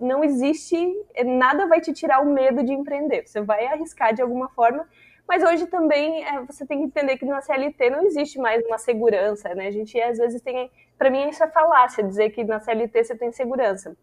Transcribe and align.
não 0.00 0.24
existe, 0.24 0.76
nada 1.24 1.66
vai 1.66 1.80
te 1.80 1.92
tirar 1.92 2.20
o 2.20 2.32
medo 2.32 2.62
de 2.64 2.72
empreender. 2.72 3.26
Você 3.26 3.40
vai 3.40 3.66
arriscar 3.66 4.14
de 4.14 4.22
alguma 4.22 4.48
forma, 4.48 4.88
mas 5.28 5.44
hoje 5.44 5.66
também 5.66 6.24
é, 6.24 6.40
você 6.44 6.66
tem 6.66 6.78
que 6.78 6.84
entender 6.84 7.16
que 7.18 7.24
na 7.24 7.40
CLT 7.40 7.90
não 7.90 8.02
existe 8.04 8.38
mais 8.38 8.64
uma 8.66 8.78
segurança, 8.78 9.54
né? 9.54 9.68
A 9.68 9.70
gente 9.70 10.00
às 10.00 10.18
vezes 10.18 10.40
tem, 10.40 10.70
para 10.98 11.10
mim 11.10 11.28
isso 11.28 11.44
é 11.44 11.48
falácia 11.48 12.02
dizer 12.02 12.30
que 12.30 12.42
na 12.42 12.58
CLT 12.58 13.04
você 13.04 13.14
tem 13.14 13.30
segurança. 13.30 13.96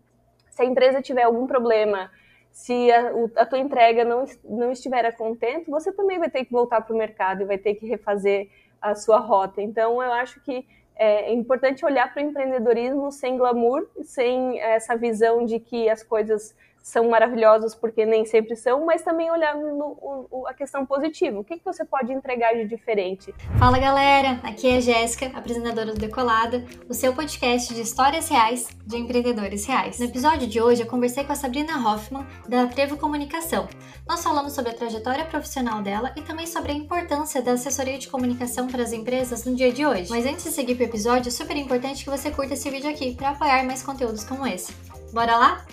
Se 0.52 0.62
a 0.62 0.65
empresa 0.65 1.02
tiver 1.02 1.23
algum 1.23 1.46
problema, 1.46 2.10
se 2.52 2.92
a, 2.92 3.12
a 3.36 3.46
tua 3.46 3.60
entrega 3.60 4.06
não, 4.06 4.26
não 4.44 4.72
estiver 4.72 5.06
a 5.06 5.12
contento, 5.12 5.70
você 5.70 5.92
também 5.92 6.18
vai 6.18 6.29
ter 6.29 6.46
que 6.46 6.52
voltar 6.52 6.82
para 6.82 6.94
o 6.94 6.98
mercado 6.98 7.42
e 7.42 7.46
vai 7.46 7.58
ter 7.58 7.76
que 7.76 7.86
refazer 7.86 8.50
a 8.82 8.96
sua 8.96 9.20
rota. 9.20 9.62
Então 9.62 10.02
eu 10.02 10.14
acho 10.14 10.40
que 10.42 10.66
é 10.98 11.34
importante 11.34 11.86
olhar 11.86 12.14
para 12.14 12.24
o 12.24 12.26
empreendedorismo 12.26 13.12
sem 13.12 13.38
glamour, 13.38 13.88
sem 14.04 14.60
essa 14.60 14.96
visão 14.96 15.46
de 15.46 15.60
que 15.60 15.90
as 15.90 16.04
coisas 16.04 16.55
são 16.88 17.09
maravilhosas 17.09 17.76
porque 17.76 18.05
nem 18.05 18.26
sempre 18.26 18.55
são, 18.55 18.86
mas 18.86 19.02
também 19.02 19.30
olhar 19.30 19.54
no, 19.58 20.27
no, 20.32 20.48
a 20.48 20.54
questão 20.54 20.86
positiva. 20.86 21.38
O 21.38 21.44
que, 21.44 21.58
que 21.58 21.66
você 21.66 21.84
pode 21.84 22.13
entregar 22.13 22.54
de 22.54 22.66
diferente? 22.66 23.36
Fala 23.60 23.77
galera, 23.77 24.40
aqui 24.41 24.70
é 24.70 24.77
a 24.77 24.80
Jéssica, 24.80 25.30
apresentadora 25.38 25.94
do 25.94 26.00
Decolada, 26.00 26.63
o 26.88 26.94
seu 26.94 27.13
podcast 27.13 27.73
de 27.73 27.82
histórias 27.82 28.30
reais 28.30 28.70
de 28.86 28.96
empreendedores 28.96 29.66
reais. 29.66 30.00
No 30.00 30.05
episódio 30.05 30.48
de 30.48 30.62
hoje 30.62 30.82
eu 30.82 30.88
conversei 30.88 31.26
com 31.26 31.34
a 31.34 31.36
Sabrina 31.36 31.77
Hoffman, 31.77 32.26
da 32.48 32.68
Trevo 32.68 32.96
Comunicação. 32.96 33.68
Nós 34.08 34.24
falamos 34.24 34.54
sobre 34.54 34.72
a 34.72 34.74
trajetória 34.74 35.26
profissional 35.26 35.82
dela 35.82 36.13
e 36.16 36.22
também 36.22 36.48
sobre 36.48 36.72
a 36.72 36.76
importância 36.76 37.41
da 37.41 37.52
assessoria 37.52 37.99
de 37.99 38.08
comunicação 38.08 38.66
para 38.66 38.84
as 38.84 38.94
empresas 38.94 39.44
no 39.44 39.54
dia 39.54 39.74
de 39.74 39.85
hoje. 39.85 40.10
Mas 40.10 40.26
antes 40.26 40.46
de 40.46 40.52
seguir 40.52 40.76
para 40.76 40.85
o 40.85 40.88
episódio, 40.88 41.27
é 41.27 41.32
super 41.32 41.58
importante 41.58 42.05
que 42.05 42.10
você 42.10 42.32
curta 42.32 42.54
esse 42.54 42.70
vídeo 42.70 42.90
aqui 42.90 43.13
para 43.13 43.32
apoiar 43.32 43.66
mais 43.66 43.84
conteúdos 43.84 44.24
como 44.24 44.48
esse. 44.48 44.72
Bora 45.12 45.35
lá? 45.35 45.66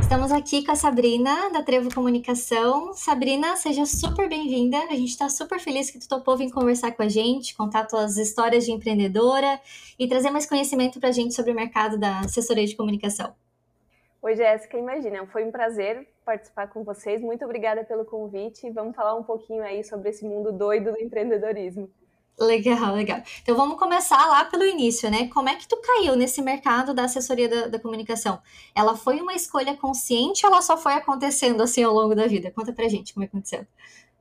Estamos 0.00 0.30
aqui 0.32 0.64
com 0.64 0.72
a 0.72 0.76
Sabrina, 0.76 1.50
da 1.50 1.62
Trevo 1.62 1.94
Comunicação. 1.94 2.94
Sabrina, 2.94 3.56
seja 3.56 3.84
super 3.84 4.28
bem-vinda. 4.28 4.78
A 4.78 4.94
gente 4.94 5.10
está 5.10 5.28
super 5.28 5.58
feliz 5.58 5.90
que 5.90 5.98
tu 5.98 6.08
topou 6.08 6.36
vir 6.36 6.50
conversar 6.50 6.92
com 6.92 7.02
a 7.02 7.08
gente, 7.08 7.56
contar 7.56 7.86
tuas 7.86 8.16
histórias 8.16 8.64
de 8.64 8.72
empreendedora 8.72 9.60
e 9.98 10.08
trazer 10.08 10.30
mais 10.30 10.46
conhecimento 10.46 11.00
para 11.00 11.10
a 11.10 11.12
gente 11.12 11.34
sobre 11.34 11.52
o 11.52 11.54
mercado 11.54 11.98
da 11.98 12.20
assessoria 12.20 12.66
de 12.66 12.76
comunicação. 12.76 13.34
Oi, 14.22 14.36
Jéssica, 14.36 14.78
imagina, 14.78 15.26
foi 15.26 15.44
um 15.44 15.50
prazer 15.50 16.08
participar 16.24 16.68
com 16.68 16.82
vocês. 16.82 17.20
Muito 17.20 17.44
obrigada 17.44 17.84
pelo 17.84 18.06
convite. 18.06 18.70
Vamos 18.70 18.96
falar 18.96 19.14
um 19.14 19.22
pouquinho 19.22 19.62
aí 19.62 19.84
sobre 19.84 20.08
esse 20.08 20.24
mundo 20.24 20.50
doido 20.50 20.92
do 20.92 20.98
empreendedorismo. 20.98 21.90
Legal, 22.38 22.94
legal. 22.94 23.22
Então 23.42 23.56
vamos 23.56 23.78
começar 23.78 24.26
lá 24.26 24.44
pelo 24.44 24.64
início, 24.64 25.08
né? 25.08 25.28
Como 25.28 25.48
é 25.48 25.54
que 25.54 25.68
tu 25.68 25.76
caiu 25.76 26.16
nesse 26.16 26.42
mercado 26.42 26.92
da 26.92 27.04
assessoria 27.04 27.48
da, 27.48 27.68
da, 27.68 27.78
comunicação? 27.78 28.42
Ela 28.74 28.96
foi 28.96 29.20
uma 29.20 29.34
escolha 29.34 29.76
consciente 29.76 30.44
ou 30.44 30.52
ela 30.52 30.60
só 30.60 30.76
foi 30.76 30.94
acontecendo 30.94 31.62
assim 31.62 31.84
ao 31.84 31.94
longo 31.94 32.14
da 32.14 32.26
vida? 32.26 32.50
Conta 32.50 32.72
pra 32.72 32.88
gente 32.88 33.14
como 33.14 33.24
é 33.24 33.28
aconteceu. 33.28 33.64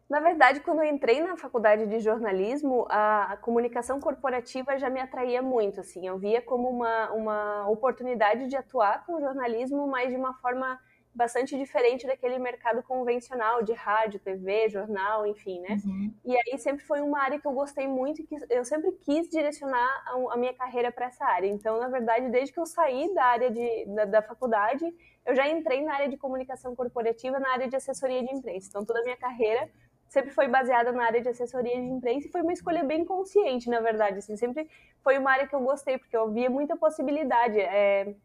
Na 0.08 0.20
verdade, 0.20 0.60
quando 0.60 0.84
eu 0.84 0.94
entrei 0.94 1.22
na 1.22 1.36
faculdade 1.36 1.88
de 1.88 2.00
jornalismo, 2.00 2.86
a, 2.88 3.34
a 3.34 3.38
comunicação 3.38 4.00
corporativa 4.00 4.78
já 4.78 4.88
me 4.88 5.00
atraía 5.00 5.42
muito, 5.42 5.80
assim. 5.80 6.08
Eu 6.08 6.20
via 6.20 6.40
como 6.40 6.70
uma, 6.70 7.12
uma 7.14 7.68
oportunidade 7.68 8.48
de 8.48 8.56
atuar 8.56 9.04
com 9.08 9.16
o 9.16 9.20
jornalismo, 9.20 9.88
mas 9.88 10.12
de 10.12 10.16
uma 10.16 10.36
forma 10.36 10.80
bastante 11.14 11.58
diferente 11.58 12.08
daquele 12.08 12.40
mercado 12.40 12.82
convencional 12.82 13.62
de 13.62 13.74
rádio, 13.74 14.20
TV, 14.20 14.70
jornal, 14.70 15.28
enfim, 15.28 15.60
né? 15.62 15.78
Uhum. 15.86 16.14
E 16.26 16.36
aí 16.36 16.58
sempre 16.58 16.84
foi 16.84 17.02
uma 17.02 17.20
área 17.20 17.40
que 17.40 17.48
eu 17.48 17.52
gostei 17.52 17.88
muito 17.88 18.22
e 18.22 18.26
que 18.26 18.36
eu 18.50 18.66
sempre 18.66 18.92
quis 18.94 19.30
direcionar 19.30 20.04
a, 20.32 20.38
minha 20.38 20.54
carreira 20.54 20.92
para 20.92 21.06
essa 21.06 21.24
área. 21.26 21.48
Então, 21.48 21.80
na 21.80 21.88
verdade, 21.88 22.30
desde 22.30 22.52
que 22.52 22.60
eu 22.60 22.66
saí 22.66 23.14
da 23.14 23.26
área 23.26 23.52
de, 23.52 23.86
da, 23.88 24.06
da, 24.06 24.22
faculdade, 24.22 24.86
eu 25.26 25.36
já 25.36 25.48
entrei 25.48 25.82
na 25.84 25.94
área 25.94 26.10
de 26.10 26.18
comunicação 26.18 26.76
corporativa, 26.76 27.40
na 27.40 27.52
área 27.52 27.68
de 27.68 27.76
assessoria 27.76 28.24
de 28.24 28.34
imprensa. 28.34 28.70
Então, 28.70 28.84
toda 28.84 29.00
a 29.00 29.04
minha 29.04 29.18
carreira 29.18 29.70
sempre 30.08 30.32
foi 30.32 30.48
baseada 30.48 30.92
na 30.92 31.06
área 31.06 31.22
de 31.22 31.30
assessoria 31.30 31.76
de 31.76 31.88
imprensa 31.88 32.28
e 32.28 32.32
foi 32.32 32.42
uma 32.42 32.54
escolha 32.54 32.84
bem 32.84 33.06
consciente, 33.06 33.70
na 33.70 33.80
verdade. 33.80 34.18
Assim, 34.18 34.36
sempre 34.36 34.68
foi 35.04 35.18
uma 35.18 35.32
área 35.32 35.48
que 35.48 35.56
eu 35.56 35.62
gostei, 35.62 35.98
porque 35.98 36.16
eu 36.18 36.32
via 36.32 36.50
muita 36.50 36.76
possibilidade. 36.76 37.60
É, 37.60 38.16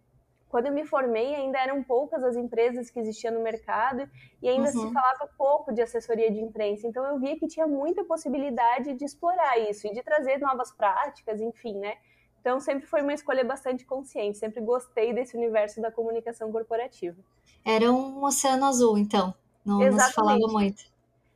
quando 0.49 0.67
eu 0.67 0.73
me 0.73 0.85
formei, 0.85 1.35
ainda 1.35 1.59
eram 1.59 1.83
poucas 1.83 2.23
as 2.25 2.37
empresas 2.37 2.91
que 2.91 2.99
existiam 2.99 3.35
no 3.35 3.41
mercado 3.41 4.09
e 4.43 4.49
ainda 4.49 4.71
uhum. 4.71 4.89
se 4.89 4.93
falava 4.93 5.29
pouco 5.37 5.73
de 5.73 5.83
assessoria 5.83 6.31
de 6.31 6.41
imprensa. 6.41 6.87
Então 6.87 7.05
eu 7.05 7.19
via 7.19 7.39
que 7.39 7.47
tinha 7.47 7.67
muita 7.67 8.05
possibilidade 8.05 8.95
de 8.95 9.05
explorar 9.05 9.59
isso 9.59 9.87
e 9.87 9.93
de 9.93 10.03
trazer 10.03 10.39
novas 10.39 10.73
práticas, 10.73 11.41
enfim, 11.41 11.75
né? 11.75 11.97
Então 12.41 12.61
sempre 12.61 12.87
foi 12.87 13.03
uma 13.03 13.13
escolha 13.13 13.45
bastante 13.45 13.85
consciente, 13.85 14.39
sempre 14.39 14.61
gostei 14.61 15.13
desse 15.13 15.37
universo 15.37 15.81
da 15.81 15.91
comunicação 15.91 16.51
corporativa. 16.51 17.17
Era 17.65 17.93
um 17.93 18.25
oceano 18.25 18.65
azul, 18.65 18.97
então. 18.97 19.35
Não, 19.65 19.81
não 19.81 19.99
se 19.99 20.13
falava 20.13 20.47
muito. 20.49 20.83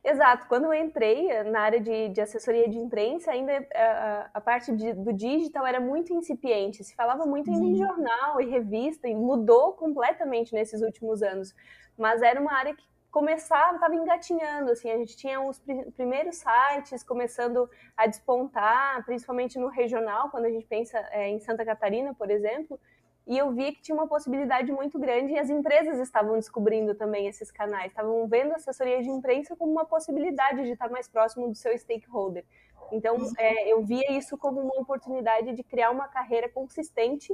Exato. 0.03 0.47
Quando 0.47 0.65
eu 0.65 0.73
entrei 0.73 1.31
eh, 1.31 1.43
na 1.43 1.61
área 1.61 1.79
de, 1.79 2.09
de 2.09 2.19
assessoria 2.19 2.67
de 2.67 2.77
imprensa, 2.77 3.31
ainda 3.31 3.53
a, 3.53 3.57
eh, 3.57 4.29
a 4.33 4.41
parte 4.41 4.75
de, 4.75 4.93
do 4.93 5.13
digital 5.13 5.65
era 5.65 5.79
muito 5.79 6.13
incipiente. 6.13 6.83
Se 6.83 6.93
falava 6.93 7.25
muito 7.25 7.49
ainda 7.49 7.65
em 7.65 7.71
uhum. 7.71 7.87
jornal 7.87 8.41
e 8.41 8.45
revista, 8.45 9.07
e 9.07 9.15
mudou 9.15 9.73
completamente 9.73 10.53
nesses 10.53 10.81
últimos 10.81 11.23
anos. 11.23 11.55
Mas 11.97 12.21
era 12.21 12.39
uma 12.39 12.53
área 12.53 12.75
que 12.75 12.83
começava, 13.09 13.75
estava 13.75 13.95
engatinhando, 13.95 14.71
assim, 14.71 14.89
a 14.89 14.97
gente 14.97 15.15
tinha 15.15 15.39
os 15.39 15.61
primeiros 15.95 16.37
sites 16.37 17.03
começando 17.03 17.69
a 17.95 18.07
despontar, 18.07 19.05
principalmente 19.05 19.59
no 19.59 19.67
regional, 19.67 20.31
quando 20.31 20.45
a 20.45 20.49
gente 20.49 20.65
pensa 20.65 20.97
é, 21.11 21.29
em 21.29 21.39
Santa 21.39 21.63
Catarina, 21.63 22.15
por 22.15 22.31
exemplo, 22.31 22.79
e 23.25 23.37
eu 23.37 23.51
vi 23.51 23.71
que 23.71 23.81
tinha 23.81 23.95
uma 23.95 24.07
possibilidade 24.07 24.71
muito 24.71 24.99
grande 24.99 25.33
e 25.33 25.39
as 25.39 25.49
empresas 25.49 25.97
estavam 25.99 26.35
descobrindo 26.35 26.93
também 26.93 27.27
esses 27.27 27.49
canais, 27.51 27.91
estavam 27.91 28.27
vendo 28.27 28.51
a 28.51 28.55
assessoria 28.55 29.01
de 29.01 29.09
imprensa 29.09 29.55
como 29.55 29.71
uma 29.71 29.85
possibilidade 29.85 30.63
de 30.63 30.71
estar 30.71 30.89
mais 30.89 31.07
próximo 31.07 31.47
do 31.47 31.55
seu 31.55 31.77
stakeholder. 31.77 32.43
Então, 32.91 33.17
é, 33.37 33.71
eu 33.71 33.81
via 33.83 34.11
isso 34.11 34.37
como 34.37 34.59
uma 34.59 34.75
oportunidade 34.81 35.53
de 35.53 35.63
criar 35.63 35.89
uma 35.91 36.07
carreira 36.07 36.49
consistente 36.49 37.33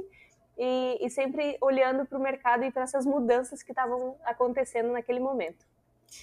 e, 0.56 0.98
e 1.00 1.10
sempre 1.10 1.58
olhando 1.60 2.06
para 2.06 2.18
o 2.18 2.22
mercado 2.22 2.64
e 2.64 2.70
para 2.70 2.82
essas 2.82 3.04
mudanças 3.04 3.62
que 3.62 3.72
estavam 3.72 4.16
acontecendo 4.24 4.92
naquele 4.92 5.18
momento. 5.20 5.66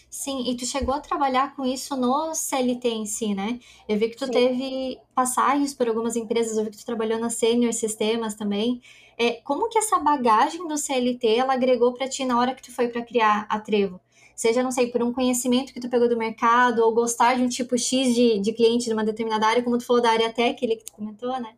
Sim, 0.09 0.49
e 0.49 0.55
tu 0.55 0.66
chegou 0.66 0.94
a 0.94 0.99
trabalhar 0.99 1.55
com 1.55 1.66
isso 1.66 1.95
no 1.95 2.34
CLT 2.34 2.89
em 2.89 3.05
si, 3.05 3.34
né? 3.34 3.59
Eu 3.88 3.97
vi 3.97 4.09
que 4.09 4.17
tu 4.17 4.25
Sim. 4.25 4.31
teve 4.31 4.99
passagens 5.16 5.73
por 5.73 5.88
algumas 5.88 6.16
empresas, 6.16 6.57
eu 6.57 6.66
vi 6.66 6.72
que 6.72 6.78
tu 6.78 6.85
trabalhou 6.85 7.19
na 7.19 7.29
Senior 7.29 7.73
Sistemas 7.73 8.35
também. 8.35 8.81
É, 9.19 9.41
como 9.44 9.67
que 9.67 9.79
essa 9.79 9.97
bagagem 9.97 10.67
do 10.67 10.78
CLT 10.78 11.38
ela 11.38 11.53
agregou 11.53 11.94
para 11.94 12.07
ti 12.07 12.23
na 12.23 12.39
hora 12.39 12.53
que 12.53 12.61
tu 12.61 12.72
foi 12.72 12.88
para 12.88 13.01
criar 13.01 13.47
a 13.50 13.59
Trevo? 13.59 14.00
Seja, 14.35 14.61
não 14.61 14.72
sei, 14.72 14.91
por 14.91 15.01
um 15.01 15.11
conhecimento 15.11 15.73
que 15.73 15.79
tu 15.79 15.89
pegou 15.89 16.07
do 16.07 16.16
mercado, 16.16 16.83
ou 16.83 16.94
gostar 16.94 17.35
de 17.35 17.41
um 17.41 17.50
tipo 17.50 17.75
X 17.75 18.13
de, 18.13 18.39
de 18.39 18.53
cliente 18.53 18.85
de 18.85 18.94
uma 18.94 19.03
determinada 19.03 19.47
área, 19.47 19.63
como 19.63 19.79
tu 19.79 19.85
falou 19.85 20.00
da 20.00 20.11
área 20.11 20.31
tech, 20.31 20.63
ele 20.63 20.75
que 20.75 20.85
tu 20.85 20.91
comentou, 20.91 21.39
né? 21.39 21.55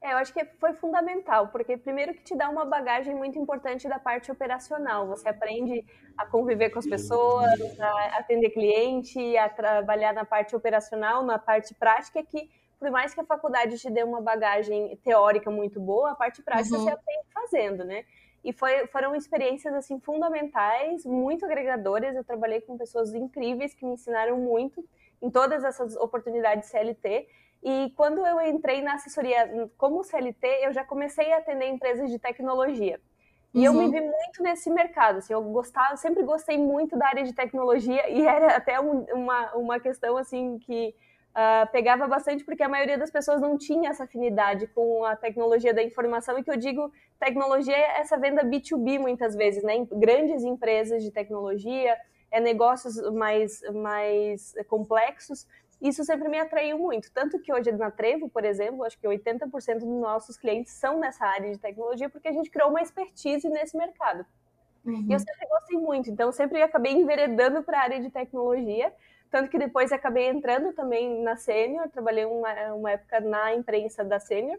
É, 0.00 0.14
eu 0.14 0.16
acho 0.16 0.32
que 0.32 0.42
foi 0.58 0.72
fundamental, 0.72 1.48
porque 1.48 1.76
primeiro 1.76 2.14
que 2.14 2.22
te 2.22 2.34
dá 2.34 2.48
uma 2.48 2.64
bagagem 2.64 3.14
muito 3.14 3.38
importante 3.38 3.86
da 3.86 3.98
parte 3.98 4.32
operacional. 4.32 5.06
Você 5.08 5.28
aprende 5.28 5.84
a 6.16 6.24
conviver 6.24 6.70
com 6.70 6.78
as 6.78 6.86
pessoas, 6.86 7.50
a 7.78 8.18
atender 8.18 8.50
cliente, 8.50 9.36
a 9.36 9.48
trabalhar 9.50 10.14
na 10.14 10.24
parte 10.24 10.56
operacional, 10.56 11.22
na 11.24 11.38
parte 11.38 11.74
prática, 11.74 12.22
que 12.22 12.48
por 12.78 12.90
mais 12.90 13.12
que 13.12 13.20
a 13.20 13.24
faculdade 13.24 13.78
te 13.78 13.90
dê 13.90 14.02
uma 14.02 14.20
bagagem 14.20 14.96
teórica 15.02 15.50
muito 15.50 15.80
boa, 15.80 16.12
a 16.12 16.14
parte 16.14 16.42
prática 16.42 16.76
uhum. 16.76 16.84
você 16.84 16.90
aprende 16.90 17.26
fazendo, 17.32 17.84
né? 17.84 18.04
E 18.44 18.52
foi, 18.52 18.86
foram 18.86 19.14
experiências 19.14 19.74
assim 19.74 19.98
fundamentais, 20.00 21.04
muito 21.04 21.44
agregadoras. 21.44 22.14
Eu 22.14 22.24
trabalhei 22.24 22.60
com 22.60 22.78
pessoas 22.78 23.12
incríveis 23.12 23.74
que 23.74 23.84
me 23.84 23.94
ensinaram 23.94 24.38
muito 24.38 24.84
em 25.20 25.28
todas 25.28 25.64
essas 25.64 25.96
oportunidades 25.96 26.70
CLT. 26.70 27.28
E 27.62 27.92
quando 27.96 28.24
eu 28.24 28.40
entrei 28.40 28.80
na 28.80 28.94
assessoria 28.94 29.70
como 29.76 30.04
CLT, 30.04 30.46
eu 30.62 30.72
já 30.72 30.84
comecei 30.84 31.32
a 31.32 31.38
atender 31.38 31.66
empresas 31.66 32.08
de 32.10 32.18
tecnologia. 32.18 33.00
E 33.52 33.58
uhum. 33.58 33.64
eu 33.64 33.72
me 33.72 33.84
uhum. 33.86 33.90
vi 33.90 34.00
muito 34.00 34.42
nesse 34.42 34.70
mercado, 34.70 35.18
assim, 35.18 35.32
eu 35.32 35.42
gostava, 35.42 35.96
sempre 35.96 36.22
gostei 36.22 36.58
muito 36.58 36.96
da 36.96 37.08
área 37.08 37.24
de 37.24 37.32
tecnologia 37.32 38.08
e 38.08 38.24
era 38.24 38.56
até 38.56 38.78
um, 38.78 39.04
uma, 39.12 39.54
uma 39.54 39.80
questão 39.80 40.16
assim 40.16 40.58
que 40.58 40.94
uh, 41.38 41.70
pegava 41.70 42.08
bastante 42.08 42.44
porque 42.44 42.62
a 42.62 42.68
maioria 42.68 42.98
das 42.98 43.10
pessoas 43.10 43.40
não 43.40 43.56
tinha 43.56 43.90
essa 43.90 44.04
afinidade 44.04 44.66
com 44.68 45.04
a 45.04 45.14
tecnologia 45.14 45.72
da 45.72 45.82
informação 45.82 46.36
e 46.38 46.42
que 46.42 46.50
eu 46.50 46.56
digo 46.56 46.92
tecnologia 47.18 47.76
é 47.76 48.00
essa 48.00 48.18
venda 48.18 48.42
B2B 48.44 48.98
muitas 48.98 49.36
vezes, 49.36 49.62
né? 49.62 49.86
Grandes 49.92 50.42
empresas 50.42 51.02
de 51.02 51.10
tecnologia, 51.12 51.96
é 52.30 52.40
negócios 52.40 53.00
mais, 53.12 53.60
mais 53.72 54.52
complexos. 54.68 55.46
Isso 55.80 56.04
sempre 56.04 56.28
me 56.28 56.38
atraiu 56.38 56.76
muito. 56.76 57.10
Tanto 57.12 57.38
que 57.38 57.52
hoje 57.52 57.70
na 57.70 57.90
Trevo, 57.90 58.28
por 58.28 58.44
exemplo, 58.44 58.84
acho 58.84 58.98
que 58.98 59.06
80% 59.06 59.78
dos 59.78 60.00
nossos 60.00 60.36
clientes 60.36 60.72
são 60.72 60.98
nessa 60.98 61.24
área 61.24 61.52
de 61.52 61.58
tecnologia 61.58 62.10
porque 62.10 62.28
a 62.28 62.32
gente 62.32 62.50
criou 62.50 62.70
uma 62.70 62.82
expertise 62.82 63.48
nesse 63.48 63.76
mercado. 63.76 64.26
Uhum. 64.84 65.06
E 65.08 65.12
eu 65.12 65.18
sempre 65.18 65.46
gostei 65.48 65.78
muito, 65.78 66.10
então 66.10 66.32
sempre 66.32 66.62
acabei 66.62 66.92
enveredando 66.92 67.62
para 67.62 67.78
a 67.78 67.82
área 67.82 68.00
de 68.00 68.10
tecnologia. 68.10 68.92
Tanto 69.30 69.50
que 69.50 69.58
depois 69.58 69.92
acabei 69.92 70.28
entrando 70.28 70.72
também 70.72 71.22
na 71.22 71.36
Sênior, 71.36 71.88
trabalhei 71.90 72.24
uma, 72.24 72.52
uma 72.74 72.90
época 72.92 73.20
na 73.20 73.54
imprensa 73.54 74.04
da 74.04 74.18
Sênior. 74.18 74.58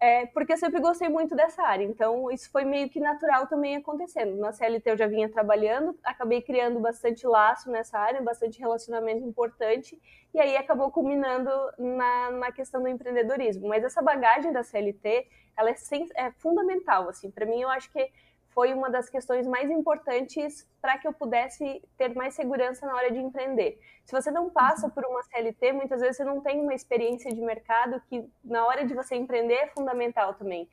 é, 0.00 0.24
porque 0.26 0.54
eu 0.54 0.56
sempre 0.56 0.80
gostei 0.80 1.08
muito 1.10 1.36
dessa 1.36 1.62
área. 1.62 1.84
Então, 1.84 2.30
isso 2.30 2.50
foi 2.50 2.64
meio 2.64 2.88
que 2.88 2.98
natural 2.98 3.46
também 3.46 3.76
acontecendo. 3.76 4.34
Na 4.38 4.50
CLT 4.50 4.90
eu 4.92 4.96
já 4.96 5.06
vinha 5.06 5.28
trabalhando, 5.28 5.94
acabei 6.02 6.40
criando 6.40 6.80
bastante 6.80 7.26
laço 7.26 7.70
nessa 7.70 7.98
área, 7.98 8.22
bastante 8.22 8.58
relacionamento 8.58 9.22
importante, 9.26 10.00
e 10.32 10.40
aí 10.40 10.56
acabou 10.56 10.90
culminando 10.90 11.50
na, 11.78 12.30
na 12.30 12.52
questão 12.52 12.80
do 12.82 12.88
empreendedorismo. 12.88 13.68
Mas 13.68 13.84
essa 13.84 14.00
bagagem 14.00 14.52
da 14.52 14.62
CLT, 14.62 15.26
ela 15.54 15.70
é, 15.70 15.74
sem, 15.74 16.08
é 16.14 16.30
fundamental, 16.32 17.08
assim, 17.08 17.30
para 17.30 17.44
mim 17.44 17.60
eu 17.60 17.68
acho 17.68 17.92
que 17.92 18.10
foi 18.50 18.74
uma 18.74 18.90
das 18.90 19.08
questões 19.08 19.46
mais 19.46 19.70
importantes 19.70 20.68
para 20.80 20.98
que 20.98 21.06
eu 21.06 21.12
pudesse 21.12 21.82
ter 21.96 22.14
mais 22.14 22.34
segurança 22.34 22.86
na 22.86 22.94
hora 22.94 23.10
de 23.10 23.18
empreender. 23.18 23.80
Se 24.04 24.12
você 24.12 24.30
não 24.30 24.50
passa 24.50 24.88
por 24.88 25.04
uma 25.04 25.22
CLT, 25.22 25.72
muitas 25.72 26.00
vezes 26.00 26.16
você 26.16 26.24
não 26.24 26.40
tem 26.40 26.60
uma 26.60 26.74
experiência 26.74 27.32
de 27.32 27.40
mercado 27.40 28.02
que 28.08 28.28
na 28.44 28.66
hora 28.66 28.84
de 28.84 28.94
você 28.94 29.14
empreender 29.14 29.54
é 29.54 29.66
fundamental 29.68 30.34
também, 30.34 30.68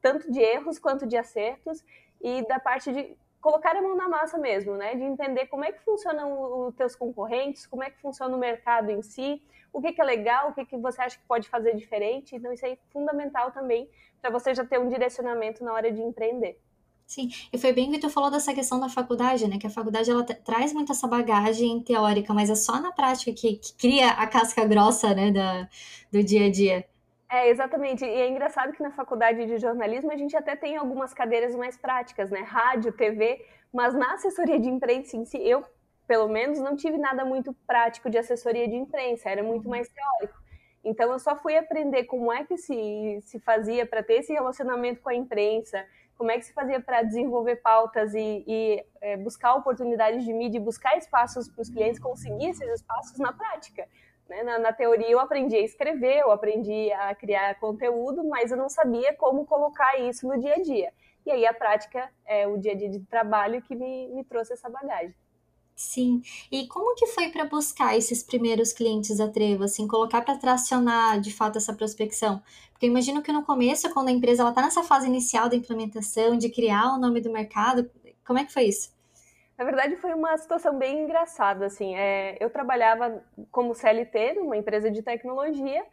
tanto 0.00 0.30
de 0.30 0.40
erros 0.40 0.78
quanto 0.78 1.06
de 1.06 1.16
acertos 1.16 1.82
e 2.20 2.46
da 2.46 2.60
parte 2.60 2.92
de 2.92 3.16
colocar 3.40 3.74
a 3.74 3.82
mão 3.82 3.96
na 3.96 4.08
massa 4.08 4.38
mesmo, 4.38 4.76
né? 4.76 4.94
De 4.94 5.02
entender 5.02 5.46
como 5.46 5.64
é 5.64 5.72
que 5.72 5.80
funcionam 5.80 6.68
os 6.68 6.74
teus 6.74 6.94
concorrentes, 6.94 7.66
como 7.66 7.82
é 7.82 7.90
que 7.90 8.00
funciona 8.00 8.36
o 8.36 8.38
mercado 8.38 8.90
em 8.90 9.02
si, 9.02 9.42
o 9.72 9.80
que, 9.80 9.92
que 9.92 10.00
é 10.00 10.04
legal, 10.04 10.50
o 10.50 10.54
que, 10.54 10.64
que 10.64 10.76
você 10.76 11.02
acha 11.02 11.18
que 11.18 11.24
pode 11.26 11.48
fazer 11.48 11.74
diferente. 11.74 12.36
Então, 12.36 12.52
isso 12.52 12.64
é 12.64 12.78
fundamental 12.92 13.50
também 13.50 13.90
para 14.20 14.30
você 14.30 14.54
já 14.54 14.64
ter 14.64 14.78
um 14.78 14.88
direcionamento 14.88 15.64
na 15.64 15.72
hora 15.72 15.90
de 15.90 16.00
empreender. 16.00 16.60
Sim, 17.12 17.28
e 17.52 17.58
foi 17.58 17.74
bem 17.74 17.90
que 17.90 17.98
tu 17.98 18.08
falou 18.08 18.30
dessa 18.30 18.54
questão 18.54 18.80
da 18.80 18.88
faculdade, 18.88 19.46
né? 19.46 19.58
Que 19.58 19.66
a 19.66 19.70
faculdade 19.70 20.10
ela 20.10 20.24
traz 20.24 20.72
muito 20.72 20.92
essa 20.92 21.06
bagagem 21.06 21.78
teórica, 21.80 22.32
mas 22.32 22.48
é 22.48 22.54
só 22.54 22.80
na 22.80 22.90
prática 22.90 23.30
que, 23.34 23.56
que 23.56 23.74
cria 23.74 24.12
a 24.12 24.26
casca 24.26 24.64
grossa, 24.64 25.14
né, 25.14 25.30
da, 25.30 25.68
do 26.10 26.24
dia 26.24 26.46
a 26.46 26.50
dia. 26.50 26.86
É, 27.30 27.50
exatamente. 27.50 28.02
E 28.02 28.08
é 28.08 28.30
engraçado 28.30 28.72
que 28.72 28.82
na 28.82 28.90
faculdade 28.92 29.44
de 29.44 29.58
jornalismo 29.58 30.10
a 30.10 30.16
gente 30.16 30.34
até 30.34 30.56
tem 30.56 30.78
algumas 30.78 31.12
cadeiras 31.12 31.54
mais 31.54 31.76
práticas, 31.76 32.30
né? 32.30 32.40
Rádio, 32.40 32.90
TV, 32.94 33.44
mas 33.70 33.92
na 33.92 34.14
assessoria 34.14 34.58
de 34.58 34.70
imprensa 34.70 35.14
em 35.14 35.26
si, 35.26 35.36
eu, 35.36 35.62
pelo 36.08 36.28
menos, 36.28 36.60
não 36.60 36.74
tive 36.74 36.96
nada 36.96 37.26
muito 37.26 37.52
prático 37.66 38.08
de 38.08 38.16
assessoria 38.16 38.66
de 38.66 38.74
imprensa, 38.74 39.28
era 39.28 39.42
muito 39.42 39.68
mais 39.68 39.86
teórico. 39.86 40.40
Então 40.82 41.12
eu 41.12 41.18
só 41.18 41.36
fui 41.36 41.58
aprender 41.58 42.04
como 42.04 42.32
é 42.32 42.42
que 42.44 42.56
se, 42.56 43.20
se 43.22 43.38
fazia 43.38 43.84
para 43.84 44.02
ter 44.02 44.14
esse 44.14 44.32
relacionamento 44.32 45.00
com 45.02 45.10
a 45.10 45.14
imprensa, 45.14 45.84
como 46.22 46.30
é 46.30 46.38
que 46.38 46.46
se 46.46 46.52
fazia 46.52 46.78
para 46.78 47.02
desenvolver 47.02 47.56
pautas 47.56 48.14
e, 48.14 48.44
e 48.46 48.86
é, 49.00 49.16
buscar 49.16 49.56
oportunidades 49.56 50.24
de 50.24 50.32
mídia, 50.32 50.60
buscar 50.60 50.96
espaços 50.96 51.48
para 51.48 51.60
os 51.60 51.68
clientes, 51.68 51.98
conseguir 51.98 52.50
esses 52.50 52.68
espaços 52.74 53.18
na 53.18 53.32
prática. 53.32 53.88
Né? 54.28 54.44
Na, 54.44 54.56
na, 54.56 54.72
teoria 54.72 55.10
eu 55.10 55.18
aprendi 55.18 55.56
a 55.56 55.62
escrever, 55.62 56.18
eu 56.18 56.30
aprendi 56.30 56.92
a 56.92 57.12
criar 57.16 57.58
conteúdo, 57.58 58.22
mas 58.22 58.52
eu 58.52 58.56
não 58.56 58.68
sabia 58.68 59.12
como 59.16 59.44
colocar 59.44 59.98
isso 59.98 60.28
no 60.28 60.38
dia 60.38 60.54
a 60.54 60.62
dia. 60.62 60.92
E 61.26 61.30
aí 61.32 61.44
a 61.44 61.52
prática, 61.52 62.08
é 62.24 62.46
o 62.46 62.56
dia 62.56 62.70
a 62.70 62.76
dia 62.76 62.88
de 62.88 63.00
trabalho 63.00 63.60
que 63.60 63.74
me, 63.74 64.06
me 64.10 64.22
trouxe 64.22 64.52
essa 64.52 64.70
bagagem. 64.70 65.16
Sim. 65.74 66.22
E 66.50 66.66
como 66.68 66.94
que 66.94 67.06
foi 67.08 67.30
para 67.30 67.44
buscar 67.44 67.96
esses 67.96 68.22
primeiros 68.22 68.72
clientes 68.72 69.16
da 69.16 69.28
Trevo, 69.28 69.64
assim, 69.64 69.86
colocar 69.88 70.22
para 70.22 70.36
tracionar 70.36 71.20
de 71.20 71.32
fato 71.32 71.58
essa 71.58 71.74
prospecção? 71.74 72.42
Porque 72.72 72.86
eu 72.86 72.90
imagino 72.90 73.22
que 73.22 73.32
no 73.32 73.42
começo, 73.42 73.92
quando 73.92 74.08
a 74.08 74.12
empresa 74.12 74.48
está 74.48 74.62
nessa 74.62 74.82
fase 74.82 75.06
inicial 75.06 75.48
da 75.48 75.56
implementação, 75.56 76.36
de 76.36 76.50
criar 76.50 76.94
o 76.94 76.98
nome 76.98 77.20
do 77.20 77.32
mercado, 77.32 77.90
como 78.24 78.38
é 78.38 78.44
que 78.44 78.52
foi 78.52 78.64
isso? 78.64 78.92
Na 79.56 79.64
verdade, 79.64 79.96
foi 79.96 80.14
uma 80.14 80.36
situação 80.36 80.78
bem 80.78 81.04
engraçada, 81.04 81.66
assim. 81.66 81.94
É, 81.94 82.36
eu 82.40 82.50
trabalhava 82.50 83.22
como 83.50 83.74
CLT 83.74 84.34
numa 84.34 84.56
empresa 84.56 84.90
de 84.90 85.02
tecnologia 85.02 85.84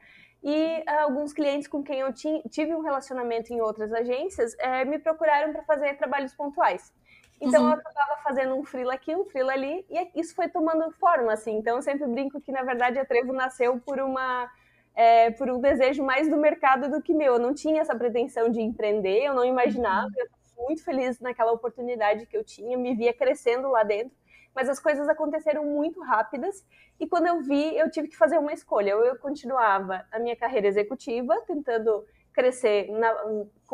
e 0.41 0.79
uh, 0.79 1.03
alguns 1.03 1.33
clientes 1.33 1.67
com 1.67 1.83
quem 1.83 1.99
eu 1.99 2.13
tive 2.13 2.73
um 2.73 2.81
relacionamento 2.81 3.53
em 3.53 3.61
outras 3.61 3.91
agências 3.91 4.55
é, 4.59 4.85
me 4.85 4.97
procuraram 4.97 5.51
para 5.51 5.63
fazer 5.63 5.97
trabalhos 5.97 6.33
pontuais. 6.33 6.93
Então 7.41 7.63
uhum. 7.63 7.69
eu 7.69 7.73
acabava 7.73 8.21
fazendo 8.23 8.55
um 8.55 8.63
frila 8.63 8.93
aqui, 8.93 9.15
um 9.15 9.25
frila 9.25 9.53
ali, 9.53 9.85
e 9.89 10.19
isso 10.19 10.35
foi 10.35 10.49
tomando 10.49 10.91
forma, 10.91 11.31
assim. 11.31 11.55
Então 11.57 11.77
eu 11.77 11.81
sempre 11.81 12.07
brinco 12.07 12.41
que, 12.41 12.51
na 12.51 12.63
verdade, 12.63 12.99
a 12.99 13.05
Trevo 13.05 13.33
nasceu 13.33 13.79
por 13.79 13.99
uma. 13.99 14.49
É, 14.95 15.31
por 15.31 15.49
um 15.49 15.61
desejo 15.61 16.03
mais 16.03 16.29
do 16.29 16.35
mercado 16.35 16.89
do 16.89 17.01
que 17.01 17.13
meu. 17.13 17.33
Eu 17.33 17.39
não 17.39 17.53
tinha 17.53 17.81
essa 17.81 17.95
pretensão 17.95 18.49
de 18.49 18.59
empreender, 18.59 19.23
eu 19.23 19.33
não 19.33 19.45
imaginava, 19.45 20.07
uhum. 20.07 20.13
eu 20.17 20.25
estava 20.25 20.67
muito 20.67 20.83
feliz 20.83 21.19
naquela 21.21 21.53
oportunidade 21.53 22.25
que 22.25 22.35
eu 22.35 22.43
tinha, 22.43 22.77
me 22.77 22.93
via 22.95 23.13
crescendo 23.13 23.69
lá 23.69 23.83
dentro, 23.83 24.11
mas 24.53 24.67
as 24.67 24.79
coisas 24.79 25.07
aconteceram 25.07 25.63
muito 25.63 26.01
rápidas, 26.01 26.65
e 26.99 27.07
quando 27.07 27.27
eu 27.27 27.41
vi, 27.41 27.77
eu 27.77 27.89
tive 27.89 28.09
que 28.09 28.17
fazer 28.17 28.37
uma 28.37 28.51
escolha. 28.51 28.97
Ou 28.97 29.05
eu 29.05 29.17
continuava 29.17 30.05
a 30.11 30.19
minha 30.19 30.35
carreira 30.35 30.67
executiva, 30.67 31.39
tentando 31.47 32.05
crescer 32.33 32.91
na, 32.91 33.15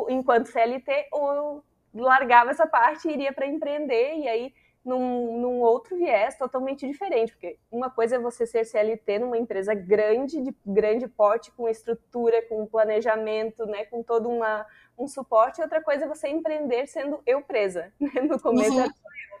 enquanto 0.08 0.46
CLT, 0.46 1.08
ou 1.12 1.32
eu 1.32 1.64
largava 1.96 2.50
essa 2.50 2.66
parte 2.66 3.08
e 3.08 3.12
iria 3.12 3.32
para 3.32 3.46
empreender, 3.46 4.16
e 4.16 4.28
aí 4.28 4.54
num, 4.86 5.40
num, 5.40 5.60
outro 5.62 5.96
viés 5.96 6.36
totalmente 6.36 6.86
diferente, 6.86 7.32
porque 7.32 7.58
uma 7.72 7.90
coisa 7.90 8.14
é 8.14 8.18
você 8.20 8.46
ser 8.46 8.64
CLT 8.64 9.18
numa 9.18 9.36
empresa 9.36 9.74
grande, 9.74 10.40
de 10.40 10.54
grande 10.64 11.08
porte, 11.08 11.50
com 11.50 11.68
estrutura, 11.68 12.40
com 12.42 12.64
planejamento, 12.66 13.66
né, 13.66 13.84
com 13.86 14.00
todo 14.04 14.28
uma, 14.28 14.64
um 14.96 15.08
suporte, 15.08 15.58
e 15.58 15.62
outra 15.62 15.82
coisa 15.82 16.04
é 16.04 16.08
você 16.08 16.28
empreender 16.28 16.86
sendo 16.86 17.20
eu 17.26 17.42
presa, 17.42 17.92
né? 17.98 18.20
no 18.22 18.40
começo 18.40 18.74
uhum. 18.74 18.80
era 18.80 18.88
eu. 18.88 19.36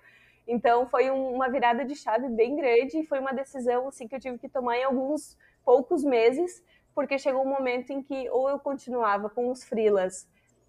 Então 0.48 0.86
foi 0.88 1.12
um, 1.12 1.34
uma 1.34 1.48
virada 1.48 1.84
de 1.84 1.94
chave 1.94 2.28
bem 2.28 2.56
grande, 2.56 2.98
e 2.98 3.06
foi 3.06 3.20
uma 3.20 3.32
decisão 3.32 3.86
assim, 3.86 4.08
que 4.08 4.16
eu 4.16 4.20
tive 4.20 4.38
que 4.38 4.48
tomar 4.48 4.76
em 4.76 4.82
alguns 4.82 5.38
poucos 5.64 6.02
meses, 6.02 6.60
porque 6.92 7.18
chegou 7.18 7.42
um 7.42 7.48
momento 7.48 7.92
em 7.92 8.02
que 8.02 8.28
ou 8.30 8.50
eu 8.50 8.58
continuava 8.58 9.30
com 9.30 9.48
os 9.48 9.62
freelas 9.62 10.26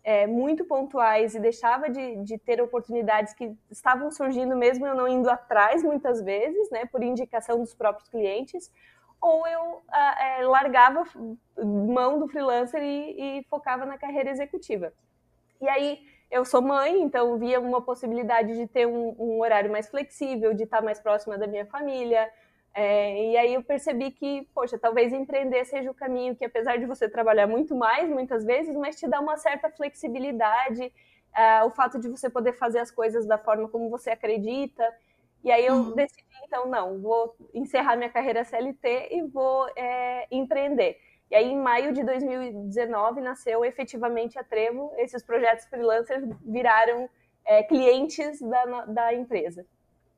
é, 0.07 0.25
muito 0.25 0.63
pontuais 0.63 1.36
e 1.36 1.39
deixava 1.39 1.89
de, 1.89 2.15
de, 2.24 2.38
ter 2.38 2.62
oportunidades 2.62 3.33
que 3.33 3.54
estavam 3.69 4.09
surgindo 4.09 4.56
mesmo 4.56 4.88
eu 4.88 4.95
não 4.95 5.06
indo 5.06 5.30
atrás 5.30 5.83
muitas 5.83 6.21
vezes, 6.21 6.69
né, 6.71 6.86
por 6.86 7.04
indicação 7.04 7.59
dos 7.59 7.74
próprios 7.74 8.07
clientes, 8.07 8.71
ou 9.19 9.45
eu 9.45 9.81
é, 9.94 10.45
largava 10.45 11.04
mão 11.62 12.19
do 12.19 12.27
freelancer 12.30 12.81
e, 12.81 13.39
e, 13.39 13.44
focava 13.50 13.86
na 13.86 13.98
carreira 13.98 14.30
executiva. 14.30 14.94
E 15.59 15.68
aí 15.68 16.00
eu 16.31 16.45
sou 16.45 16.62
mãe, 16.62 17.01
então 17.01 17.38
via 17.38 17.60
uma 17.60 17.81
possibilidade 17.81 18.56
de 18.56 18.65
ter 18.65 18.88
um, 18.88 19.13
um 19.19 19.42
horário 19.42 19.69
mais 19.69 19.89
flexível, 19.89 20.53
de 20.53 20.63
estar 20.63 20.81
mais 20.81 21.01
próxima 21.01 21.38
da 21.38 21.48
minha 21.48 21.65
família, 21.65 22.31
é, 22.79 23.31
e 23.31 23.35
aí 23.35 23.56
eu 23.56 23.63
percebi 23.63 24.12
que, 24.12 24.47
poxa, 24.53 24.77
talvez 24.77 25.12
empreender 25.12 25.65
seja 25.65 25.89
o 25.89 25.95
caminho 25.95 26.35
que, 26.35 26.45
apesar 26.45 26.77
de 26.77 26.85
você 26.85 27.09
trabalhar 27.09 27.47
muito 27.47 27.74
mais, 27.75 28.07
muitas 28.07 28.45
vezes, 28.45 28.75
mas 28.75 28.95
te 28.95 29.07
dá 29.07 29.19
uma 29.19 29.35
certa 29.35 29.68
flexibilidade, 29.71 30.94
é, 31.36 31.63
o 31.63 31.72
fato 31.72 32.00
de 32.00 32.07
você 32.07 32.29
poder 32.29 32.53
fazer 32.53 32.77
as 32.77 32.91
coisas 32.91 33.25
da 33.25 33.36
forma 33.36 33.67
como 33.67 33.89
você 33.89 34.12
acredita. 34.12 34.84
E 35.43 35.51
aí 35.51 35.65
eu 35.65 35.74
uhum. 35.74 35.96
decidi, 35.96 36.24
então, 36.43 36.67
não, 36.67 37.01
vou 37.01 37.36
encerrar 37.51 37.96
minha 37.96 38.12
carreira 38.12 38.46
CLT 38.46 39.07
e 39.10 39.24
vou 39.24 39.67
é, 39.75 40.27
empreender. 40.29 41.00
E 41.31 41.36
aí, 41.36 41.48
em 41.51 41.60
maio 41.60 41.91
de 41.91 42.03
2019, 42.03 43.22
nasceu 43.22 43.65
efetivamente 43.65 44.38
a 44.38 44.43
Trevo. 44.43 44.93
Esses 44.98 45.24
projetos 45.24 45.65
freelancers 45.65 46.24
viraram 46.46 47.10
é, 47.43 47.63
clientes 47.63 48.39
da, 48.39 48.86
da 48.86 49.13
empresa. 49.15 49.65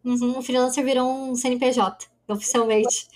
Uhum, 0.03 0.39
o 0.39 0.41
freelancer 0.41 0.83
virou 0.83 1.09
um 1.09 1.35
CNPJ. 1.35 2.18
Oficialmente. 2.29 3.07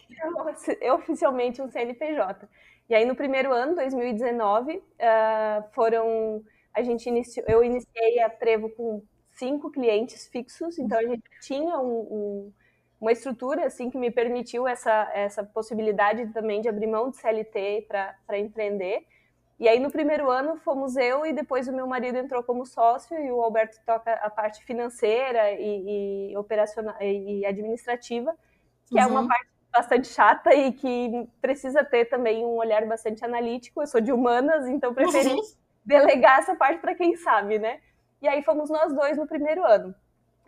É 0.81 0.91
oficialmente 0.91 1.61
um 1.61 1.69
CNPJ. 1.69 2.47
E 2.89 2.95
aí, 2.95 3.05
no 3.05 3.15
primeiro 3.15 3.53
ano, 3.53 3.75
2019, 3.75 4.77
uh, 4.77 4.83
foram. 5.71 6.43
A 6.73 6.81
gente 6.81 7.07
iniciou, 7.07 7.45
eu 7.47 7.63
iniciei 7.63 8.19
a 8.19 8.29
Trevo 8.29 8.69
com 8.69 9.03
cinco 9.31 9.71
clientes 9.71 10.27
fixos, 10.27 10.79
então 10.79 10.97
a 10.97 11.03
gente 11.03 11.23
tinha 11.41 11.77
um, 11.77 11.99
um, 11.99 12.53
uma 12.99 13.11
estrutura 13.11 13.67
assim 13.67 13.91
que 13.91 13.97
me 13.97 14.09
permitiu 14.09 14.67
essa, 14.67 15.11
essa 15.13 15.43
possibilidade 15.43 16.27
também 16.33 16.61
de 16.61 16.69
abrir 16.69 16.87
mão 16.87 17.11
de 17.11 17.17
CLT 17.17 17.85
para 17.87 18.39
empreender. 18.39 19.05
E 19.59 19.67
aí, 19.67 19.79
no 19.79 19.91
primeiro 19.91 20.31
ano, 20.31 20.57
fomos 20.57 20.95
eu 20.95 21.25
e 21.25 21.31
depois 21.31 21.67
o 21.67 21.73
meu 21.73 21.85
marido 21.85 22.17
entrou 22.17 22.43
como 22.43 22.65
sócio 22.65 23.17
e 23.17 23.31
o 23.31 23.41
Alberto 23.41 23.77
toca 23.85 24.11
a 24.13 24.29
parte 24.29 24.63
financeira 24.65 25.51
e, 25.51 26.31
e 26.31 26.37
operacional 26.37 26.95
e 26.99 27.45
administrativa 27.45 28.35
que 28.87 28.95
uhum. 28.95 29.01
é 29.01 29.05
uma 29.05 29.21
uhum. 29.21 29.27
parte 29.27 29.47
bastante 29.71 30.07
chata 30.07 30.53
e 30.53 30.71
que 30.71 31.27
precisa 31.41 31.83
ter 31.83 32.05
também 32.05 32.45
um 32.45 32.55
olhar 32.57 32.85
bastante 32.85 33.25
analítico. 33.25 33.81
Eu 33.81 33.87
sou 33.87 33.99
de 33.99 34.11
humanas, 34.11 34.67
então 34.67 34.93
preferi 34.93 35.33
uhum. 35.33 35.41
delegar 35.83 36.39
essa 36.39 36.55
parte 36.55 36.79
para 36.79 36.93
quem 36.93 37.15
sabe, 37.15 37.57
né? 37.57 37.79
E 38.21 38.27
aí 38.27 38.43
fomos 38.43 38.69
nós 38.69 38.93
dois 38.93 39.17
no 39.17 39.27
primeiro 39.27 39.65
ano. 39.65 39.93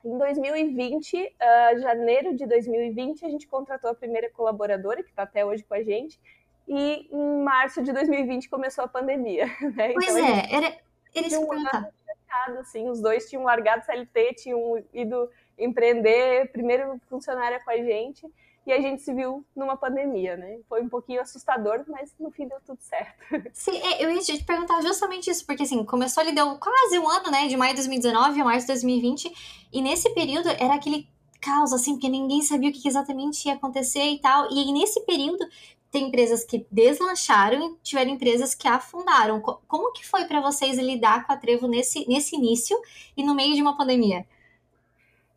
Em 0.04 0.18
2020, 0.18 1.18
uh, 1.18 1.28
ah, 1.42 1.78
janeiro 1.80 2.36
de 2.36 2.46
2020, 2.46 3.26
a 3.26 3.30
gente 3.30 3.48
contratou 3.48 3.90
a 3.90 3.96
primeira 3.96 4.30
colaboradora, 4.30 5.02
que 5.02 5.10
está 5.10 5.24
até 5.24 5.44
hoje 5.44 5.64
com 5.64 5.74
a 5.74 5.82
gente, 5.82 6.20
e 6.68 7.10
em 7.12 7.44
março 7.44 7.82
de 7.82 7.92
2020 7.92 8.48
começou 8.48 8.84
a 8.84 8.88
pandemia. 8.88 9.48
Né? 9.76 9.94
Pois 9.94 10.16
então, 10.16 10.28
é, 10.28 10.54
era, 10.54 10.78
isso 11.16 11.48
que 11.48 11.56
eu 11.56 12.60
assim, 12.60 12.90
Os 12.90 13.02
dois 13.02 13.30
tinham 13.30 13.44
largado 13.44 13.84
CLT, 13.86 14.34
tinham 14.36 14.84
ido 14.94 15.30
empreender, 15.58 16.52
primeiro 16.52 17.00
funcionária 17.10 17.60
com 17.64 17.72
a 17.72 17.78
gente. 17.78 18.26
e 18.66 18.74
a 18.74 18.82
gente 18.82 19.04
se 19.04 19.14
viu 19.14 19.46
numa 19.56 19.78
pandemia, 19.78 20.36
né? 20.36 20.58
Foi 20.68 20.82
um 20.82 20.90
pouquinho 20.90 21.22
assustador, 21.22 21.84
mas 21.88 22.12
no 22.20 22.32
fim 22.32 22.48
deu 22.48 22.58
tudo 22.66 22.80
certo. 22.82 23.24
Sim, 23.54 23.78
é, 23.78 24.04
eu 24.04 24.10
ia 24.10 24.20
te 24.20 24.44
perguntar 24.44 24.82
justamente 24.82 25.30
isso, 25.30 25.46
porque 25.46 25.64
assim, 25.64 25.86
começou 25.86 26.22
ali, 26.22 26.34
deu 26.34 26.58
quase 26.58 26.98
um 26.98 27.08
ano, 27.08 27.30
né? 27.30 27.48
De 27.48 27.56
maio 27.56 27.74
de 27.74 27.82
2019 27.82 28.42
a 28.42 28.44
março 28.44 28.62
de 28.62 28.74
2020, 28.74 29.68
e 29.72 29.82
nesse 29.82 30.10
período 30.16 30.50
era 30.50 30.74
aquele 30.74 31.08
caos, 31.40 31.72
assim, 31.74 31.94
porque 31.94 32.10
ninguém 32.10 32.42
sabia 32.42 32.70
o 32.72 32.74
que 32.74 32.88
exatamente 32.88 33.48
ia 33.48 33.54
acontecer 33.54 34.04
e 34.04 34.20
tal. 34.20 34.52
E 34.52 34.72
nesse 34.74 35.00
período 35.02 35.46
tem 35.92 36.08
empresas 36.08 36.44
que 36.44 36.66
deslancharam 36.72 37.72
e 37.72 37.78
tiveram 37.84 38.12
empresas 38.12 38.56
que 38.56 38.68
afundaram. 38.68 39.40
Como 39.40 39.94
que 39.94 40.06
foi 40.06 40.26
para 40.26 40.42
vocês 40.42 40.78
lidar 40.78 41.26
com 41.26 41.32
a 41.32 41.38
Trevo 41.38 41.68
nesse, 41.68 42.06
nesse 42.10 42.36
início 42.36 42.78
e 43.16 43.24
no 43.24 43.36
meio 43.36 43.56
de 43.56 43.62
uma 43.62 43.78
pandemia? 43.78 44.26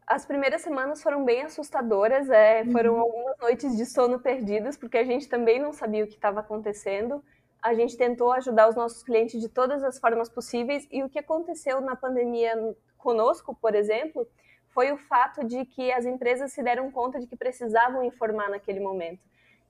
As 0.08 0.24
primeiras 0.24 0.62
semanas 0.62 1.02
foram 1.02 1.22
bem 1.22 1.42
assustadoras, 1.42 2.30
é, 2.30 2.64
foram 2.72 2.94
uhum. 2.94 3.00
algumas 3.00 3.38
noites 3.40 3.76
de 3.76 3.84
sono 3.84 4.18
perdidas, 4.18 4.74
porque 4.74 4.96
a 4.96 5.04
gente 5.04 5.28
também 5.28 5.60
não 5.60 5.70
sabia 5.70 6.02
o 6.02 6.06
que 6.06 6.14
estava 6.14 6.40
acontecendo. 6.40 7.22
A 7.62 7.74
gente 7.74 7.94
tentou 7.94 8.32
ajudar 8.32 8.70
os 8.70 8.74
nossos 8.74 9.02
clientes 9.02 9.38
de 9.38 9.50
todas 9.50 9.84
as 9.84 9.98
formas 9.98 10.30
possíveis, 10.30 10.88
e 10.90 11.02
o 11.02 11.10
que 11.10 11.18
aconteceu 11.18 11.82
na 11.82 11.94
pandemia 11.94 12.54
conosco, 12.96 13.54
por 13.60 13.74
exemplo, 13.74 14.26
foi 14.70 14.90
o 14.90 14.96
fato 14.96 15.44
de 15.44 15.66
que 15.66 15.92
as 15.92 16.06
empresas 16.06 16.52
se 16.52 16.62
deram 16.62 16.90
conta 16.90 17.20
de 17.20 17.26
que 17.26 17.36
precisavam 17.36 18.02
informar 18.02 18.48
naquele 18.48 18.80
momento. 18.80 19.20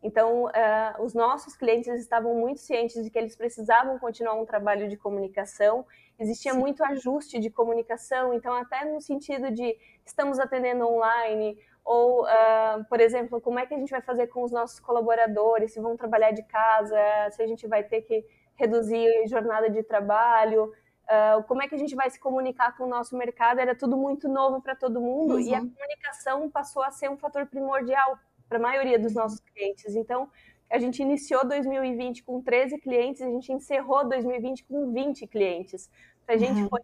Então, 0.02 0.45
uh, 0.45 1.02
os 1.02 1.12
nossos 1.12 1.57
clientes 1.57 1.88
estavam 2.00 2.35
muito 2.35 2.61
cientes 2.61 3.02
de 3.02 3.11
que 3.11 3.19
eles 3.19 3.35
precisavam 3.35 3.99
continuar 3.99 4.35
um 4.35 4.45
trabalho 4.45 4.88
de 4.88 4.97
comunicação. 4.97 5.85
Existia 6.19 6.52
Sim. 6.52 6.59
muito 6.59 6.85
ajuste 6.85 7.38
de 7.40 7.50
comunicação, 7.50 8.33
então, 8.33 8.52
até 8.55 8.85
no 8.85 9.00
sentido 9.00 9.50
de 9.50 9.76
estamos 10.05 10.38
atendendo 10.38 10.87
online, 10.87 11.59
ou, 11.85 12.25
uh, 12.25 12.85
por 12.88 13.00
exemplo, 13.00 13.40
como 13.40 13.59
é 13.59 13.67
que 13.67 13.75
a 13.75 13.78
gente 13.78 13.90
vai 13.90 14.02
fazer 14.02 14.28
com 14.28 14.45
os 14.45 14.52
nossos 14.52 14.78
colaboradores, 14.78 15.73
se 15.73 15.81
vão 15.81 15.97
trabalhar 15.97 16.31
de 16.31 16.43
casa, 16.45 16.97
se 17.33 17.43
a 17.43 17.47
gente 17.47 17.67
vai 17.67 17.83
ter 17.83 18.02
que 18.02 18.25
reduzir 18.55 19.26
jornada 19.26 19.71
de 19.71 19.83
trabalho, 19.83 20.73
uh, 21.09 21.43
como 21.45 21.62
é 21.62 21.69
que 21.69 21.75
a 21.75 21.78
gente 21.78 21.95
vai 21.95 22.11
se 22.11 22.21
comunicar 22.21 22.76
com 22.76 22.85
o 22.85 22.88
nosso 22.88 23.17
mercado. 23.17 23.59
Era 23.59 23.75
tudo 23.75 23.97
muito 23.97 24.28
novo 24.28 24.61
para 24.61 24.76
todo 24.76 25.00
mundo 25.00 25.35
uhum. 25.35 25.40
e 25.40 25.55
a 25.55 25.61
uhum. 25.61 25.71
comunicação 25.71 26.50
passou 26.50 26.83
a 26.83 26.90
ser 26.90 27.09
um 27.11 27.17
fator 27.17 27.47
primordial 27.47 28.19
para 28.49 28.59
a 28.59 28.61
maioria 28.61 28.99
dos 28.99 29.14
nossos 29.14 29.40
clientes. 29.40 29.95
Então, 29.95 30.31
a 30.71 30.78
gente 30.78 31.00
iniciou 31.00 31.47
2020 31.47 32.23
com 32.23 32.43
13 32.43 32.78
clientes, 32.78 33.23
a 33.23 33.26
gente 33.26 33.52
encerrou 33.52 34.07
2020 34.09 34.64
com 34.64 34.93
20 34.93 35.26
clientes. 35.26 35.90
Para 36.26 36.35
a 36.35 36.38
gente 36.38 36.62
uhum. 36.62 36.69
foi 36.69 36.81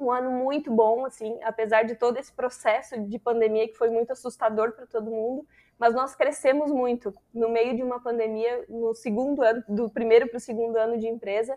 um 0.00 0.10
ano 0.10 0.30
muito 0.32 0.72
bom, 0.72 1.06
assim, 1.06 1.38
apesar 1.42 1.84
de 1.84 1.94
todo 1.94 2.18
esse 2.18 2.32
processo 2.32 3.00
de 3.00 3.18
pandemia 3.18 3.68
que 3.68 3.74
foi 3.74 3.88
muito 3.90 4.12
assustador 4.12 4.72
para 4.72 4.86
todo 4.86 5.10
mundo, 5.10 5.46
mas 5.78 5.94
nós 5.94 6.14
crescemos 6.14 6.70
muito 6.70 7.14
no 7.32 7.48
meio 7.48 7.76
de 7.76 7.82
uma 7.82 8.00
pandemia, 8.00 8.64
no 8.68 8.94
segundo 8.94 9.42
ano, 9.42 9.62
do 9.68 9.88
primeiro 9.88 10.28
para 10.28 10.36
o 10.36 10.40
segundo 10.40 10.76
ano 10.76 10.98
de 10.98 11.06
empresa, 11.06 11.56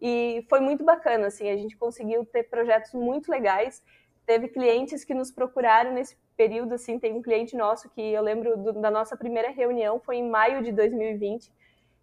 e 0.00 0.44
foi 0.48 0.60
muito 0.60 0.84
bacana, 0.84 1.28
assim, 1.28 1.48
a 1.48 1.56
gente 1.56 1.76
conseguiu 1.76 2.24
ter 2.24 2.44
projetos 2.44 2.92
muito 2.92 3.30
legais, 3.30 3.82
teve 4.26 4.48
clientes 4.48 5.04
que 5.04 5.14
nos 5.14 5.30
procuraram 5.30 5.92
nesse 5.92 6.16
período, 6.36 6.74
assim, 6.74 6.98
tem 6.98 7.12
um 7.12 7.22
cliente 7.22 7.56
nosso 7.56 7.88
que 7.90 8.00
eu 8.00 8.22
lembro 8.22 8.56
do, 8.56 8.72
da 8.72 8.90
nossa 8.90 9.16
primeira 9.16 9.50
reunião, 9.50 10.00
foi 10.00 10.16
em 10.16 10.28
maio 10.28 10.62
de 10.62 10.72
2020, 10.72 11.50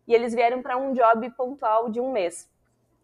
e 0.08 0.14
eles 0.14 0.34
vieram 0.34 0.62
para 0.62 0.78
um 0.78 0.94
job 0.94 1.30
pontual 1.32 1.90
de 1.90 2.00
um 2.00 2.12
mês. 2.12 2.50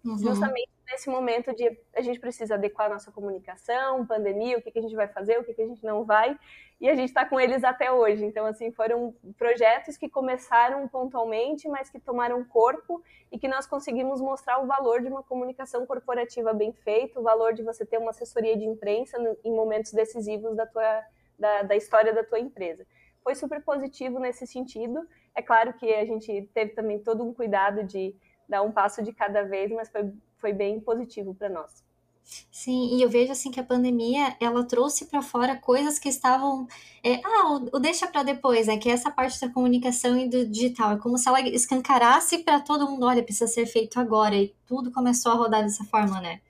Uhum. 0.03 0.17
Justamente 0.17 0.69
nesse 0.87 1.09
momento 1.09 1.53
de 1.53 1.77
a 1.95 2.01
gente 2.01 2.19
precisa 2.19 2.55
adequar 2.55 2.89
nossa 2.89 3.11
comunicação, 3.11 4.05
pandemia, 4.05 4.57
o 4.57 4.61
que, 4.61 4.71
que 4.71 4.79
a 4.79 4.81
gente 4.81 4.95
vai 4.95 5.07
fazer, 5.07 5.39
o 5.39 5.43
que, 5.43 5.53
que 5.53 5.61
a 5.61 5.67
gente 5.67 5.83
não 5.83 6.03
vai, 6.03 6.37
e 6.79 6.89
a 6.89 6.95
gente 6.95 7.09
está 7.09 7.25
com 7.25 7.39
eles 7.39 7.63
até 7.63 7.91
hoje. 7.91 8.25
Então, 8.25 8.45
assim, 8.45 8.71
foram 8.71 9.15
projetos 9.37 9.97
que 9.97 10.09
começaram 10.09 10.87
pontualmente, 10.87 11.67
mas 11.67 11.89
que 11.89 11.99
tomaram 11.99 12.43
corpo 12.43 13.01
e 13.31 13.39
que 13.39 13.47
nós 13.47 13.65
conseguimos 13.65 14.21
mostrar 14.21 14.59
o 14.59 14.67
valor 14.67 15.01
de 15.01 15.07
uma 15.07 15.23
comunicação 15.23 15.85
corporativa 15.85 16.53
bem 16.53 16.73
feita, 16.73 17.19
o 17.19 17.23
valor 17.23 17.53
de 17.53 17.63
você 17.63 17.85
ter 17.85 17.97
uma 17.97 18.11
assessoria 18.11 18.57
de 18.57 18.65
imprensa 18.65 19.17
em 19.43 19.51
momentos 19.51 19.93
decisivos 19.93 20.55
da, 20.55 20.65
tua, 20.65 21.03
da, 21.39 21.63
da 21.63 21.75
história 21.75 22.13
da 22.13 22.23
tua 22.23 22.39
empresa. 22.39 22.85
Foi 23.23 23.33
super 23.33 23.63
positivo 23.63 24.19
nesse 24.19 24.45
sentido. 24.45 25.07
É 25.33 25.41
claro 25.41 25.73
que 25.73 25.91
a 25.93 26.05
gente 26.05 26.49
teve 26.53 26.71
também 26.71 26.99
todo 26.99 27.23
um 27.23 27.33
cuidado 27.33 27.83
de 27.83 28.15
dar 28.47 28.61
um 28.61 28.71
passo 28.71 29.01
de 29.01 29.11
cada 29.11 29.43
vez, 29.43 29.71
mas 29.71 29.89
foi, 29.89 30.13
foi 30.45 30.53
bem 30.53 30.79
positivo 30.79 31.33
para 31.33 31.49
nós. 31.49 31.83
Sim, 32.51 32.95
e 32.95 33.01
eu 33.01 33.09
vejo 33.09 33.31
assim 33.31 33.49
que 33.49 33.59
a 33.59 33.63
pandemia 33.63 34.35
ela 34.39 34.63
trouxe 34.63 35.05
para 35.05 35.23
fora 35.23 35.55
coisas 35.55 35.97
que 35.97 36.07
estavam 36.07 36.67
é, 37.03 37.19
ah, 37.23 37.53
o, 37.53 37.77
o 37.77 37.79
deixa 37.79 38.05
para 38.05 38.21
depois, 38.21 38.67
é 38.67 38.77
que 38.77 38.87
é 38.87 38.91
essa 38.91 39.09
parte 39.09 39.41
da 39.41 39.51
comunicação 39.51 40.15
e 40.15 40.29
do 40.29 40.45
digital 40.45 40.91
é 40.91 40.97
como 40.99 41.17
se 41.17 41.27
ela 41.27 41.41
escancarasse 41.41 42.39
para 42.39 42.59
todo 42.59 42.87
mundo, 42.87 43.07
olha, 43.07 43.23
precisa 43.23 43.47
ser 43.47 43.65
feito 43.65 43.99
agora 43.99 44.35
e 44.35 44.53
tudo 44.67 44.91
começou 44.91 45.31
a 45.31 45.35
rodar 45.35 45.63
dessa 45.63 45.83
forma, 45.85 46.21
né? 46.21 46.41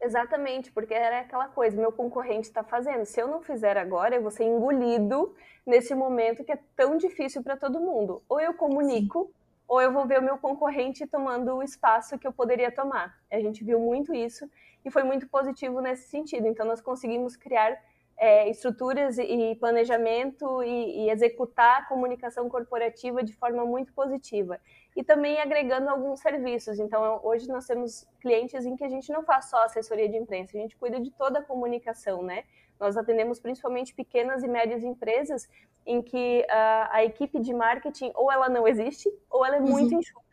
Exatamente, 0.00 0.72
porque 0.72 0.94
era 0.94 1.20
aquela 1.20 1.48
coisa, 1.48 1.76
meu 1.76 1.92
concorrente 1.92 2.48
está 2.48 2.64
fazendo. 2.64 3.04
Se 3.04 3.20
eu 3.20 3.28
não 3.28 3.42
fizer 3.42 3.76
agora, 3.76 4.14
eu 4.14 4.22
vou 4.22 4.30
ser 4.30 4.44
engolido 4.44 5.34
nesse 5.66 5.94
momento 5.94 6.44
que 6.44 6.52
é 6.52 6.58
tão 6.74 6.96
difícil 6.96 7.42
para 7.42 7.58
todo 7.58 7.80
mundo. 7.80 8.22
Ou 8.26 8.40
eu 8.40 8.54
comunico, 8.54 9.26
Sim 9.26 9.43
ou 9.66 9.80
eu 9.80 9.92
vou 9.92 10.06
ver 10.06 10.18
o 10.18 10.22
meu 10.22 10.38
concorrente 10.38 11.06
tomando 11.06 11.56
o 11.56 11.62
espaço 11.62 12.18
que 12.18 12.26
eu 12.26 12.32
poderia 12.32 12.70
tomar. 12.70 13.18
A 13.30 13.40
gente 13.40 13.64
viu 13.64 13.80
muito 13.80 14.14
isso 14.14 14.48
e 14.84 14.90
foi 14.90 15.02
muito 15.02 15.28
positivo 15.28 15.80
nesse 15.80 16.08
sentido. 16.08 16.46
Então, 16.46 16.66
nós 16.66 16.80
conseguimos 16.80 17.36
criar 17.36 17.78
é, 18.16 18.48
estruturas 18.48 19.18
e 19.18 19.56
planejamento 19.58 20.62
e, 20.62 21.04
e, 21.04 21.10
executar 21.10 21.80
a 21.80 21.84
comunicação 21.86 22.48
corporativa 22.48 23.22
de 23.22 23.32
forma 23.32 23.64
muito 23.64 23.92
positiva. 23.92 24.60
E 24.94 25.02
também 25.02 25.40
agregando 25.40 25.88
alguns 25.88 26.20
serviços. 26.20 26.78
Então, 26.78 27.20
hoje 27.24 27.48
nós 27.48 27.66
temos 27.66 28.06
clientes 28.20 28.64
em 28.64 28.76
que 28.76 28.84
a 28.84 28.88
gente 28.88 29.10
não 29.12 29.24
faz 29.24 29.46
só 29.46 29.64
assessoria 29.64 30.08
de 30.08 30.16
imprensa, 30.16 30.56
a 30.56 30.60
gente 30.60 30.76
cuida 30.76 31.00
de 31.00 31.10
toda 31.10 31.40
a 31.40 31.42
comunicação, 31.42 32.22
né? 32.22 32.44
Nós 32.78 32.96
atendemos 32.96 33.38
principalmente 33.38 33.94
pequenas 33.94 34.42
e 34.42 34.48
médias 34.48 34.82
empresas 34.82 35.48
em 35.86 36.02
que 36.02 36.44
a, 36.50 36.96
a 36.96 37.04
equipe 37.04 37.38
de 37.38 37.52
marketing 37.52 38.10
ou 38.14 38.30
ela 38.30 38.48
não 38.48 38.66
existe 38.66 39.12
ou 39.30 39.44
ela 39.44 39.56
é 39.56 39.60
muito 39.60 39.92
uhum. 39.92 40.00
enxuta. 40.00 40.24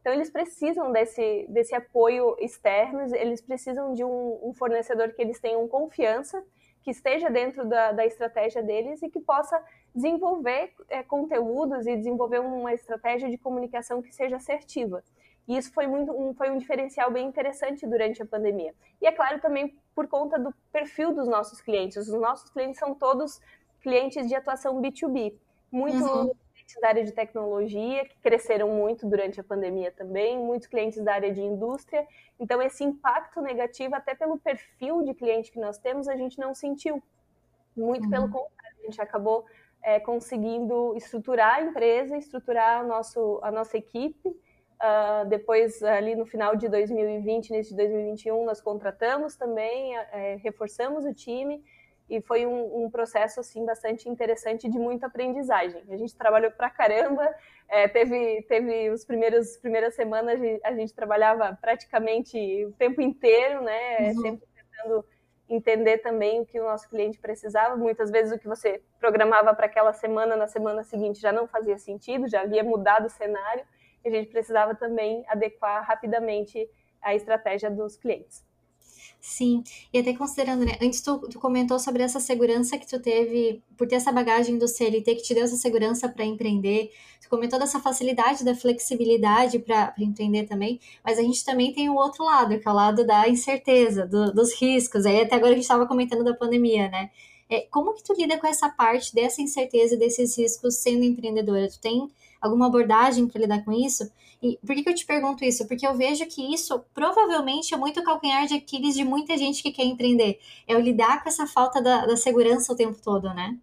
Então, 0.00 0.14
eles 0.14 0.30
precisam 0.30 0.92
desse, 0.92 1.46
desse 1.48 1.74
apoio 1.74 2.36
externo, 2.38 3.12
eles 3.16 3.40
precisam 3.40 3.92
de 3.92 4.04
um, 4.04 4.38
um 4.40 4.54
fornecedor 4.54 5.12
que 5.12 5.20
eles 5.20 5.40
tenham 5.40 5.66
confiança, 5.66 6.44
que 6.80 6.92
esteja 6.92 7.28
dentro 7.28 7.64
da, 7.64 7.90
da 7.90 8.06
estratégia 8.06 8.62
deles 8.62 9.02
e 9.02 9.08
que 9.08 9.18
possa 9.18 9.60
desenvolver 9.92 10.72
é, 10.88 11.02
conteúdos 11.02 11.84
e 11.88 11.96
desenvolver 11.96 12.38
uma 12.38 12.72
estratégia 12.72 13.28
de 13.28 13.36
comunicação 13.36 14.00
que 14.00 14.14
seja 14.14 14.36
assertiva. 14.36 15.02
E 15.48 15.56
isso 15.56 15.72
foi, 15.72 15.86
muito, 15.86 16.12
um, 16.12 16.34
foi 16.34 16.50
um 16.50 16.58
diferencial 16.58 17.10
bem 17.10 17.26
interessante 17.26 17.86
durante 17.86 18.20
a 18.22 18.26
pandemia. 18.26 18.74
E 19.00 19.06
é 19.06 19.12
claro 19.12 19.40
também 19.40 19.78
por 19.94 20.08
conta 20.08 20.38
do 20.38 20.52
perfil 20.72 21.14
dos 21.14 21.28
nossos 21.28 21.60
clientes. 21.60 21.96
Os 21.96 22.20
nossos 22.20 22.50
clientes 22.50 22.78
são 22.78 22.94
todos 22.94 23.40
clientes 23.80 24.26
de 24.26 24.34
atuação 24.34 24.80
B2B. 24.82 25.34
Muito 25.70 26.04
uhum. 26.04 26.32
clientes 26.52 26.80
da 26.80 26.88
área 26.88 27.04
de 27.04 27.12
tecnologia, 27.12 28.04
que 28.04 28.18
cresceram 28.18 28.68
muito 28.68 29.06
durante 29.06 29.40
a 29.40 29.44
pandemia 29.44 29.92
também, 29.92 30.36
muitos 30.36 30.66
clientes 30.66 31.02
da 31.02 31.14
área 31.14 31.32
de 31.32 31.40
indústria. 31.40 32.06
Então, 32.40 32.60
esse 32.60 32.82
impacto 32.82 33.40
negativo, 33.40 33.94
até 33.94 34.14
pelo 34.14 34.38
perfil 34.38 35.02
de 35.02 35.14
cliente 35.14 35.52
que 35.52 35.60
nós 35.60 35.78
temos, 35.78 36.08
a 36.08 36.16
gente 36.16 36.38
não 36.38 36.54
sentiu. 36.54 37.00
Muito 37.76 38.04
uhum. 38.04 38.10
pelo 38.10 38.28
contrário, 38.28 38.78
a 38.80 38.82
gente 38.82 39.00
acabou 39.00 39.46
é, 39.80 40.00
conseguindo 40.00 40.96
estruturar 40.96 41.56
a 41.56 41.62
empresa, 41.62 42.16
estruturar 42.16 42.84
o 42.84 42.88
nosso, 42.88 43.38
a 43.42 43.52
nossa 43.52 43.78
equipe 43.78 44.34
Uh, 44.76 45.26
depois, 45.28 45.82
ali 45.82 46.14
no 46.14 46.26
final 46.26 46.54
de 46.54 46.68
2020, 46.68 47.48
início 47.48 47.74
de 47.74 47.82
2021, 47.82 48.44
nós 48.44 48.60
contratamos 48.60 49.34
também, 49.34 49.96
é, 49.96 50.36
reforçamos 50.42 51.06
o 51.06 51.14
time 51.14 51.64
e 52.10 52.20
foi 52.20 52.46
um, 52.46 52.84
um, 52.84 52.90
processo 52.90 53.40
assim 53.40 53.64
bastante 53.64 54.06
interessante 54.08 54.68
de 54.68 54.78
muita 54.78 55.06
aprendizagem. 55.06 55.82
A 55.88 55.96
gente 55.96 56.14
trabalhou 56.14 56.50
pra 56.50 56.68
caramba, 56.68 57.26
é, 57.68 57.88
teve 57.88 58.42
teve 58.42 58.90
os 58.90 59.04
primeiros 59.04 59.56
primeiras 59.56 59.94
semanas 59.94 60.40
a 60.62 60.72
gente 60.72 60.94
trabalhava 60.94 61.58
praticamente 61.60 62.66
o 62.66 62.72
tempo 62.72 63.00
inteiro, 63.00 63.62
né? 63.62 64.10
Uhum. 64.10 64.22
Sempre 64.22 64.46
tentando 64.54 65.04
entender 65.48 65.98
também 65.98 66.40
o 66.40 66.46
que 66.46 66.60
o 66.60 66.64
nosso 66.64 66.88
cliente 66.88 67.18
precisava. 67.18 67.76
Muitas 67.76 68.10
vezes 68.10 68.32
o 68.32 68.38
que 68.38 68.46
você 68.46 68.82
programava 69.00 69.54
para 69.54 69.66
aquela 69.66 69.92
semana 69.94 70.36
na 70.36 70.46
semana 70.46 70.84
seguinte 70.84 71.18
já 71.18 71.32
não 71.32 71.48
fazia 71.48 71.78
sentido, 71.78 72.28
já 72.28 72.42
havia 72.42 72.62
mudado 72.62 73.06
o 73.06 73.10
cenário 73.10 73.64
a 74.06 74.10
gente 74.10 74.30
precisava 74.30 74.74
também 74.74 75.24
adequar 75.28 75.84
rapidamente 75.86 76.68
a 77.02 77.14
estratégia 77.14 77.70
dos 77.70 77.96
clientes. 77.96 78.44
Sim, 79.20 79.64
e 79.92 79.98
até 79.98 80.14
considerando, 80.14 80.64
né, 80.64 80.78
antes 80.80 81.00
tu, 81.00 81.18
tu, 81.18 81.40
comentou 81.40 81.80
sobre 81.80 82.02
essa 82.02 82.20
segurança 82.20 82.78
que 82.78 82.86
tu 82.86 83.00
teve 83.00 83.60
por 83.76 83.88
ter 83.88 83.96
essa 83.96 84.12
bagagem 84.12 84.56
do 84.56 84.68
CLT 84.68 85.16
que 85.16 85.22
te 85.22 85.34
deu 85.34 85.44
essa 85.44 85.56
segurança 85.56 86.08
para 86.08 86.24
empreender, 86.24 86.92
tu 87.20 87.28
comentou 87.28 87.58
dessa 87.58 87.80
facilidade, 87.80 88.44
da 88.44 88.54
flexibilidade 88.54 89.58
para 89.58 89.92
empreender 89.98 90.44
também, 90.44 90.78
mas 91.02 91.18
a 91.18 91.22
gente 91.22 91.44
também 91.44 91.72
tem 91.72 91.88
o 91.88 91.96
outro 91.96 92.24
lado, 92.24 92.58
que 92.60 92.68
é 92.68 92.70
o 92.70 92.74
lado 92.74 93.04
da 93.04 93.28
incerteza, 93.28 94.06
do, 94.06 94.32
dos 94.32 94.54
riscos, 94.60 95.04
aí 95.04 95.20
até 95.22 95.34
agora 95.34 95.52
a 95.52 95.54
gente 95.54 95.64
estava 95.64 95.86
comentando 95.86 96.22
da 96.22 96.34
pandemia, 96.34 96.88
né, 96.88 97.10
É, 97.48 97.62
como 97.70 97.94
que 97.94 98.04
tu 98.04 98.12
lida 98.12 98.38
com 98.38 98.46
essa 98.46 98.68
parte 98.68 99.14
dessa 99.14 99.42
incerteza, 99.42 99.96
desses 99.96 100.36
riscos 100.38 100.76
sendo 100.76 101.04
empreendedora? 101.04 101.68
Tu 101.68 101.80
tem 101.80 102.08
alguma 102.46 102.66
abordagem 102.66 103.28
para 103.28 103.40
lidar 103.40 103.64
com 103.64 103.72
isso? 103.72 104.10
E 104.42 104.58
por 104.64 104.74
que, 104.74 104.82
que 104.82 104.90
eu 104.90 104.94
te 104.94 105.06
pergunto 105.06 105.44
isso? 105.44 105.66
Porque 105.66 105.86
eu 105.86 105.94
vejo 105.94 106.26
que 106.26 106.52
isso 106.52 106.84
provavelmente 106.94 107.74
é 107.74 107.76
muito 107.76 108.02
calcanhar 108.02 108.46
de 108.46 108.54
Aquiles 108.54 108.94
de 108.94 109.04
muita 109.04 109.36
gente 109.36 109.62
que 109.62 109.72
quer 109.72 109.84
empreender. 109.84 110.38
É 110.66 110.76
o 110.76 110.80
lidar 110.80 111.22
com 111.22 111.28
essa 111.28 111.46
falta 111.46 111.82
da, 111.82 112.06
da 112.06 112.16
segurança 112.16 112.72
o 112.72 112.76
tempo 112.76 112.96
todo, 113.02 113.32
né? 113.34 113.56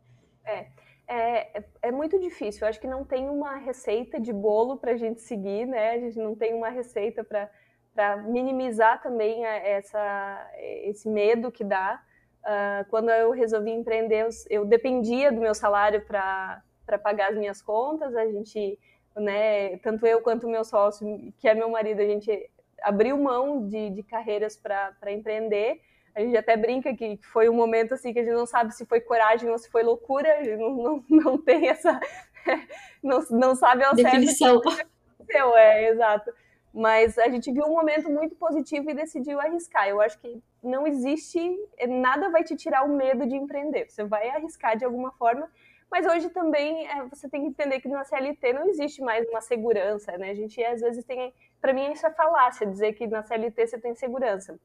É, 0.45 0.67
é, 1.07 1.63
é 1.83 1.91
muito 1.91 2.19
difícil. 2.19 2.61
Eu 2.61 2.69
acho 2.69 2.79
que 2.79 2.87
não 2.87 3.03
tem 3.03 3.29
uma 3.29 3.55
receita 3.57 4.19
de 4.19 4.33
bolo 4.33 4.77
para 4.77 4.91
a 4.91 4.97
gente 4.97 5.21
seguir, 5.21 5.67
né? 5.67 5.91
A 5.91 5.99
gente 5.99 6.17
não 6.17 6.35
tem 6.35 6.53
uma 6.53 6.69
receita 6.69 7.23
para 7.23 8.17
minimizar 8.23 9.01
também 9.01 9.45
essa, 9.45 10.51
esse 10.57 11.07
medo 11.07 11.51
que 11.51 11.63
dá. 11.63 12.01
Uh, 12.43 12.89
quando 12.89 13.09
eu 13.09 13.31
resolvi 13.31 13.71
empreender, 13.71 14.23
eu, 14.23 14.29
eu 14.49 14.65
dependia 14.65 15.31
do 15.31 15.39
meu 15.39 15.55
salário 15.55 16.05
para 16.05 16.61
pagar 16.85 17.31
as 17.31 17.37
minhas 17.37 17.61
contas. 17.61 18.15
A 18.15 18.25
gente, 18.25 18.79
né, 19.15 19.77
tanto 19.77 20.05
eu 20.05 20.21
quanto 20.21 20.47
o 20.47 20.49
meu 20.49 20.63
sócio, 20.63 21.33
que 21.39 21.47
é 21.47 21.53
meu 21.53 21.69
marido, 21.69 22.01
a 22.01 22.05
gente 22.05 22.49
abriu 22.81 23.17
mão 23.17 23.67
de, 23.67 23.89
de 23.89 24.03
carreiras 24.03 24.57
para 24.57 25.11
empreender. 25.11 25.81
A 26.15 26.21
gente 26.21 26.37
até 26.37 26.55
brinca 26.55 26.93
que 26.95 27.17
foi 27.23 27.49
um 27.49 27.55
momento 27.55 27.93
assim 27.93 28.13
que 28.13 28.19
a 28.19 28.23
gente 28.23 28.35
não 28.35 28.45
sabe 28.45 28.73
se 28.75 28.85
foi 28.85 29.01
coragem 29.01 29.49
ou 29.49 29.57
se 29.57 29.69
foi 29.69 29.81
loucura, 29.81 30.31
a 30.37 30.43
gente 30.43 30.57
não, 30.57 30.75
não, 30.75 31.05
não 31.09 31.37
tem 31.37 31.67
essa. 31.67 31.99
não, 33.01 33.19
não 33.31 33.55
sabe 33.55 33.83
ao 33.83 33.95
Definição. 33.95 34.61
certo. 34.61 34.87
Definição. 35.19 35.57
É, 35.57 35.89
exato. 35.89 36.31
Mas 36.73 37.17
a 37.19 37.29
gente 37.29 37.51
viu 37.51 37.65
um 37.65 37.73
momento 37.73 38.09
muito 38.09 38.35
positivo 38.35 38.89
e 38.89 38.95
decidiu 38.95 39.39
arriscar. 39.39 39.87
Eu 39.87 40.01
acho 40.01 40.19
que 40.19 40.41
não 40.61 40.87
existe, 40.87 41.39
nada 41.87 42.29
vai 42.29 42.43
te 42.43 42.55
tirar 42.55 42.83
o 42.83 42.95
medo 42.95 43.27
de 43.27 43.35
empreender. 43.35 43.89
Você 43.89 44.03
vai 44.03 44.29
arriscar 44.29 44.75
de 44.75 44.83
alguma 44.83 45.11
forma, 45.11 45.47
mas 45.91 46.05
hoje 46.05 46.29
também 46.29 46.87
é, 46.87 47.03
você 47.05 47.29
tem 47.29 47.41
que 47.41 47.47
entender 47.47 47.79
que 47.79 47.87
na 47.87 48.03
CLT 48.03 48.53
não 48.53 48.67
existe 48.67 49.01
mais 49.01 49.27
uma 49.29 49.41
segurança, 49.41 50.17
né? 50.17 50.31
A 50.31 50.33
gente 50.33 50.63
às 50.63 50.81
vezes 50.81 51.03
tem, 51.05 51.33
para 51.61 51.73
mim 51.73 51.91
isso 51.91 52.05
é 52.05 52.11
falácia 52.11 52.65
dizer 52.65 52.93
que 52.93 53.07
na 53.07 53.23
CLT 53.23 53.67
você 53.67 53.79
tem 53.79 53.95
segurança. 53.95 54.59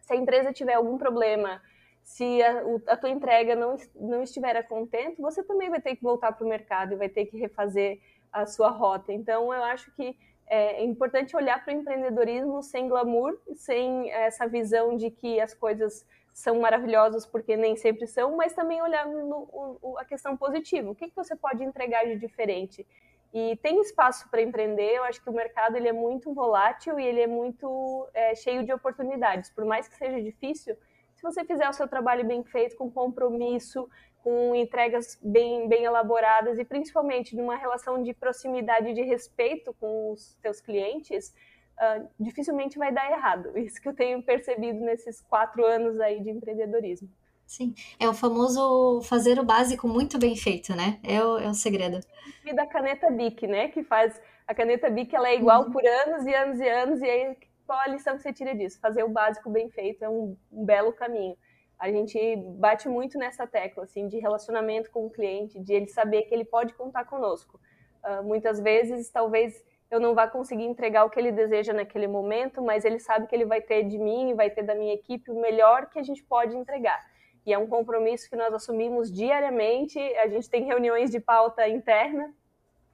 Se 0.00 0.12
a 0.12 0.16
empresa 0.16 0.52
tiver 0.52 0.74
algum 0.74 0.96
problema, 0.96 1.60
se 2.02 2.42
a, 2.42 2.62
a 2.86 2.96
tua 2.96 3.10
entrega 3.10 3.54
não, 3.54 3.76
não 3.94 4.22
estiver 4.22 4.56
a 4.56 4.62
contento, 4.62 5.20
você 5.20 5.42
também 5.42 5.68
vai 5.68 5.80
ter 5.80 5.96
que 5.96 6.02
voltar 6.02 6.32
para 6.32 6.44
o 6.44 6.48
mercado 6.48 6.94
e 6.94 6.96
vai 6.96 7.08
ter 7.08 7.26
que 7.26 7.36
refazer 7.36 8.00
a 8.32 8.46
sua 8.46 8.70
rota. 8.70 9.12
Então 9.12 9.52
eu 9.52 9.62
acho 9.62 9.90
que 9.94 10.16
é, 10.48 10.80
é 10.80 10.84
importante 10.84 11.36
olhar 11.36 11.64
para 11.64 11.74
o 11.74 11.76
empreendedorismo 11.76 12.62
sem 12.62 12.88
glamour, 12.88 13.38
sem 13.54 14.10
essa 14.10 14.46
visão 14.46 14.96
de 14.96 15.10
que 15.10 15.40
as 15.40 15.54
coisas 15.54 16.06
são 16.32 16.60
maravilhosas 16.60 17.26
porque 17.26 17.56
nem 17.56 17.76
sempre 17.76 18.06
são, 18.06 18.36
mas 18.36 18.54
também 18.54 18.80
olhar 18.80 19.06
no, 19.06 19.78
no, 19.82 19.98
a 19.98 20.04
questão 20.04 20.36
positiva. 20.36 20.90
O 20.90 20.94
que, 20.94 21.08
que 21.08 21.16
você 21.16 21.34
pode 21.34 21.64
entregar 21.64 22.04
de 22.04 22.16
diferente? 22.16 22.86
E 23.34 23.56
tem 23.56 23.80
espaço 23.80 24.30
para 24.30 24.40
empreender. 24.40 24.94
Eu 24.94 25.04
acho 25.04 25.22
que 25.22 25.28
o 25.28 25.32
mercado 25.32 25.76
ele 25.76 25.88
é 25.88 25.92
muito 25.92 26.32
volátil 26.32 26.98
e 26.98 27.04
ele 27.04 27.20
é 27.20 27.26
muito 27.26 28.08
é, 28.14 28.34
cheio 28.34 28.64
de 28.64 28.72
oportunidades. 28.72 29.50
Por 29.50 29.64
mais 29.64 29.88
que 29.88 29.96
seja 29.96 30.22
difícil, 30.22 30.76
se 31.14 31.22
você 31.22 31.44
fizer 31.44 31.68
o 31.68 31.72
seu 31.72 31.88
trabalho 31.88 32.24
bem 32.24 32.44
feito, 32.44 32.76
com 32.76 32.88
compromisso, 32.88 33.88
com 34.22 34.54
entregas 34.54 35.18
bem, 35.22 35.68
bem 35.68 35.84
elaboradas 35.84 36.58
e 36.58 36.64
principalmente 36.64 37.36
numa 37.36 37.56
relação 37.56 38.02
de 38.02 38.12
proximidade 38.12 38.88
e 38.88 38.94
de 38.94 39.02
respeito 39.02 39.74
com 39.80 40.12
os 40.12 40.34
teus 40.42 40.60
clientes, 40.60 41.34
uh, 41.78 42.08
dificilmente 42.18 42.78
vai 42.78 42.92
dar 42.92 43.10
errado. 43.10 43.56
Isso 43.58 43.80
que 43.80 43.88
eu 43.88 43.94
tenho 43.94 44.22
percebido 44.22 44.80
nesses 44.80 45.20
quatro 45.20 45.64
anos 45.64 45.98
aí 46.00 46.20
de 46.22 46.30
empreendedorismo. 46.30 47.08
Sim, 47.46 47.74
é 47.98 48.06
o 48.06 48.12
famoso 48.12 49.00
fazer 49.02 49.38
o 49.38 49.44
básico 49.44 49.88
muito 49.88 50.18
bem 50.18 50.36
feito, 50.36 50.76
né? 50.76 51.00
É 51.02 51.24
o, 51.24 51.38
é 51.38 51.48
o 51.48 51.54
segredo. 51.54 51.98
E 52.44 52.52
da 52.52 52.66
caneta 52.66 53.10
BIC, 53.10 53.46
né? 53.46 53.68
Que 53.68 53.82
faz 53.82 54.20
a 54.46 54.54
caneta 54.54 54.90
BIC, 54.90 55.16
ela 55.16 55.30
é 55.30 55.36
igual 55.36 55.64
uhum. 55.64 55.70
por 55.70 55.82
anos 55.82 56.26
e 56.26 56.34
anos 56.34 56.60
e 56.60 56.68
anos, 56.68 57.00
e 57.00 57.06
aí 57.06 57.36
qual 57.66 57.78
a 57.78 57.86
lição 57.86 58.16
que 58.16 58.22
você 58.22 58.34
tira 58.34 58.54
disso? 58.54 58.78
Fazer 58.80 59.02
o 59.02 59.08
básico 59.08 59.48
bem 59.48 59.70
feito 59.70 60.02
é 60.02 60.08
um, 60.08 60.36
um 60.52 60.64
belo 60.64 60.92
caminho 60.92 61.36
a 61.78 61.90
gente 61.90 62.36
bate 62.56 62.88
muito 62.88 63.16
nessa 63.18 63.46
tecla 63.46 63.84
assim 63.84 64.08
de 64.08 64.18
relacionamento 64.18 64.90
com 64.90 65.06
o 65.06 65.10
cliente, 65.10 65.60
de 65.60 65.72
ele 65.72 65.86
saber 65.86 66.22
que 66.22 66.34
ele 66.34 66.44
pode 66.44 66.74
contar 66.74 67.04
conosco. 67.04 67.60
Uh, 68.04 68.22
muitas 68.24 68.60
vezes, 68.60 69.10
talvez 69.10 69.64
eu 69.90 69.98
não 69.98 70.14
vá 70.14 70.26
conseguir 70.26 70.64
entregar 70.64 71.04
o 71.04 71.10
que 71.10 71.18
ele 71.18 71.32
deseja 71.32 71.72
naquele 71.72 72.06
momento, 72.06 72.60
mas 72.60 72.84
ele 72.84 72.98
sabe 72.98 73.26
que 73.26 73.34
ele 73.34 73.44
vai 73.44 73.60
ter 73.60 73.84
de 73.84 73.96
mim, 73.96 74.34
vai 74.34 74.50
ter 74.50 74.62
da 74.62 74.74
minha 74.74 74.92
equipe 74.92 75.30
o 75.30 75.40
melhor 75.40 75.88
que 75.88 75.98
a 75.98 76.02
gente 76.02 76.22
pode 76.22 76.56
entregar. 76.56 77.00
E 77.46 77.52
é 77.52 77.58
um 77.58 77.66
compromisso 77.66 78.28
que 78.28 78.36
nós 78.36 78.52
assumimos 78.52 79.10
diariamente. 79.10 79.98
A 80.18 80.28
gente 80.28 80.50
tem 80.50 80.64
reuniões 80.64 81.10
de 81.10 81.18
pauta 81.18 81.66
interna 81.66 82.34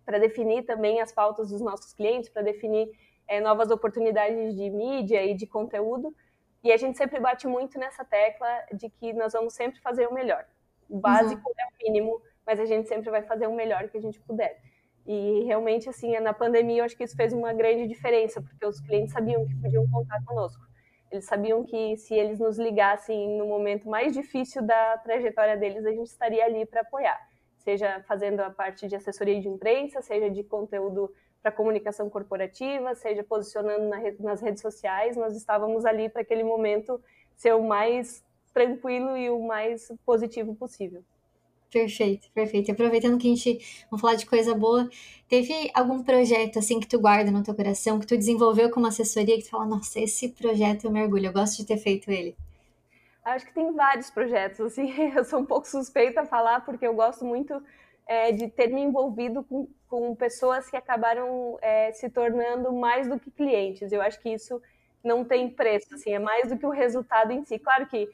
para 0.04 0.18
definir 0.18 0.64
também 0.64 1.00
as 1.00 1.10
pautas 1.10 1.50
dos 1.50 1.60
nossos 1.60 1.92
clientes, 1.92 2.28
para 2.28 2.42
definir 2.42 2.88
é, 3.26 3.40
novas 3.40 3.70
oportunidades 3.70 4.54
de 4.54 4.70
mídia 4.70 5.24
e 5.24 5.34
de 5.34 5.46
conteúdo. 5.46 6.14
E 6.64 6.72
a 6.72 6.78
gente 6.78 6.96
sempre 6.96 7.20
bate 7.20 7.46
muito 7.46 7.78
nessa 7.78 8.04
tecla 8.04 8.48
de 8.72 8.88
que 8.88 9.12
nós 9.12 9.34
vamos 9.34 9.52
sempre 9.52 9.78
fazer 9.80 10.08
o 10.08 10.14
melhor. 10.14 10.46
O 10.88 10.98
básico 10.98 11.46
uhum. 11.46 11.54
é 11.58 11.64
o 11.66 11.86
mínimo, 11.86 12.22
mas 12.46 12.58
a 12.58 12.64
gente 12.64 12.88
sempre 12.88 13.10
vai 13.10 13.22
fazer 13.22 13.46
o 13.46 13.54
melhor 13.54 13.88
que 13.90 13.98
a 13.98 14.00
gente 14.00 14.18
puder. 14.20 14.58
E 15.06 15.44
realmente, 15.44 15.90
assim, 15.90 16.18
na 16.20 16.32
pandemia, 16.32 16.80
eu 16.80 16.84
acho 16.86 16.96
que 16.96 17.04
isso 17.04 17.14
fez 17.14 17.34
uma 17.34 17.52
grande 17.52 17.86
diferença, 17.86 18.40
porque 18.40 18.64
os 18.64 18.80
clientes 18.80 19.12
sabiam 19.12 19.46
que 19.46 19.54
podiam 19.56 19.86
contar 19.90 20.24
conosco. 20.24 20.64
Eles 21.10 21.26
sabiam 21.26 21.62
que 21.64 21.98
se 21.98 22.14
eles 22.14 22.40
nos 22.40 22.58
ligassem 22.58 23.36
no 23.36 23.46
momento 23.46 23.86
mais 23.86 24.14
difícil 24.14 24.62
da 24.62 24.96
trajetória 24.98 25.58
deles, 25.58 25.84
a 25.84 25.90
gente 25.90 26.06
estaria 26.06 26.44
ali 26.46 26.64
para 26.64 26.80
apoiar. 26.80 27.20
Seja 27.58 28.02
fazendo 28.08 28.40
a 28.40 28.50
parte 28.50 28.88
de 28.88 28.96
assessoria 28.96 29.38
de 29.38 29.48
imprensa, 29.48 30.00
seja 30.00 30.30
de 30.30 30.42
conteúdo 30.42 31.12
para 31.44 31.52
comunicação 31.52 32.08
corporativa, 32.08 32.94
seja 32.94 33.22
posicionando 33.22 33.86
na 33.86 33.98
rede, 33.98 34.22
nas 34.22 34.40
redes 34.40 34.62
sociais, 34.62 35.14
nós 35.14 35.36
estávamos 35.36 35.84
ali 35.84 36.08
para 36.08 36.22
aquele 36.22 36.42
momento 36.42 36.98
ser 37.36 37.52
o 37.52 37.62
mais 37.62 38.24
tranquilo 38.54 39.14
e 39.14 39.28
o 39.28 39.38
mais 39.46 39.92
positivo 40.06 40.54
possível. 40.54 41.04
Perfeito, 41.70 42.30
perfeito. 42.32 42.72
Aproveitando 42.72 43.18
que 43.18 43.30
a 43.30 43.34
gente 43.34 43.84
vamos 43.90 44.00
falar 44.00 44.14
de 44.14 44.24
coisa 44.24 44.54
boa, 44.54 44.88
teve 45.28 45.70
algum 45.74 46.02
projeto 46.02 46.58
assim 46.58 46.80
que 46.80 46.86
tu 46.86 46.98
guarda 46.98 47.30
no 47.30 47.42
teu 47.42 47.54
coração, 47.54 48.00
que 48.00 48.06
tu 48.06 48.16
desenvolveu 48.16 48.70
como 48.70 48.86
assessoria, 48.86 49.36
que 49.36 49.42
tu 49.42 49.50
fala, 49.50 49.66
nossa, 49.66 50.00
esse 50.00 50.30
projeto 50.30 50.84
eu 50.84 50.90
me 50.90 51.02
orgulho, 51.02 51.26
eu 51.26 51.32
gosto 51.32 51.58
de 51.58 51.66
ter 51.66 51.76
feito 51.76 52.10
ele? 52.10 52.34
Acho 53.22 53.44
que 53.44 53.52
tem 53.52 53.70
vários 53.70 54.08
projetos, 54.08 54.60
assim, 54.60 54.90
eu 55.14 55.24
sou 55.24 55.40
um 55.40 55.44
pouco 55.44 55.68
suspeita 55.68 56.22
a 56.22 56.26
falar, 56.26 56.64
porque 56.64 56.86
eu 56.86 56.94
gosto 56.94 57.22
muito 57.22 57.62
é, 58.06 58.32
de 58.32 58.48
ter 58.48 58.68
me 58.68 58.82
envolvido 58.82 59.42
com, 59.44 59.68
com 59.88 60.14
pessoas 60.14 60.68
que 60.70 60.76
acabaram 60.76 61.58
é, 61.62 61.92
se 61.92 62.08
tornando 62.08 62.72
mais 62.72 63.08
do 63.08 63.18
que 63.18 63.30
clientes. 63.30 63.92
Eu 63.92 64.02
acho 64.02 64.20
que 64.20 64.30
isso 64.30 64.60
não 65.02 65.24
tem 65.24 65.50
preço, 65.50 65.94
assim, 65.94 66.12
é 66.12 66.18
mais 66.18 66.48
do 66.48 66.58
que 66.58 66.66
o 66.66 66.70
resultado 66.70 67.32
em 67.32 67.44
si. 67.44 67.58
Claro 67.58 67.86
que 67.86 68.08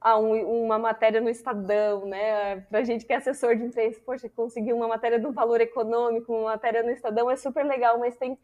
há 0.00 0.18
um, 0.18 0.64
uma 0.64 0.78
matéria 0.78 1.20
no 1.20 1.28
Estadão, 1.28 2.06
né? 2.06 2.60
Para 2.70 2.84
gente 2.84 3.04
que 3.04 3.12
é 3.12 3.16
assessor 3.16 3.56
de 3.56 3.64
imprensa, 3.64 4.00
poxa, 4.04 4.28
conseguir 4.28 4.72
uma 4.72 4.88
matéria 4.88 5.18
do 5.18 5.32
valor 5.32 5.60
econômico, 5.60 6.32
uma 6.32 6.50
matéria 6.50 6.82
no 6.82 6.90
Estadão 6.90 7.30
é 7.30 7.36
super 7.36 7.64
legal, 7.64 7.98
mas 7.98 8.16
tem 8.16 8.38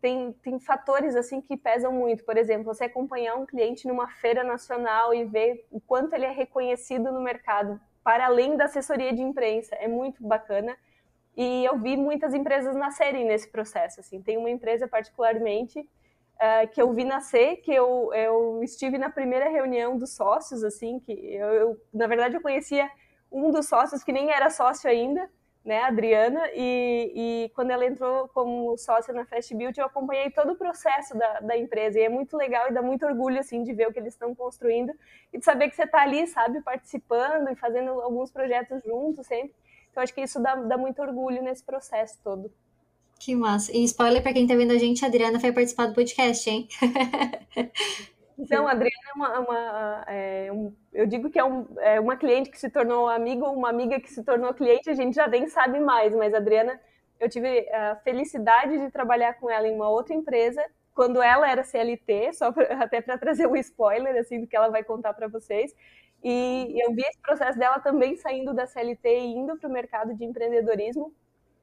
tem, 0.00 0.32
tem 0.32 0.60
fatores 0.60 1.16
assim 1.16 1.40
que 1.40 1.56
pesam 1.56 1.92
muito. 1.92 2.24
Por 2.24 2.36
exemplo, 2.36 2.64
você 2.64 2.84
acompanhar 2.84 3.34
um 3.34 3.44
cliente 3.44 3.86
numa 3.86 4.08
feira 4.08 4.44
nacional 4.44 5.12
e 5.12 5.24
ver 5.24 5.66
o 5.70 5.80
quanto 5.80 6.14
ele 6.14 6.24
é 6.24 6.30
reconhecido 6.30 7.10
no 7.12 7.20
mercado 7.20 7.80
para 8.08 8.24
além 8.24 8.56
da 8.56 8.64
assessoria 8.64 9.12
de 9.12 9.20
imprensa. 9.20 9.74
É 9.74 9.86
muito 9.86 10.26
bacana. 10.26 10.74
E 11.36 11.62
eu 11.66 11.78
vi 11.78 11.94
muitas 11.94 12.32
empresas 12.32 12.74
nascerem 12.74 13.26
nesse 13.26 13.50
processo. 13.50 14.00
Assim. 14.00 14.22
Tem 14.22 14.38
uma 14.38 14.48
empresa 14.48 14.88
particularmente 14.88 15.78
uh, 15.80 16.66
que 16.72 16.80
eu 16.80 16.90
vi 16.94 17.04
nascer, 17.04 17.56
que 17.56 17.70
eu, 17.70 18.10
eu 18.14 18.62
estive 18.62 18.96
na 18.96 19.10
primeira 19.10 19.50
reunião 19.50 19.98
dos 19.98 20.16
sócios, 20.16 20.64
assim, 20.64 20.98
que 21.00 21.12
eu, 21.12 21.48
eu, 21.48 21.76
na 21.92 22.06
verdade 22.06 22.34
eu 22.34 22.40
conhecia 22.40 22.90
um 23.30 23.50
dos 23.50 23.68
sócios 23.68 24.02
que 24.02 24.10
nem 24.10 24.30
era 24.30 24.48
sócio 24.48 24.88
ainda, 24.88 25.28
né, 25.68 25.82
a 25.82 25.88
Adriana, 25.88 26.48
e, 26.54 27.12
e, 27.14 27.48
quando 27.54 27.70
ela 27.70 27.84
entrou 27.84 28.26
como 28.28 28.74
sócia 28.78 29.12
na 29.12 29.26
Fast 29.26 29.54
Beauty, 29.54 29.78
eu 29.78 29.84
acompanhei 29.84 30.30
todo 30.30 30.52
o 30.52 30.56
processo 30.56 31.14
da, 31.14 31.40
da, 31.40 31.58
empresa, 31.58 32.00
e 32.00 32.04
é 32.04 32.08
muito 32.08 32.38
legal 32.38 32.70
e 32.70 32.72
dá 32.72 32.80
muito 32.80 33.04
orgulho, 33.04 33.38
assim, 33.38 33.62
de 33.62 33.74
ver 33.74 33.86
o 33.86 33.92
que 33.92 33.98
eles 33.98 34.14
estão 34.14 34.34
construindo, 34.34 34.94
e 35.30 35.38
de 35.38 35.44
saber 35.44 35.68
que 35.68 35.76
você 35.76 35.82
está 35.82 36.00
ali, 36.00 36.26
sabe, 36.26 36.62
participando 36.62 37.50
e 37.50 37.54
fazendo 37.54 37.90
alguns 38.00 38.30
projetos 38.30 38.82
juntos 38.82 39.26
sempre, 39.26 39.54
então 39.90 40.02
acho 40.02 40.14
que 40.14 40.22
isso 40.22 40.40
dá, 40.40 40.54
dá 40.54 40.78
muito 40.78 41.02
orgulho 41.02 41.42
nesse 41.42 41.62
processo 41.62 42.18
todo. 42.24 42.50
Que 43.20 43.34
massa. 43.34 43.70
E 43.76 43.84
spoiler 43.84 44.22
para 44.22 44.32
quem 44.32 44.44
está 44.44 44.54
vendo 44.54 44.72
a 44.72 44.78
gente, 44.78 45.04
a 45.04 45.08
Adriana 45.08 45.38
vai 45.38 45.52
participar 45.52 45.86
do 45.86 45.94
podcast, 45.94 46.48
hein? 46.48 46.66
Então, 48.38 48.68
a 48.68 48.70
Adriana 48.70 48.94
é 49.10 49.18
uma. 49.18 49.40
uma 49.40 50.04
é, 50.06 50.52
um, 50.52 50.72
eu 50.92 51.06
digo 51.06 51.28
que 51.28 51.38
é, 51.38 51.44
um, 51.44 51.66
é, 51.80 52.00
uma 52.00 52.16
cliente 52.16 52.50
que 52.50 52.58
se 52.58 52.70
tornou 52.70 53.08
amiga, 53.08 53.48
uma 53.50 53.68
amiga 53.68 54.00
que 54.00 54.10
se 54.10 54.22
tornou 54.22 54.54
cliente, 54.54 54.88
a 54.88 54.94
gente 54.94 55.14
já 55.14 55.26
nem 55.26 55.48
sabe 55.48 55.80
mais, 55.80 56.14
mas 56.14 56.32
a 56.32 56.38
Adriana, 56.38 56.80
eu 57.18 57.28
tive 57.28 57.68
a 57.72 57.96
felicidade 57.96 58.78
de 58.78 58.90
trabalhar 58.92 59.34
com 59.34 59.50
ela 59.50 59.66
em 59.66 59.74
uma 59.74 59.88
outra 59.90 60.14
empresa, 60.14 60.64
quando 60.94 61.20
ela 61.20 61.50
era 61.50 61.64
CLT, 61.64 62.32
só 62.34 62.52
pra, 62.52 62.64
até 62.84 63.00
para 63.00 63.18
trazer 63.18 63.48
um 63.48 63.56
spoiler 63.56 64.16
assim 64.16 64.40
do 64.40 64.46
que 64.46 64.56
ela 64.56 64.68
vai 64.68 64.84
contar 64.84 65.12
para 65.14 65.26
vocês. 65.28 65.74
E 66.22 66.74
eu 66.82 66.92
vi 66.94 67.02
esse 67.02 67.18
processo 67.20 67.58
dela 67.58 67.78
também 67.80 68.16
saindo 68.16 68.54
da 68.54 68.66
CLT 68.66 69.08
e 69.08 69.34
indo 69.36 69.56
para 69.56 69.68
o 69.68 69.72
mercado 69.72 70.14
de 70.14 70.24
empreendedorismo. 70.24 71.12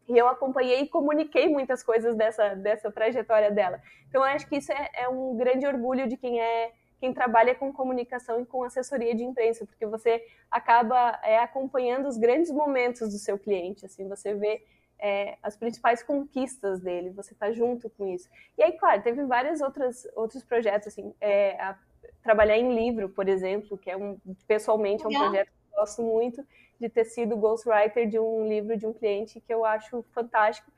E 0.08 0.18
eu 0.18 0.28
acompanhei 0.28 0.82
e 0.82 0.88
comuniquei 0.88 1.48
muitas 1.48 1.84
coisas 1.84 2.16
dessa, 2.16 2.56
dessa 2.56 2.92
trajetória 2.92 3.52
dela. 3.52 3.82
Então, 4.08 4.22
eu 4.22 4.28
acho 4.28 4.48
que 4.48 4.58
isso 4.58 4.72
é, 4.72 4.90
é 4.94 5.10
um 5.10 5.36
grande 5.36 5.66
orgulho 5.66 6.08
de 6.08 6.18
quem 6.18 6.40
é 6.40 6.72
quem 7.00 7.14
trabalha 7.14 7.54
com 7.54 7.74
comunicação 7.74 8.42
e 8.42 8.46
com 8.46 8.64
assessoria 8.64 9.14
de 9.14 9.24
imprensa, 9.24 9.66
porque 9.66 9.86
você 9.86 10.26
acaba 10.50 11.20
é, 11.24 11.38
acompanhando 11.40 12.08
os 12.08 12.18
grandes 12.18 12.50
momentos 12.50 13.12
do 13.12 13.20
seu 13.20 13.38
cliente, 13.38 13.86
assim, 13.86 14.08
você 14.08 14.34
vê 14.34 14.64
é, 14.98 15.38
as 15.44 15.56
principais 15.58 16.02
conquistas 16.02 16.80
dele, 16.80 17.10
você 17.10 17.34
está 17.34 17.52
junto 17.52 17.90
com 17.92 18.08
isso. 18.08 18.30
E 18.58 18.64
aí, 18.64 18.72
claro, 18.74 19.02
teve 19.02 19.24
vários 19.26 19.62
outros, 19.62 20.08
outros 20.16 20.44
projetos, 20.44 20.88
assim, 20.88 21.14
é, 21.20 21.62
a, 21.62 21.78
trabalhar 22.24 22.58
em 22.58 22.74
livro, 22.74 23.10
por 23.10 23.28
exemplo, 23.28 23.78
que 23.78 23.92
é 23.92 23.98
um, 23.98 24.18
pessoalmente, 24.48 25.04
é 25.04 25.08
um 25.08 25.12
projeto 25.12 25.48
que 25.48 25.74
eu 25.74 25.80
gosto 25.80 26.02
muito 26.02 26.44
de 26.80 26.90
ter 26.90 27.06
sido 27.06 27.38
ghostwriter 27.38 28.08
de 28.08 28.20
um 28.20 28.48
livro 28.48 28.78
de 28.78 28.86
um 28.86 28.94
cliente 28.94 29.40
que 29.40 29.54
eu 29.54 29.64
acho 29.66 30.04
fantástico, 30.12 30.72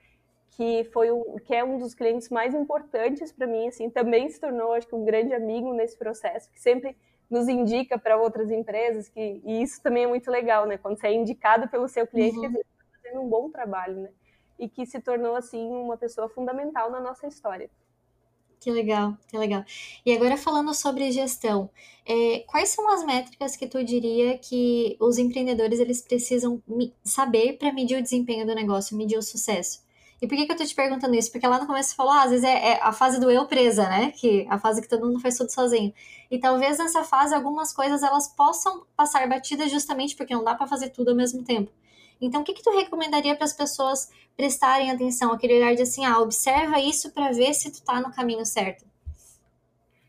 que 0.51 0.85
foi 0.85 1.11
um, 1.11 1.35
que 1.37 1.53
é 1.53 1.63
um 1.63 1.77
dos 1.77 1.93
clientes 1.93 2.29
mais 2.29 2.53
importantes 2.53 3.31
para 3.31 3.45
mim, 3.45 3.67
assim, 3.67 3.89
também 3.89 4.29
se 4.29 4.39
tornou, 4.39 4.73
acho 4.73 4.87
que, 4.87 4.95
um 4.95 5.05
grande 5.05 5.33
amigo 5.33 5.73
nesse 5.73 5.97
processo, 5.97 6.49
que 6.51 6.59
sempre 6.59 6.95
nos 7.29 7.47
indica 7.47 7.97
para 7.99 8.17
outras 8.17 8.49
empresas, 8.49 9.09
que, 9.09 9.41
e 9.45 9.61
isso 9.61 9.81
também 9.83 10.05
é 10.05 10.07
muito 10.07 10.31
legal, 10.31 10.65
né? 10.65 10.77
Quando 10.77 10.97
você 10.97 11.07
é 11.07 11.13
indicado 11.13 11.67
pelo 11.67 11.87
seu 11.87 12.07
cliente, 12.07 12.37
uhum. 12.37 12.45
está 12.45 12.63
fazendo 12.95 13.21
um 13.21 13.27
bom 13.27 13.49
trabalho, 13.49 13.97
né? 13.97 14.09
E 14.57 14.67
que 14.67 14.85
se 14.85 14.99
tornou, 14.99 15.35
assim, 15.35 15.69
uma 15.69 15.97
pessoa 15.97 16.29
fundamental 16.29 16.89
na 16.89 16.99
nossa 16.99 17.27
história. 17.27 17.69
Que 18.59 18.71
legal, 18.71 19.17
que 19.27 19.37
legal. 19.37 19.63
E 20.05 20.11
agora 20.13 20.35
falando 20.35 20.73
sobre 20.73 21.11
gestão, 21.11 21.69
é, 22.05 22.39
quais 22.47 22.69
são 22.69 22.89
as 22.91 23.03
métricas 23.05 23.55
que 23.55 23.67
tu 23.67 23.83
diria 23.83 24.37
que 24.37 24.97
os 24.99 25.17
empreendedores 25.17 25.79
eles 25.79 26.01
precisam 26.01 26.61
saber 27.03 27.57
para 27.57 27.71
medir 27.71 27.97
o 27.97 28.01
desempenho 28.01 28.45
do 28.45 28.55
negócio, 28.55 28.97
medir 28.97 29.17
o 29.17 29.21
sucesso? 29.21 29.85
E 30.19 30.27
por 30.27 30.35
que, 30.35 30.47
que 30.47 30.51
eu 30.51 30.57
tô 30.57 30.65
te 30.65 30.73
perguntando 30.73 31.13
isso? 31.15 31.31
Porque 31.31 31.45
lá 31.45 31.59
no 31.59 31.67
começo 31.67 31.89
você 31.89 31.95
falou, 31.95 32.11
ah, 32.11 32.23
às 32.23 32.31
vezes 32.31 32.43
é, 32.43 32.71
é, 32.71 32.79
a 32.81 32.91
fase 32.91 33.19
do 33.19 33.29
eu 33.29 33.45
presa, 33.45 33.87
né? 33.87 34.11
Que 34.11 34.47
a 34.49 34.57
fase 34.57 34.81
que 34.81 34.87
todo 34.89 35.05
mundo 35.05 35.19
faz 35.19 35.37
tudo 35.37 35.51
sozinho. 35.51 35.93
E 36.31 36.39
talvez 36.39 36.79
nessa 36.79 37.03
fase 37.03 37.35
algumas 37.35 37.71
coisas 37.71 38.01
elas 38.01 38.27
possam 38.27 38.83
passar 38.95 39.27
batidas 39.29 39.71
justamente 39.71 40.15
porque 40.15 40.33
não 40.33 40.43
dá 40.43 40.55
para 40.55 40.65
fazer 40.65 40.89
tudo 40.89 41.09
ao 41.09 41.15
mesmo 41.15 41.43
tempo. 41.43 41.71
Então, 42.19 42.41
o 42.41 42.43
que, 42.43 42.53
que 42.53 42.63
tu 42.63 42.71
recomendaria 42.71 43.35
para 43.35 43.45
as 43.45 43.53
pessoas 43.53 44.09
prestarem 44.35 44.91
atenção, 44.91 45.31
aquele 45.31 45.55
olhar 45.55 45.75
de 45.75 45.83
assim, 45.83 46.05
ah, 46.05 46.19
observa 46.19 46.79
isso 46.79 47.11
para 47.11 47.31
ver 47.31 47.53
se 47.53 47.71
tu 47.71 47.83
tá 47.83 47.99
no 48.01 48.11
caminho 48.11 48.45
certo? 48.45 48.85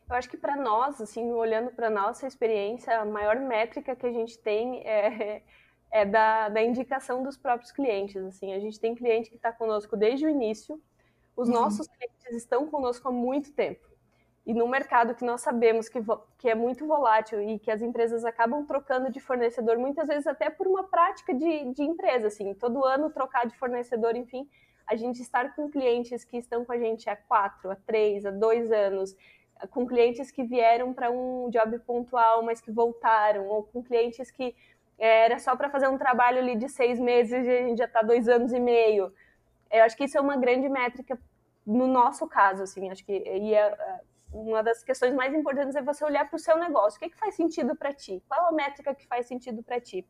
Eu 0.08 0.16
acho 0.16 0.28
que 0.28 0.38
para 0.38 0.56
nós, 0.56 1.00
assim, 1.00 1.30
olhando 1.32 1.70
para 1.70 1.90
nossa 1.90 2.26
experiência, 2.26 2.98
a 2.98 3.04
maior 3.04 3.36
métrica 3.36 3.94
que 3.94 4.06
a 4.06 4.12
gente 4.12 4.38
tem 4.38 4.80
é, 4.86 5.42
é 5.90 6.04
da, 6.06 6.48
da 6.48 6.62
indicação 6.62 7.22
dos 7.22 7.36
próprios 7.36 7.72
clientes. 7.72 8.16
Assim, 8.24 8.54
a 8.54 8.58
gente 8.58 8.80
tem 8.80 8.94
cliente 8.94 9.28
que 9.28 9.36
está 9.36 9.52
conosco 9.52 9.96
desde 9.96 10.24
o 10.24 10.30
início, 10.30 10.80
os 11.36 11.48
uhum. 11.48 11.54
nossos 11.54 11.86
clientes 11.86 12.42
estão 12.42 12.66
conosco 12.66 13.06
há 13.06 13.12
muito 13.12 13.52
tempo. 13.52 13.87
E 14.48 14.54
no 14.54 14.66
mercado 14.66 15.14
que 15.14 15.26
nós 15.26 15.42
sabemos 15.42 15.90
que, 15.90 15.98
que 16.38 16.48
é 16.48 16.54
muito 16.54 16.86
volátil 16.86 17.38
e 17.38 17.58
que 17.58 17.70
as 17.70 17.82
empresas 17.82 18.24
acabam 18.24 18.64
trocando 18.64 19.10
de 19.10 19.20
fornecedor, 19.20 19.76
muitas 19.76 20.08
vezes 20.08 20.26
até 20.26 20.48
por 20.48 20.66
uma 20.66 20.84
prática 20.84 21.34
de, 21.34 21.70
de 21.74 21.82
empresa, 21.82 22.28
assim, 22.28 22.54
todo 22.54 22.82
ano 22.82 23.10
trocar 23.10 23.46
de 23.46 23.54
fornecedor, 23.58 24.16
enfim, 24.16 24.48
a 24.86 24.96
gente 24.96 25.20
estar 25.20 25.54
com 25.54 25.70
clientes 25.70 26.24
que 26.24 26.38
estão 26.38 26.64
com 26.64 26.72
a 26.72 26.78
gente 26.78 27.10
há 27.10 27.14
quatro, 27.14 27.70
há 27.70 27.76
três, 27.76 28.24
há 28.24 28.30
dois 28.30 28.72
anos, 28.72 29.14
com 29.70 29.86
clientes 29.86 30.30
que 30.30 30.42
vieram 30.42 30.94
para 30.94 31.10
um 31.10 31.50
job 31.50 31.78
pontual, 31.80 32.42
mas 32.42 32.58
que 32.58 32.72
voltaram, 32.72 33.46
ou 33.48 33.64
com 33.64 33.82
clientes 33.82 34.30
que 34.30 34.56
é, 34.98 35.26
era 35.26 35.38
só 35.38 35.54
para 35.56 35.68
fazer 35.68 35.88
um 35.88 35.98
trabalho 35.98 36.38
ali 36.38 36.56
de 36.56 36.70
seis 36.70 36.98
meses 36.98 37.46
e 37.46 37.50
a 37.50 37.66
gente 37.66 37.76
já 37.76 37.84
está 37.84 38.00
dois 38.00 38.26
anos 38.30 38.54
e 38.54 38.60
meio. 38.60 39.12
Eu 39.70 39.84
acho 39.84 39.94
que 39.94 40.04
isso 40.04 40.16
é 40.16 40.20
uma 40.22 40.38
grande 40.38 40.70
métrica 40.70 41.20
no 41.66 41.86
nosso 41.86 42.26
caso, 42.26 42.62
assim, 42.62 42.88
acho 42.88 43.04
que 43.04 43.12
e 43.12 43.54
é, 43.54 43.58
é 43.58 44.00
uma 44.32 44.62
das 44.62 44.82
questões 44.82 45.14
mais 45.14 45.34
importantes 45.34 45.74
é 45.74 45.82
você 45.82 46.04
olhar 46.04 46.28
para 46.28 46.36
o 46.36 46.38
seu 46.38 46.58
negócio. 46.58 46.96
O 46.96 47.00
que, 47.00 47.06
é 47.06 47.10
que 47.10 47.18
faz 47.18 47.34
sentido 47.34 47.74
para 47.74 47.92
ti? 47.92 48.22
Qual 48.28 48.48
a 48.48 48.52
métrica 48.52 48.94
que 48.94 49.06
faz 49.06 49.26
sentido 49.26 49.62
para 49.62 49.80
ti? 49.80 50.06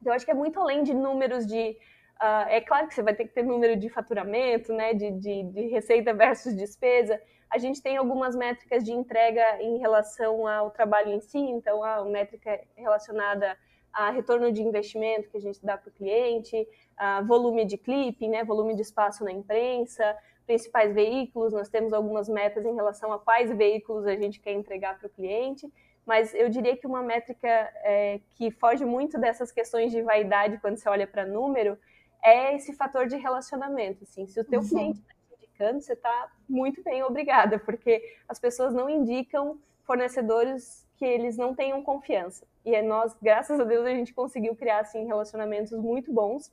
Então, 0.00 0.12
eu 0.12 0.16
acho 0.16 0.24
que 0.24 0.30
é 0.30 0.34
muito 0.34 0.60
além 0.60 0.82
de 0.82 0.92
números 0.92 1.46
de. 1.46 1.76
Uh, 2.20 2.48
é 2.48 2.60
claro 2.60 2.86
que 2.86 2.94
você 2.94 3.02
vai 3.02 3.14
ter 3.14 3.24
que 3.24 3.34
ter 3.34 3.42
número 3.42 3.76
de 3.76 3.88
faturamento, 3.88 4.72
né, 4.72 4.94
de, 4.94 5.10
de, 5.12 5.42
de 5.44 5.66
receita 5.68 6.12
versus 6.14 6.54
despesa. 6.54 7.20
A 7.50 7.58
gente 7.58 7.82
tem 7.82 7.96
algumas 7.96 8.36
métricas 8.36 8.84
de 8.84 8.92
entrega 8.92 9.62
em 9.62 9.78
relação 9.78 10.46
ao 10.46 10.70
trabalho 10.70 11.12
em 11.12 11.20
si, 11.20 11.38
então 11.38 11.82
a 11.82 12.04
métrica 12.04 12.60
relacionada 12.76 13.56
a 13.92 14.10
retorno 14.10 14.50
de 14.50 14.60
investimento 14.60 15.30
que 15.30 15.36
a 15.36 15.40
gente 15.40 15.64
dá 15.64 15.78
para 15.78 15.88
o 15.88 15.92
cliente, 15.92 16.66
a 16.96 17.22
volume 17.22 17.64
de 17.64 17.78
clipe, 17.78 18.26
né, 18.26 18.44
volume 18.44 18.74
de 18.74 18.82
espaço 18.82 19.24
na 19.24 19.30
imprensa, 19.32 20.16
principais 20.46 20.94
veículos, 20.94 21.52
nós 21.52 21.68
temos 21.68 21.92
algumas 21.92 22.28
metas 22.28 22.64
em 22.64 22.74
relação 22.74 23.12
a 23.12 23.18
quais 23.18 23.50
veículos 23.50 24.06
a 24.06 24.14
gente 24.14 24.40
quer 24.40 24.52
entregar 24.52 24.98
para 24.98 25.06
o 25.06 25.10
cliente, 25.10 25.70
mas 26.06 26.34
eu 26.34 26.48
diria 26.48 26.76
que 26.76 26.86
uma 26.86 27.02
métrica 27.02 27.48
é, 27.48 28.20
que 28.34 28.50
foge 28.50 28.84
muito 28.84 29.18
dessas 29.18 29.50
questões 29.50 29.90
de 29.90 30.02
vaidade 30.02 30.58
quando 30.58 30.76
você 30.76 30.88
olha 30.88 31.06
para 31.06 31.24
número 31.24 31.78
é 32.22 32.54
esse 32.54 32.74
fator 32.74 33.06
de 33.06 33.16
relacionamento. 33.16 34.04
Assim, 34.04 34.26
se 34.26 34.38
o 34.40 34.44
teu 34.44 34.60
uhum. 34.60 34.68
cliente 34.68 35.00
está 35.00 35.14
indicando, 35.34 35.80
você 35.80 35.92
está 35.94 36.32
muito 36.48 36.82
bem, 36.82 37.02
obrigada, 37.02 37.58
porque 37.58 38.02
as 38.28 38.38
pessoas 38.38 38.74
não 38.74 38.88
indicam 38.88 39.58
fornecedores 39.82 40.86
que 40.96 41.04
eles 41.04 41.36
não 41.36 41.54
tenham 41.54 41.82
confiança. 41.82 42.46
E 42.64 42.74
é 42.74 42.82
nós, 42.82 43.14
graças 43.20 43.60
a 43.60 43.64
Deus, 43.64 43.84
a 43.84 43.90
gente 43.90 44.14
conseguiu 44.14 44.54
criar 44.56 44.80
assim 44.80 45.06
relacionamentos 45.06 45.72
muito 45.72 46.12
bons. 46.12 46.52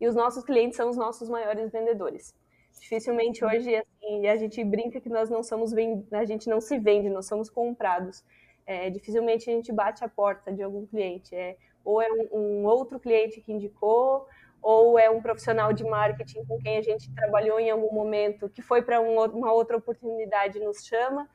E 0.00 0.06
os 0.06 0.14
nossos 0.14 0.44
clientes 0.44 0.76
são 0.76 0.90
os 0.90 0.96
nossos 0.96 1.28
maiores 1.28 1.70
vendedores. 1.70 2.34
Dificilmente 2.80 3.44
hoje 3.44 3.74
assim, 3.74 4.26
a 4.26 4.36
gente 4.36 4.62
brinca 4.64 5.00
que 5.00 5.08
nós 5.08 5.30
não 5.30 5.42
somos 5.42 5.72
a 6.12 6.24
gente 6.24 6.48
não 6.48 6.60
se 6.60 6.78
vende, 6.78 7.08
nós 7.08 7.26
somos 7.26 7.48
comprados. 7.48 8.24
É, 8.66 8.90
dificilmente 8.90 9.48
a 9.50 9.52
gente 9.52 9.72
bate 9.72 10.04
a 10.04 10.08
porta 10.08 10.52
de 10.52 10.62
algum 10.62 10.86
cliente. 10.86 11.34
É, 11.34 11.56
ou 11.84 12.00
é 12.00 12.08
um, 12.10 12.28
um 12.32 12.64
outro 12.64 12.98
cliente 12.98 13.40
que 13.40 13.52
indicou, 13.52 14.26
ou 14.62 14.98
é 14.98 15.10
um 15.10 15.20
profissional 15.20 15.72
de 15.72 15.84
marketing 15.84 16.44
com 16.46 16.58
quem 16.58 16.78
a 16.78 16.82
gente 16.82 17.12
trabalhou 17.14 17.60
em 17.60 17.70
algum 17.70 17.92
momento, 17.92 18.48
que 18.48 18.62
foi 18.62 18.80
para 18.82 19.00
um, 19.00 19.22
uma 19.24 19.52
outra 19.52 19.76
oportunidade 19.76 20.58
e 20.58 20.64
nos 20.64 20.84
chama 20.84 21.28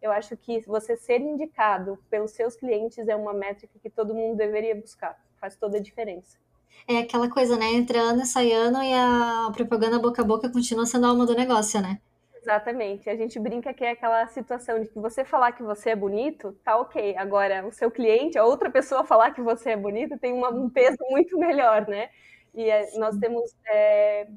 eu 0.00 0.12
acho 0.12 0.36
que 0.36 0.60
você 0.60 0.96
ser 0.96 1.20
indicado 1.20 1.98
pelos 2.10 2.32
seus 2.32 2.54
clientes 2.56 3.08
é 3.08 3.16
uma 3.16 3.32
métrica 3.32 3.78
que 3.78 3.90
todo 3.90 4.14
mundo 4.14 4.36
deveria 4.36 4.74
buscar. 4.74 5.18
Faz 5.40 5.56
toda 5.56 5.78
a 5.78 5.80
diferença. 5.80 6.38
É 6.88 6.98
aquela 6.98 7.28
coisa, 7.28 7.56
né? 7.56 7.66
Entra 7.72 7.98
ano 7.98 8.22
e 8.22 8.26
sai 8.26 8.52
ano 8.52 8.82
e 8.82 8.92
a 8.92 9.50
propaganda 9.52 9.98
boca 9.98 10.22
a 10.22 10.24
boca 10.24 10.50
continua 10.50 10.86
sendo 10.86 11.06
a 11.06 11.08
alma 11.10 11.26
do 11.26 11.34
negócio, 11.34 11.80
né? 11.80 12.00
Exatamente. 12.46 13.10
A 13.10 13.16
gente 13.16 13.40
brinca 13.40 13.74
que 13.74 13.84
é 13.84 13.90
aquela 13.90 14.24
situação 14.28 14.80
de 14.80 14.88
que 14.88 14.98
você 15.00 15.24
falar 15.24 15.50
que 15.50 15.64
você 15.64 15.90
é 15.90 15.96
bonito, 15.96 16.52
tá 16.64 16.78
ok. 16.78 17.16
Agora, 17.16 17.66
o 17.66 17.72
seu 17.72 17.90
cliente, 17.90 18.38
a 18.38 18.44
outra 18.44 18.70
pessoa 18.70 19.04
falar 19.04 19.32
que 19.32 19.42
você 19.42 19.70
é 19.70 19.76
bonito, 19.76 20.16
tem 20.16 20.32
uma, 20.32 20.50
um 20.50 20.70
peso 20.70 20.98
muito 21.10 21.36
melhor, 21.36 21.88
né? 21.88 22.08
E 22.54 22.70
é, 22.70 22.96
nós 22.98 23.16
temos 23.18 23.52
é, 23.66 24.28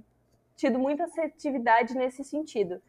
tido 0.55 0.79
muita 0.79 1.03
assertividade 1.03 1.93
nesse 1.93 2.23
sentido 2.23 2.81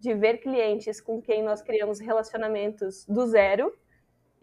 de 0.00 0.12
ver 0.12 0.38
clientes 0.38 1.00
com 1.00 1.22
quem 1.22 1.42
nós 1.42 1.62
criamos 1.62 2.00
relacionamentos 2.00 3.06
do 3.06 3.26
zero 3.26 3.72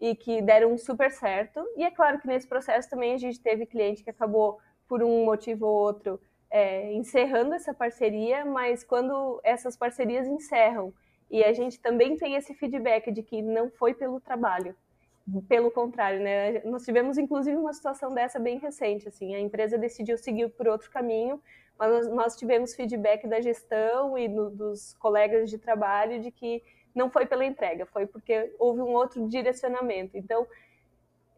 e 0.02 0.16
que 0.16 0.42
deram 0.42 0.76
super 0.76 1.12
certo. 1.12 1.64
E 1.76 1.84
é 1.84 1.90
claro 1.92 2.18
que 2.18 2.26
nesse 2.26 2.48
processo 2.48 2.90
também 2.90 3.14
a 3.14 3.16
gente 3.16 3.40
teve 3.40 3.64
cliente 3.64 4.02
que 4.02 4.10
acabou, 4.10 4.58
por 4.88 5.00
um 5.00 5.24
motivo 5.24 5.64
ou 5.64 5.74
outro, 5.74 6.20
é, 6.50 6.92
encerrando 6.92 7.54
essa 7.54 7.72
parceria, 7.72 8.44
mas 8.44 8.82
quando 8.82 9.40
essas 9.44 9.76
parcerias 9.76 10.26
encerram 10.26 10.92
e 11.30 11.44
a 11.44 11.52
gente 11.52 11.80
também 11.80 12.16
tem 12.16 12.34
esse 12.34 12.52
feedback 12.52 13.12
de 13.12 13.22
que 13.22 13.40
não 13.40 13.70
foi 13.70 13.94
pelo 13.94 14.20
trabalho, 14.20 14.74
pelo 15.48 15.70
contrário, 15.70 16.20
né? 16.20 16.60
Nós 16.64 16.84
tivemos 16.84 17.16
inclusive 17.16 17.56
uma 17.56 17.72
situação 17.72 18.12
dessa 18.12 18.40
bem 18.40 18.58
recente, 18.58 19.06
assim, 19.06 19.36
a 19.36 19.40
empresa 19.40 19.78
decidiu 19.78 20.18
seguir 20.18 20.48
por 20.50 20.66
outro 20.66 20.90
caminho 20.90 21.40
mas 21.78 22.08
nós 22.08 22.36
tivemos 22.36 22.74
feedback 22.74 23.26
da 23.26 23.40
gestão 23.40 24.16
e 24.16 24.28
do, 24.28 24.50
dos 24.50 24.94
colegas 24.94 25.50
de 25.50 25.58
trabalho 25.58 26.20
de 26.20 26.30
que 26.30 26.62
não 26.94 27.10
foi 27.10 27.26
pela 27.26 27.44
entrega, 27.44 27.86
foi 27.86 28.06
porque 28.06 28.54
houve 28.58 28.80
um 28.80 28.92
outro 28.92 29.28
direcionamento. 29.28 30.16
Então, 30.16 30.46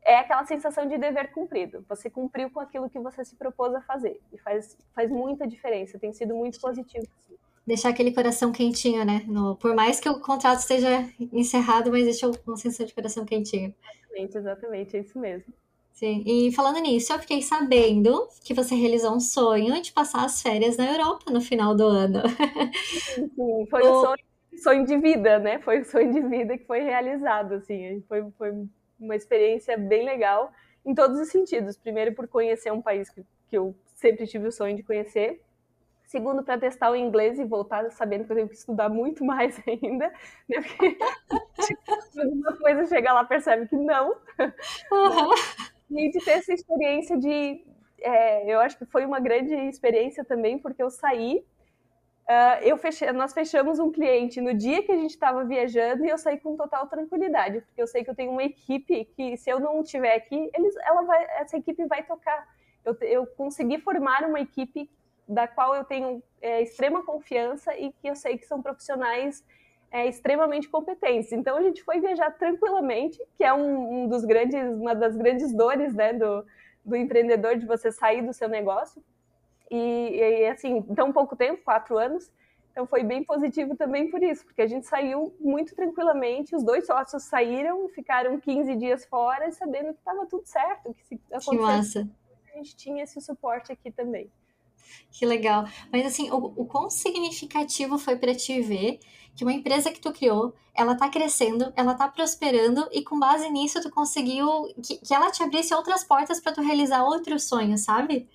é 0.05 0.19
aquela 0.19 0.45
sensação 0.45 0.87
de 0.87 0.99
dever 0.99 1.33
cumprido. 1.33 1.85
Você 1.88 2.11
cumpriu 2.11 2.51
com 2.51 2.61
aquilo 2.61 2.90
que 2.90 2.99
você 2.99 3.25
se 3.25 3.35
propôs 3.37 3.75
a 3.75 3.81
fazer. 3.81 4.21
E 4.33 4.38
faz, 4.38 4.77
faz 4.95 5.11
muita 5.11 5.47
diferença, 5.47 5.99
tem 5.99 6.12
sido 6.12 6.35
muito 6.35 6.61
positivo. 6.61 7.07
Assim. 7.17 7.37
Deixar 7.67 7.88
aquele 7.88 8.12
coração 8.12 8.53
quentinho, 8.53 9.05
né? 9.05 9.25
No, 9.27 9.57
por 9.57 9.75
mais 9.75 9.99
que 9.99 10.09
o 10.09 10.21
contrato 10.21 10.59
esteja 10.59 11.09
encerrado, 11.33 11.90
mas 11.90 12.05
deixa 12.05 12.31
uma 12.47 12.57
sensação 12.57 12.85
de 12.85 12.95
coração 12.95 13.25
quentinho. 13.25 13.75
Exatamente, 14.14 14.38
exatamente, 14.38 14.97
é 14.97 15.01
isso 15.01 15.19
mesmo. 15.19 15.53
Sim, 15.95 16.25
e 16.27 16.53
falando 16.53 16.81
nisso, 16.81 17.12
eu 17.12 17.19
fiquei 17.21 17.40
sabendo 17.40 18.29
que 18.45 18.53
você 18.53 18.75
realizou 18.75 19.14
um 19.14 19.21
sonho 19.21 19.81
de 19.81 19.93
passar 19.93 20.25
as 20.25 20.43
férias 20.43 20.77
na 20.77 20.90
Europa 20.90 21.31
no 21.31 21.40
final 21.40 21.75
do 21.75 21.85
ano. 21.85 22.21
Sim, 23.35 23.67
foi 23.71 23.81
o, 23.88 24.01
sonho 24.03 24.34
sonho 24.59 24.85
de 24.85 24.97
vida, 24.99 25.38
né? 25.38 25.59
Foi 25.61 25.81
o 25.81 25.85
sonho 25.85 26.12
de 26.12 26.21
vida 26.21 26.59
que 26.59 26.64
foi 26.64 26.81
realizado, 26.81 27.55
assim, 27.55 28.03
foi, 28.09 28.31
foi 28.38 28.53
uma 28.99 29.17
experiência 29.17 29.77
bem 29.77 30.05
legal 30.05 30.53
em 30.85 30.95
todos 30.95 31.19
os 31.19 31.29
sentidos. 31.29 31.77
Primeiro, 31.77 32.14
por 32.14 32.29
conhecer 32.29 32.73
um 32.73 32.83
país 32.83 33.09
que, 33.11 33.25
que 33.49 33.57
eu 33.57 33.75
sempre 33.95 34.27
tive 34.27 34.49
o 34.49 34.53
sonho 34.53 34.77
de 34.77 34.83
conhecer. 34.83 35.40
Segundo, 36.05 36.45
para 36.45 36.59
testar 36.59 36.90
o 36.90 36.97
inglês 36.97 37.38
e 37.38 37.45
voltar 37.45 37.90
sabendo 37.90 38.25
que 38.25 38.33
eu 38.33 38.37
tenho 38.37 38.49
que 38.49 38.55
estudar 38.55 38.88
muito 38.88 39.25
mais 39.27 39.61
ainda. 39.67 40.12
Né? 40.49 40.61
Porque 40.61 40.99
uma 42.29 42.57
coisa 42.57 42.87
chega 42.87 43.12
lá 43.12 43.25
percebe 43.25 43.67
que 43.67 43.77
não. 43.77 44.11
Uhum. 44.93 45.31
E 45.90 46.11
de 46.11 46.25
ter 46.25 46.33
essa 46.33 46.53
experiência 46.53 47.17
de. 47.19 47.64
É, 48.01 48.53
eu 48.53 48.61
acho 48.61 48.77
que 48.77 48.85
foi 48.85 49.07
uma 49.07 49.19
grande 49.19 49.55
experiência 49.55 50.25
também, 50.25 50.59
porque 50.59 50.83
eu 50.83 50.90
saí 50.90 51.45
Uh, 52.25 52.57
eu 52.63 52.79
fechei, 52.79 53.13
nós 53.13 53.35
fechamos 53.35 53.79
um 53.79 53.93
cliente 53.93 54.41
no 54.41 54.55
dia 54.55 54.83
que 54.83 54.91
a 54.91 54.97
gente 54.97 55.11
estava 55.11 55.45
viajando 55.45 56.07
e 56.07 56.09
eu 56.09 56.17
saí 56.17 56.41
com 56.41 56.57
total 56.57 56.87
tranquilidade, 56.87 57.61
porque 57.61 57.83
eu 57.83 57.87
sei 57.87 58.03
que 58.03 58.09
eu 58.09 58.15
tenho 58.15 58.33
uma 58.33 58.43
equipe 58.43 59.05
que, 59.15 59.37
se 59.37 59.51
eu 59.51 59.61
não 59.61 59.83
estiver 59.83 60.15
aqui, 60.15 60.51
eles, 60.55 60.75
ela 60.87 61.03
vai, 61.03 61.23
essa 61.39 61.59
equipe 61.59 61.85
vai 61.85 62.03
tocar. 62.03 62.49
Eu, 62.83 62.97
eu 63.03 63.27
consegui 63.27 63.79
formar 63.79 64.25
uma 64.25 64.41
equipe 64.41 64.91
da 65.29 65.47
qual 65.47 65.75
eu 65.75 65.85
tenho 65.85 66.23
é, 66.41 66.63
extrema 66.63 67.05
confiança 67.05 67.77
e 67.77 67.93
que 67.93 68.09
eu 68.09 68.17
sei 68.17 68.39
que 68.39 68.47
são 68.47 68.63
profissionais 68.63 69.45
é, 69.91 70.07
extremamente 70.07 70.67
competentes. 70.67 71.31
Então 71.31 71.59
a 71.59 71.63
gente 71.63 71.83
foi 71.83 72.01
viajar 72.01 72.31
tranquilamente, 72.31 73.19
que 73.37 73.45
é 73.45 73.53
um, 73.53 74.05
um 74.05 74.09
dos 74.09 74.25
grandes, 74.25 74.63
uma 74.81 74.95
das 74.95 75.15
grandes 75.15 75.55
dores 75.55 75.95
né, 75.95 76.15
do, 76.15 76.43
do 76.83 76.97
empreendedor 76.97 77.57
de 77.57 77.67
você 77.67 77.93
sair 77.93 78.23
do 78.23 78.33
seu 78.33 78.49
negócio 78.49 79.03
e, 79.75 80.43
e 80.43 80.49
assim, 80.49 80.83
tão 80.95 81.13
pouco 81.13 81.37
tempo, 81.37 81.63
quatro 81.65 81.99
anos, 81.99 82.31
então 82.75 82.87
foi 82.87 83.05
bem 83.05 83.23
positivo 83.23 83.77
também 83.77 84.11
por 84.11 84.21
isso, 84.23 84.45
porque 84.45 84.61
a 84.61 84.67
gente 84.67 84.87
saiu 84.87 85.33
muito 85.41 85.77
tranquilamente, 85.77 86.57
os 86.57 86.65
dois 86.65 86.87
sócios 86.87 87.23
saíram, 87.23 87.89
ficaram 87.89 88.41
15 88.41 88.75
dias 88.75 89.05
fora, 89.05 89.51
sabendo 89.53 89.93
que 89.93 90.01
estava 90.01 90.27
tudo 90.27 90.45
certo, 90.45 90.93
que 90.93 91.05
se 91.07 91.17
que 91.17 91.57
massa. 91.57 92.09
a 92.53 92.57
gente 92.57 92.75
tinha 92.75 93.05
esse 93.05 93.21
suporte 93.21 93.71
aqui 93.71 93.93
também. 93.93 94.29
Que 95.13 95.25
legal. 95.25 95.65
Mas 95.93 96.05
assim, 96.05 96.31
o, 96.31 96.37
o 96.37 96.67
quão 96.67 96.91
significativo 96.91 97.97
foi 97.97 98.17
para 98.17 98.35
ti 98.35 98.61
ver 98.61 98.99
que 99.37 99.45
uma 99.45 99.53
empresa 99.53 99.91
que 99.91 100.01
tu 100.01 100.13
criou, 100.13 100.55
ela 100.75 100.97
tá 100.97 101.09
crescendo, 101.09 101.73
ela 101.77 101.95
tá 101.95 102.09
prosperando 102.09 102.89
e 102.93 103.03
com 103.03 103.19
base 103.19 103.49
nisso 103.51 103.81
tu 103.81 103.91
conseguiu 103.91 104.65
que, 104.83 104.99
que 104.99 105.15
ela 105.15 105.31
te 105.31 105.43
abrisse 105.43 105.75
outras 105.75 106.05
portas 106.05 106.41
para 106.41 106.53
tu 106.53 106.61
realizar 106.61 107.05
outros 107.05 107.45
sonhos, 107.45 107.83
sabe? 107.83 108.29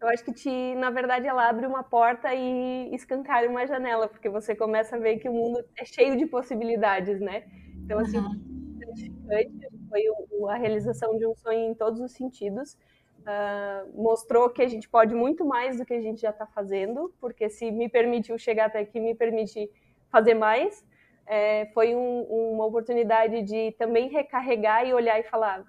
Eu 0.00 0.08
acho 0.08 0.24
que 0.24 0.32
te, 0.32 0.74
na 0.76 0.90
verdade, 0.90 1.26
ela 1.26 1.48
abre 1.48 1.66
uma 1.66 1.82
porta 1.82 2.34
e 2.34 2.94
escancara 2.94 3.48
uma 3.48 3.66
janela, 3.66 4.08
porque 4.08 4.28
você 4.28 4.54
começa 4.54 4.96
a 4.96 4.98
ver 4.98 5.18
que 5.18 5.28
o 5.28 5.32
mundo 5.32 5.62
é 5.76 5.84
cheio 5.84 6.16
de 6.16 6.26
possibilidades, 6.26 7.20
né? 7.20 7.44
Então, 7.84 7.98
assim, 7.98 8.18
uhum. 8.18 8.78
gratificante, 8.78 9.68
foi 9.88 10.02
o, 10.30 10.48
a 10.48 10.56
realização 10.56 11.18
de 11.18 11.26
um 11.26 11.34
sonho 11.34 11.70
em 11.70 11.74
todos 11.74 12.00
os 12.00 12.12
sentidos. 12.12 12.78
Uh, 13.20 14.02
mostrou 14.02 14.48
que 14.48 14.62
a 14.62 14.68
gente 14.68 14.88
pode 14.88 15.14
muito 15.14 15.44
mais 15.44 15.76
do 15.76 15.84
que 15.84 15.92
a 15.92 16.00
gente 16.00 16.22
já 16.22 16.30
está 16.30 16.46
fazendo, 16.46 17.12
porque 17.20 17.50
se 17.50 17.70
me 17.70 17.86
permitiu 17.86 18.38
chegar 18.38 18.66
até 18.66 18.78
aqui, 18.78 18.98
me 18.98 19.14
permite 19.14 19.70
fazer 20.10 20.32
mais. 20.32 20.82
É, 21.26 21.66
foi 21.74 21.94
um, 21.94 22.22
uma 22.22 22.64
oportunidade 22.64 23.42
de 23.42 23.72
também 23.72 24.08
recarregar 24.08 24.86
e 24.86 24.94
olhar 24.94 25.20
e 25.20 25.24
falar: 25.24 25.62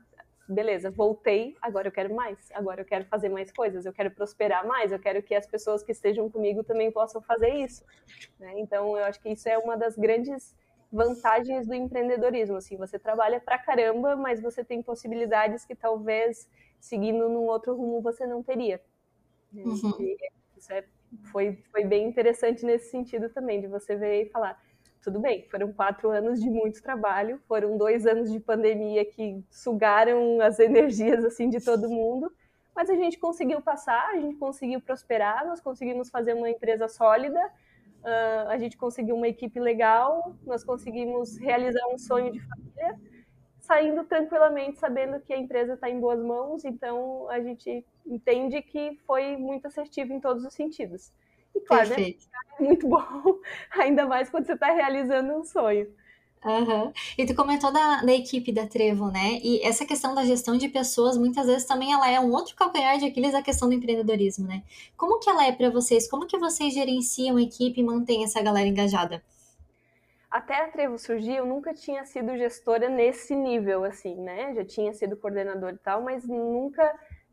beleza, 0.51 0.91
voltei, 0.91 1.55
agora 1.61 1.87
eu 1.87 1.91
quero 1.91 2.13
mais, 2.13 2.37
agora 2.53 2.81
eu 2.81 2.85
quero 2.85 3.05
fazer 3.05 3.29
mais 3.29 3.51
coisas, 3.51 3.85
eu 3.85 3.93
quero 3.93 4.11
prosperar 4.11 4.65
mais, 4.67 4.91
eu 4.91 4.99
quero 4.99 5.21
que 5.23 5.33
as 5.33 5.47
pessoas 5.47 5.83
que 5.83 5.91
estejam 5.91 6.29
comigo 6.29 6.63
também 6.63 6.91
possam 6.91 7.21
fazer 7.21 7.53
isso. 7.55 7.83
Né? 8.39 8.53
Então, 8.57 8.97
eu 8.97 9.03
acho 9.05 9.19
que 9.19 9.29
isso 9.29 9.47
é 9.47 9.57
uma 9.57 9.77
das 9.77 9.95
grandes 9.95 10.55
vantagens 10.91 11.65
do 11.65 11.73
empreendedorismo. 11.73 12.57
Assim, 12.57 12.75
você 12.75 12.99
trabalha 12.99 13.39
pra 13.39 13.57
caramba, 13.57 14.15
mas 14.15 14.41
você 14.41 14.63
tem 14.63 14.83
possibilidades 14.83 15.65
que 15.65 15.75
talvez 15.75 16.49
seguindo 16.79 17.29
num 17.29 17.45
outro 17.45 17.75
rumo 17.75 18.01
você 18.01 18.27
não 18.27 18.43
teria. 18.43 18.81
Uhum. 19.53 20.15
Isso 20.57 20.71
é, 20.73 20.83
foi, 21.31 21.57
foi 21.71 21.85
bem 21.85 22.07
interessante 22.07 22.65
nesse 22.65 22.89
sentido 22.89 23.29
também, 23.29 23.61
de 23.61 23.67
você 23.67 23.95
ver 23.95 24.23
e 24.23 24.29
falar 24.29 24.61
tudo 25.01 25.19
bem, 25.19 25.47
foram 25.49 25.73
quatro 25.73 26.09
anos 26.11 26.39
de 26.39 26.49
muito 26.49 26.81
trabalho, 26.81 27.39
foram 27.47 27.77
dois 27.77 28.05
anos 28.05 28.31
de 28.31 28.39
pandemia 28.39 29.03
que 29.03 29.43
sugaram 29.49 30.39
as 30.41 30.59
energias 30.59 31.25
assim 31.25 31.49
de 31.49 31.59
todo 31.59 31.89
mundo, 31.89 32.31
mas 32.75 32.89
a 32.89 32.95
gente 32.95 33.17
conseguiu 33.17 33.61
passar, 33.61 34.09
a 34.11 34.19
gente 34.19 34.37
conseguiu 34.37 34.79
prosperar, 34.79 35.45
nós 35.45 35.59
conseguimos 35.59 36.09
fazer 36.09 36.33
uma 36.33 36.49
empresa 36.49 36.87
sólida, 36.87 37.39
uh, 37.39 38.49
a 38.49 38.57
gente 38.57 38.77
conseguiu 38.77 39.15
uma 39.15 39.27
equipe 39.27 39.59
legal, 39.59 40.35
nós 40.45 40.63
conseguimos 40.63 41.37
realizar 41.37 41.87
um 41.87 41.97
sonho 41.97 42.31
de 42.31 42.39
família, 42.39 42.99
saindo 43.59 44.03
tranquilamente, 44.03 44.79
sabendo 44.79 45.19
que 45.19 45.33
a 45.33 45.37
empresa 45.37 45.73
está 45.73 45.89
em 45.89 45.99
boas 45.99 46.19
mãos, 46.19 46.63
então 46.63 47.29
a 47.29 47.39
gente 47.41 47.85
entende 48.05 48.61
que 48.61 48.97
foi 49.05 49.35
muito 49.37 49.67
assertivo 49.67 50.13
em 50.13 50.19
todos 50.19 50.45
os 50.45 50.53
sentidos. 50.53 51.11
E 51.55 51.59
claro, 51.61 51.89
né? 51.89 52.15
É 52.59 52.61
muito 52.63 52.87
bom, 52.87 53.39
ainda 53.71 54.05
mais 54.05 54.29
quando 54.29 54.45
você 54.45 54.53
está 54.53 54.71
realizando 54.71 55.33
um 55.33 55.43
sonho. 55.43 55.87
Uhum. 56.43 56.91
E 57.17 57.25
tu 57.25 57.35
comentou 57.35 57.71
da, 57.71 58.01
da 58.01 58.13
equipe 58.13 58.51
da 58.51 58.65
Trevo, 58.65 59.11
né? 59.11 59.39
E 59.43 59.61
essa 59.63 59.85
questão 59.85 60.15
da 60.15 60.25
gestão 60.25 60.57
de 60.57 60.67
pessoas, 60.69 61.15
muitas 61.15 61.45
vezes 61.45 61.65
também 61.65 61.93
ela 61.93 62.09
é 62.09 62.19
um 62.19 62.31
outro 62.31 62.55
calcanhar 62.55 62.97
de 62.97 63.05
Aquiles 63.05 63.31
da 63.31 63.43
questão 63.43 63.69
do 63.69 63.75
empreendedorismo, 63.75 64.47
né? 64.47 64.63
Como 64.97 65.19
que 65.19 65.29
ela 65.29 65.45
é 65.45 65.51
para 65.51 65.69
vocês? 65.69 66.09
Como 66.09 66.25
que 66.25 66.39
vocês 66.39 66.73
gerenciam 66.73 67.37
a 67.37 67.41
equipe 67.41 67.79
e 67.79 67.83
mantêm 67.83 68.23
essa 68.23 68.41
galera 68.41 68.67
engajada? 68.67 69.21
Até 70.31 70.63
a 70.63 70.67
Trevo 70.69 70.97
surgir, 70.97 71.35
eu 71.35 71.45
nunca 71.45 71.73
tinha 71.73 72.05
sido 72.05 72.35
gestora 72.35 72.89
nesse 72.89 73.35
nível, 73.35 73.83
assim, 73.83 74.15
né? 74.15 74.55
Já 74.55 74.65
tinha 74.65 74.93
sido 74.93 75.17
coordenador 75.17 75.73
e 75.73 75.77
tal, 75.77 76.01
mas 76.01 76.25
nunca 76.25 76.91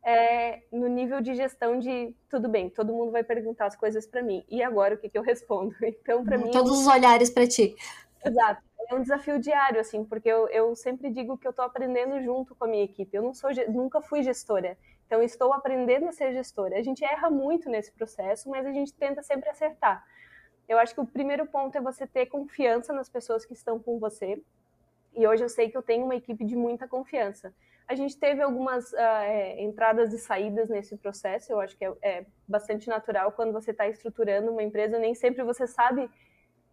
é, 0.09 0.62
no 0.73 0.88
nível 0.88 1.21
de 1.21 1.35
gestão 1.35 1.79
de 1.79 2.14
tudo 2.31 2.49
bem, 2.49 2.71
todo 2.71 2.94
mundo 2.94 3.12
vai 3.12 3.23
perguntar 3.23 3.66
as 3.66 3.77
coisas 3.77 4.07
para 4.07 4.23
mim. 4.23 4.42
E 4.49 4.62
agora 4.62 4.94
o 4.94 4.99
que, 4.99 5.11
que 5.11 5.18
eu 5.18 5.23
respondo? 5.23 5.75
Então, 5.85 6.25
para 6.25 6.38
mim. 6.38 6.51
Todos 6.51 6.81
os 6.81 6.87
olhares 6.87 7.29
para 7.29 7.47
ti. 7.47 7.77
Exato. 8.25 8.62
É 8.88 8.94
um 8.94 9.03
desafio 9.03 9.38
diário, 9.38 9.79
assim, 9.79 10.03
porque 10.03 10.27
eu, 10.27 10.49
eu 10.49 10.75
sempre 10.75 11.11
digo 11.11 11.37
que 11.37 11.47
eu 11.47 11.51
estou 11.51 11.62
aprendendo 11.62 12.23
junto 12.23 12.55
com 12.55 12.64
a 12.64 12.68
minha 12.68 12.85
equipe. 12.85 13.14
Eu 13.14 13.23
não 13.23 13.35
sou, 13.35 13.51
nunca 13.68 14.01
fui 14.01 14.23
gestora. 14.23 14.79
Então, 15.07 15.23
estou 15.23 15.53
aprendendo 15.53 16.09
a 16.09 16.12
ser 16.12 16.33
gestora. 16.33 16.79
A 16.79 16.83
gente 16.83 17.05
erra 17.05 17.29
muito 17.29 17.68
nesse 17.68 17.92
processo, 17.92 18.49
mas 18.49 18.64
a 18.64 18.73
gente 18.73 18.94
tenta 18.94 19.23
sempre 19.23 19.51
acertar. 19.51 20.03
Eu 20.66 20.79
acho 20.79 20.94
que 20.94 21.01
o 21.03 21.07
primeiro 21.07 21.44
ponto 21.44 21.77
é 21.77 21.83
você 21.83 22.07
ter 22.07 22.27
confiança 22.27 22.94
nas 22.94 23.11
pessoas 23.11 23.44
que 23.44 23.53
estão 23.53 23.79
com 23.79 23.99
você. 23.99 24.42
E 25.14 25.27
hoje 25.27 25.44
eu 25.44 25.51
sei 25.51 25.68
que 25.68 25.77
eu 25.77 25.83
tenho 25.83 26.07
uma 26.07 26.16
equipe 26.16 26.44
de 26.47 26.57
muita 26.57 26.88
confiança. 26.88 27.53
A 27.88 27.94
gente 27.94 28.18
teve 28.18 28.42
algumas 28.42 28.92
uh, 28.92 28.96
é, 28.98 29.62
entradas 29.62 30.12
e 30.12 30.18
saídas 30.18 30.68
nesse 30.68 30.94
processo, 30.98 31.51
eu 31.51 31.59
acho 31.59 31.74
que 31.74 31.87
é, 31.87 31.94
é 32.03 32.27
bastante 32.46 32.87
natural 32.87 33.33
quando 33.33 33.51
você 33.51 33.70
está 33.70 33.88
estruturando 33.88 34.53
uma 34.53 34.62
empresa, 34.62 34.98
nem 34.98 35.14
sempre 35.14 35.42
você 35.42 35.66
sabe 35.66 36.11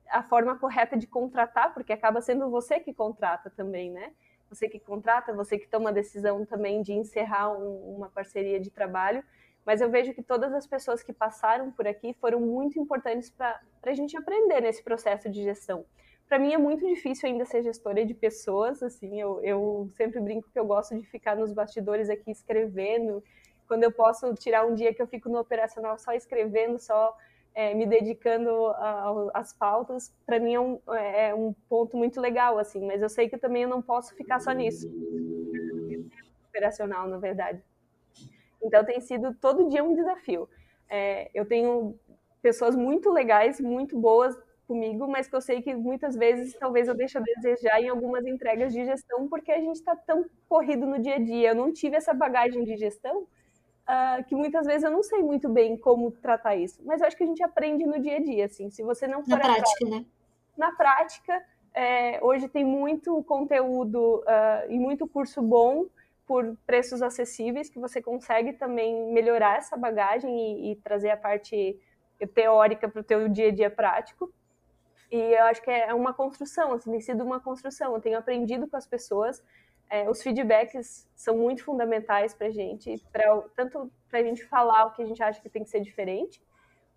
a 0.09 0.21
forma 0.21 0.59
correta 0.59 0.97
de 0.97 1.07
contratar, 1.07 1.73
porque 1.73 1.93
acaba 1.93 2.19
sendo 2.21 2.49
você 2.49 2.81
que 2.81 2.93
contrata 2.93 3.49
também, 3.49 3.89
né? 3.89 4.11
Você 4.49 4.67
que 4.67 4.77
contrata, 4.77 5.33
você 5.33 5.57
que 5.57 5.69
toma 5.69 5.89
a 5.89 5.93
decisão 5.93 6.45
também 6.45 6.81
de 6.81 6.91
encerrar 6.91 7.49
um, 7.57 7.95
uma 7.95 8.09
parceria 8.09 8.59
de 8.59 8.69
trabalho. 8.69 9.23
Mas 9.65 9.81
eu 9.81 9.89
vejo 9.89 10.13
que 10.13 10.21
todas 10.21 10.53
as 10.53 10.67
pessoas 10.67 11.01
que 11.01 11.11
passaram 11.11 11.71
por 11.71 11.87
aqui 11.87 12.13
foram 12.21 12.39
muito 12.39 12.77
importantes 12.77 13.31
para 13.31 13.59
a 13.83 13.93
gente 13.93 14.15
aprender 14.15 14.61
nesse 14.61 14.83
processo 14.83 15.29
de 15.29 15.41
gestão 15.41 15.85
para 16.27 16.39
mim 16.39 16.53
é 16.53 16.57
muito 16.57 16.85
difícil 16.87 17.29
ainda 17.29 17.45
ser 17.45 17.63
gestora 17.63 18.05
de 18.05 18.13
pessoas, 18.13 18.81
assim, 18.81 19.19
eu, 19.19 19.39
eu 19.43 19.89
sempre 19.95 20.19
brinco 20.19 20.49
que 20.51 20.59
eu 20.59 20.65
gosto 20.65 20.97
de 20.99 21.05
ficar 21.07 21.35
nos 21.35 21.53
bastidores 21.53 22.09
aqui 22.09 22.31
escrevendo, 22.31 23.23
quando 23.67 23.83
eu 23.83 23.91
posso 23.91 24.33
tirar 24.35 24.65
um 24.65 24.73
dia 24.73 24.93
que 24.93 25.01
eu 25.01 25.07
fico 25.07 25.29
no 25.29 25.39
operacional 25.39 25.97
só 25.97 26.13
escrevendo, 26.13 26.79
só 26.79 27.15
é, 27.53 27.73
me 27.73 27.85
dedicando 27.85 28.51
às 29.33 29.53
pautas, 29.53 30.13
para 30.25 30.39
mim 30.39 30.53
é 30.53 30.59
um, 30.59 30.79
é 30.93 31.33
um 31.33 31.53
ponto 31.69 31.95
muito 31.95 32.19
legal, 32.19 32.57
assim, 32.57 32.85
mas 32.85 33.01
eu 33.01 33.09
sei 33.09 33.29
que 33.29 33.37
também 33.37 33.63
eu 33.63 33.69
não 33.69 33.81
posso 33.81 34.13
ficar 34.15 34.39
só 34.39 34.51
nisso, 34.51 34.91
operacional, 36.49 37.07
na 37.07 37.17
verdade. 37.17 37.61
Então 38.61 38.83
tem 38.83 38.99
sido 38.99 39.33
todo 39.35 39.69
dia 39.69 39.83
um 39.83 39.95
desafio. 39.95 40.49
É, 40.89 41.29
eu 41.33 41.45
tenho 41.45 41.97
pessoas 42.41 42.75
muito 42.75 43.11
legais, 43.11 43.59
muito 43.59 43.97
boas 43.97 44.35
comigo, 44.65 45.07
mas 45.07 45.27
que 45.27 45.35
eu 45.35 45.41
sei 45.41 45.61
que 45.61 45.73
muitas 45.73 46.15
vezes 46.15 46.53
talvez 46.53 46.87
eu 46.87 46.95
deixe 46.95 47.17
a 47.17 47.21
desejar 47.21 47.81
em 47.81 47.89
algumas 47.89 48.25
entregas 48.25 48.73
de 48.73 48.83
gestão, 48.85 49.27
porque 49.27 49.51
a 49.51 49.59
gente 49.59 49.75
está 49.75 49.95
tão 49.95 50.25
corrido 50.49 50.85
no 50.85 50.99
dia 50.99 51.15
a 51.15 51.19
dia. 51.19 51.49
Eu 51.49 51.55
não 51.55 51.71
tive 51.71 51.95
essa 51.95 52.13
bagagem 52.13 52.63
de 52.63 52.75
gestão 52.75 53.21
uh, 53.21 54.23
que 54.27 54.35
muitas 54.35 54.65
vezes 54.65 54.83
eu 54.83 54.91
não 54.91 55.03
sei 55.03 55.21
muito 55.21 55.47
bem 55.49 55.77
como 55.77 56.11
tratar 56.11 56.55
isso. 56.55 56.81
Mas 56.83 57.01
eu 57.01 57.07
acho 57.07 57.15
que 57.15 57.23
a 57.23 57.27
gente 57.27 57.43
aprende 57.43 57.85
no 57.85 57.99
dia 57.99 58.17
a 58.17 58.19
dia, 58.19 58.45
assim. 58.45 58.69
Se 58.69 58.83
você 58.83 59.07
não 59.07 59.23
for 59.23 59.29
na 59.29 59.39
prática, 59.39 59.85
né? 59.85 60.05
Na 60.57 60.71
prática, 60.71 61.45
é, 61.73 62.19
hoje 62.23 62.47
tem 62.47 62.63
muito 62.63 63.23
conteúdo 63.23 64.19
uh, 64.19 64.69
e 64.71 64.79
muito 64.79 65.07
curso 65.07 65.41
bom 65.41 65.85
por 66.25 66.57
preços 66.65 67.01
acessíveis 67.01 67.69
que 67.69 67.77
você 67.77 68.01
consegue 68.01 68.53
também 68.53 69.11
melhorar 69.13 69.57
essa 69.57 69.77
bagagem 69.77 70.35
e, 70.35 70.71
e 70.71 70.75
trazer 70.77 71.11
a 71.11 71.17
parte 71.17 71.79
teórica 72.33 72.87
para 72.87 73.01
o 73.01 73.03
teu 73.03 73.27
dia 73.27 73.49
a 73.49 73.51
dia 73.51 73.69
prático. 73.69 74.31
E 75.11 75.17
eu 75.17 75.43
acho 75.45 75.61
que 75.61 75.69
é 75.69 75.93
uma 75.93 76.13
construção, 76.13 76.73
assim, 76.73 76.91
tem 76.91 77.01
sido 77.01 77.23
uma 77.23 77.39
construção. 77.39 77.93
Eu 77.93 78.01
tenho 78.01 78.17
aprendido 78.17 78.67
com 78.67 78.75
as 78.75 78.87
pessoas, 78.87 79.43
é, 79.89 80.09
os 80.09 80.21
feedbacks 80.21 81.07
são 81.15 81.37
muito 81.37 81.63
fundamentais 81.63 82.33
para 82.33 82.49
gente, 82.49 82.97
pra, 83.11 83.41
tanto 83.55 83.91
para 84.09 84.19
a 84.19 84.23
gente 84.23 84.43
falar 84.45 84.85
o 84.85 84.91
que 84.91 85.03
a 85.03 85.05
gente 85.05 85.21
acha 85.21 85.41
que 85.41 85.49
tem 85.49 85.63
que 85.63 85.69
ser 85.69 85.79
diferente, 85.79 86.41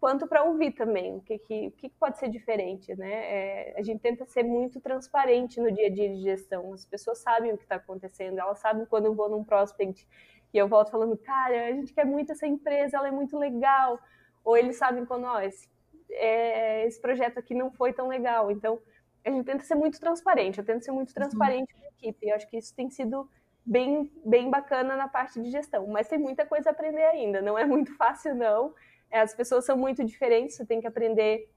quanto 0.00 0.26
para 0.26 0.44
ouvir 0.44 0.72
também 0.72 1.16
o 1.16 1.20
que, 1.20 1.38
que, 1.38 1.66
o 1.68 1.70
que 1.72 1.88
pode 1.90 2.18
ser 2.18 2.28
diferente, 2.28 2.94
né? 2.96 3.12
É, 3.12 3.74
a 3.76 3.82
gente 3.82 4.00
tenta 4.00 4.24
ser 4.24 4.42
muito 4.42 4.80
transparente 4.80 5.60
no 5.60 5.70
dia 5.70 5.88
a 5.88 5.90
dia 5.90 6.08
de 6.08 6.22
gestão. 6.22 6.72
As 6.72 6.86
pessoas 6.86 7.18
sabem 7.18 7.52
o 7.52 7.58
que 7.58 7.64
está 7.64 7.76
acontecendo, 7.76 8.38
elas 8.38 8.58
sabem 8.58 8.86
quando 8.86 9.06
eu 9.06 9.14
vou 9.14 9.28
num 9.28 9.44
prospect 9.44 10.06
e 10.52 10.56
eu 10.56 10.66
volto 10.66 10.90
falando, 10.90 11.16
cara, 11.18 11.66
a 11.66 11.72
gente 11.72 11.92
quer 11.92 12.06
muito 12.06 12.32
essa 12.32 12.46
empresa, 12.46 12.96
ela 12.96 13.08
é 13.08 13.10
muito 13.10 13.36
legal. 13.36 13.98
Ou 14.44 14.56
eles 14.56 14.76
sabem 14.76 15.04
quando, 15.04 15.24
ó, 15.24 15.40
esse, 15.40 15.68
é, 16.10 16.86
esse 16.86 17.00
projeto 17.00 17.38
aqui 17.38 17.54
não 17.54 17.70
foi 17.70 17.92
tão 17.92 18.08
legal. 18.08 18.50
Então, 18.50 18.80
a 19.24 19.30
gente 19.30 19.44
tenta 19.44 19.64
ser 19.64 19.74
muito 19.74 20.00
transparente, 20.00 20.58
eu 20.58 20.64
tento 20.64 20.84
ser 20.84 20.92
muito 20.92 21.08
uhum. 21.08 21.14
transparente 21.14 21.74
com 21.74 21.84
a 21.84 21.88
equipe. 21.88 22.28
Eu 22.28 22.34
acho 22.34 22.48
que 22.48 22.56
isso 22.56 22.74
tem 22.74 22.90
sido 22.90 23.28
bem, 23.64 24.10
bem 24.24 24.50
bacana 24.50 24.96
na 24.96 25.08
parte 25.08 25.40
de 25.40 25.50
gestão, 25.50 25.86
mas 25.86 26.08
tem 26.08 26.18
muita 26.18 26.46
coisa 26.46 26.70
a 26.70 26.72
aprender 26.72 27.04
ainda, 27.04 27.42
não 27.42 27.58
é 27.58 27.64
muito 27.66 27.94
fácil, 27.96 28.34
não. 28.34 28.74
É, 29.10 29.20
as 29.20 29.34
pessoas 29.34 29.64
são 29.64 29.76
muito 29.76 30.04
diferentes, 30.04 30.56
você 30.56 30.64
tem 30.64 30.80
que 30.80 30.86
aprender 30.86 31.48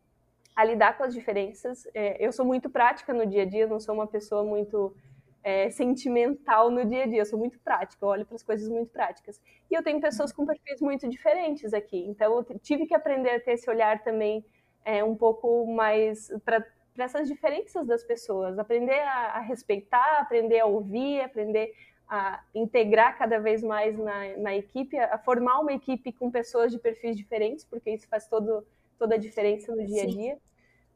a 0.55 0.63
lidar 0.65 0.97
com 0.97 1.03
as 1.03 1.13
diferenças. 1.13 1.87
É, 1.93 2.23
eu 2.23 2.31
sou 2.31 2.45
muito 2.45 2.69
prática 2.69 3.13
no 3.13 3.25
dia 3.25 3.43
a 3.43 3.45
dia, 3.45 3.67
não 3.67 3.79
sou 3.79 3.95
uma 3.95 4.07
pessoa 4.07 4.43
muito 4.43 4.95
é, 5.43 5.69
sentimental 5.69 6.69
no 6.69 6.86
dia 6.86 7.04
a 7.04 7.08
dia, 7.08 7.21
eu 7.21 7.25
sou 7.25 7.38
muito 7.38 7.60
prática, 7.60 8.04
eu 8.04 8.10
olho 8.10 8.25
para 8.25 8.36
as 8.36 8.43
coisas 8.43 8.67
muito 8.69 8.91
práticas. 8.91 9.41
E 9.69 9.73
eu 9.73 9.84
tenho 9.84 9.99
pessoas 9.99 10.32
com 10.32 10.45
perfis 10.45 10.82
muito 10.82 11.08
diferentes 11.10 11.73
aqui, 11.73 12.06
então 12.08 12.38
eu 12.38 12.60
tive 12.60 12.86
que 12.86 12.93
aprender 12.93 13.32
a 13.32 13.39
ter 13.39 13.54
esse 13.54 13.69
olhar 13.69 14.04
também 14.04 14.45
é, 14.86 15.04
um 15.04 15.15
pouco 15.15 15.65
mais 15.65 16.32
para 16.45 16.63
essas 16.97 17.27
diferenças 17.27 17.88
das 17.88 18.04
pessoas, 18.04 18.60
aprender 18.60 18.99
a, 18.99 19.38
a, 19.38 19.39
respeitar, 19.39 20.19
aprender 20.19 20.60
a 20.60 20.65
ouvir, 20.65 21.21
aprender 21.21 21.73
a 22.08 22.43
integrar 22.54 23.17
cada 23.17 23.39
vez 23.39 23.63
mais 23.63 23.97
na, 23.97 24.38
na 24.38 24.56
equipe, 24.56 24.97
a, 24.97 25.15
a 25.15 25.17
formar 25.17 25.60
uma 25.60 25.73
equipe 25.73 26.12
com 26.12 26.30
pessoas 26.30 26.71
de 26.71 26.77
perfis 26.77 27.15
diferentes, 27.15 27.65
porque 27.65 27.89
isso 27.89 28.08
faz 28.08 28.27
todo, 28.27 28.65
toda 28.99 29.15
a 29.15 29.17
diferença 29.17 29.73
no 29.73 29.86
dia 29.86 30.04
a 30.04 30.08
dia. 30.08 30.36
Sim 30.36 30.50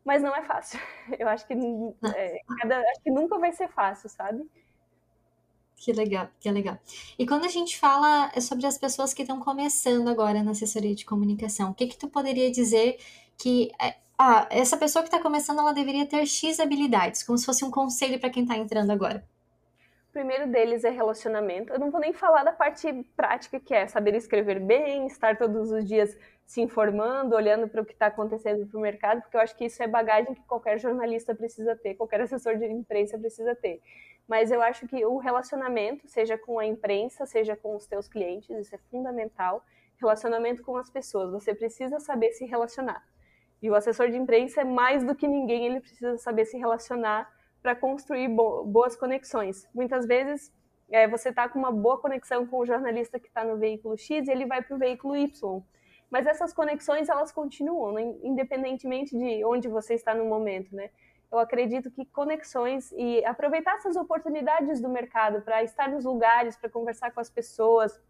mas 0.05 0.21
não 0.21 0.35
é 0.35 0.43
fácil. 0.43 0.79
Eu 1.19 1.27
acho 1.27 1.45
que, 1.47 1.53
é, 1.53 2.39
cada, 2.61 2.79
acho 2.79 3.01
que 3.01 3.11
nunca 3.11 3.39
vai 3.39 3.51
ser 3.51 3.67
fácil, 3.67 4.07
sabe? 4.07 4.47
Que 5.75 5.91
legal, 5.91 6.29
que 6.39 6.49
legal. 6.49 6.77
E 7.19 7.27
quando 7.27 7.45
a 7.45 7.49
gente 7.49 7.77
fala 7.77 8.31
sobre 8.39 8.65
as 8.65 8.77
pessoas 8.77 9.13
que 9.13 9.23
estão 9.23 9.39
começando 9.39 10.07
agora 10.07 10.41
na 10.41 10.51
assessoria 10.51 10.95
de 10.95 11.03
comunicação, 11.03 11.71
o 11.71 11.73
que 11.73 11.87
que 11.87 11.97
tu 11.97 12.07
poderia 12.07 12.49
dizer 12.49 12.97
que 13.37 13.71
é, 13.81 13.95
ah, 14.17 14.47
essa 14.49 14.77
pessoa 14.77 15.03
que 15.03 15.09
está 15.09 15.21
começando 15.21 15.59
ela 15.59 15.73
deveria 15.73 16.05
ter 16.05 16.25
X 16.25 16.59
habilidades, 16.59 17.23
como 17.23 17.37
se 17.37 17.45
fosse 17.45 17.65
um 17.65 17.71
conselho 17.71 18.19
para 18.19 18.29
quem 18.29 18.43
está 18.43 18.55
entrando 18.55 18.91
agora? 18.91 19.27
O 20.09 20.13
primeiro 20.13 20.49
deles 20.49 20.85
é 20.85 20.89
relacionamento. 20.89 21.73
Eu 21.73 21.79
não 21.79 21.91
vou 21.91 21.99
nem 21.99 22.13
falar 22.13 22.43
da 22.43 22.53
parte 22.53 22.87
prática, 23.17 23.59
que 23.59 23.73
é 23.73 23.85
saber 23.85 24.15
escrever 24.15 24.61
bem, 24.61 25.07
estar 25.07 25.37
todos 25.37 25.71
os 25.71 25.83
dias 25.83 26.15
se 26.45 26.61
informando, 26.61 27.35
olhando 27.35 27.67
para 27.67 27.81
o 27.81 27.85
que 27.85 27.93
está 27.93 28.05
acontecendo 28.05 28.69
no 28.71 28.79
mercado, 28.79 29.21
porque 29.21 29.35
eu 29.35 29.41
acho 29.41 29.55
que 29.57 29.65
isso 29.65 29.81
é 29.81 29.87
bagagem 29.87 30.33
que 30.35 30.43
qualquer 30.43 30.79
jornalista 30.79 31.33
precisa 31.33 31.75
ter, 31.75 31.95
qualquer 31.95 32.21
assessor 32.21 32.57
de 32.57 32.65
imprensa 32.65 33.17
precisa 33.17 33.55
ter. 33.55 33.81
Mas 34.27 34.51
eu 34.51 34.61
acho 34.61 34.87
que 34.87 35.03
o 35.05 35.17
relacionamento, 35.17 36.07
seja 36.07 36.37
com 36.37 36.59
a 36.59 36.65
imprensa, 36.65 37.25
seja 37.25 37.55
com 37.55 37.75
os 37.75 37.87
teus 37.87 38.07
clientes, 38.07 38.49
isso 38.49 38.75
é 38.75 38.77
fundamental. 38.89 39.63
Relacionamento 39.99 40.61
com 40.63 40.77
as 40.77 40.89
pessoas, 40.89 41.31
você 41.31 41.53
precisa 41.53 41.99
saber 41.99 42.31
se 42.31 42.45
relacionar. 42.45 43.03
E 43.61 43.69
o 43.69 43.75
assessor 43.75 44.09
de 44.09 44.17
imprensa 44.17 44.61
é 44.61 44.65
mais 44.65 45.03
do 45.03 45.15
que 45.15 45.27
ninguém, 45.27 45.65
ele 45.65 45.79
precisa 45.79 46.17
saber 46.17 46.45
se 46.45 46.57
relacionar 46.57 47.31
para 47.61 47.75
construir 47.75 48.27
boas 48.27 48.95
conexões. 48.95 49.67
Muitas 49.73 50.05
vezes 50.05 50.53
é, 50.91 51.07
você 51.07 51.29
está 51.29 51.49
com 51.49 51.57
uma 51.57 51.71
boa 51.71 51.99
conexão 51.99 52.45
com 52.45 52.59
o 52.59 52.65
jornalista 52.65 53.19
que 53.19 53.27
está 53.27 53.43
no 53.43 53.57
veículo 53.57 53.97
X 53.97 54.27
e 54.27 54.31
ele 54.31 54.45
vai 54.45 54.61
para 54.61 54.75
o 54.75 54.79
veículo 54.79 55.15
Y 55.15 55.63
mas 56.15 56.25
essas 56.25 56.53
conexões 56.53 57.09
elas 57.09 57.29
continuam, 57.29 57.91
né? 57.91 58.01
independentemente 58.23 59.17
de 59.17 59.43
onde 59.43 59.67
você 59.67 59.95
está 59.95 60.15
no 60.15 60.23
momento, 60.23 60.73
né? 60.73 60.89
Eu 61.29 61.37
acredito 61.39 61.91
que 61.91 62.05
conexões 62.05 62.89
e 62.93 63.25
aproveitar 63.25 63.75
essas 63.75 63.97
oportunidades 63.97 64.79
do 64.79 64.87
mercado 64.87 65.41
para 65.41 65.61
estar 65.61 65.89
nos 65.89 66.05
lugares, 66.05 66.55
para 66.55 66.69
conversar 66.69 67.11
com 67.11 67.19
as 67.19 67.29
pessoas. 67.29 68.01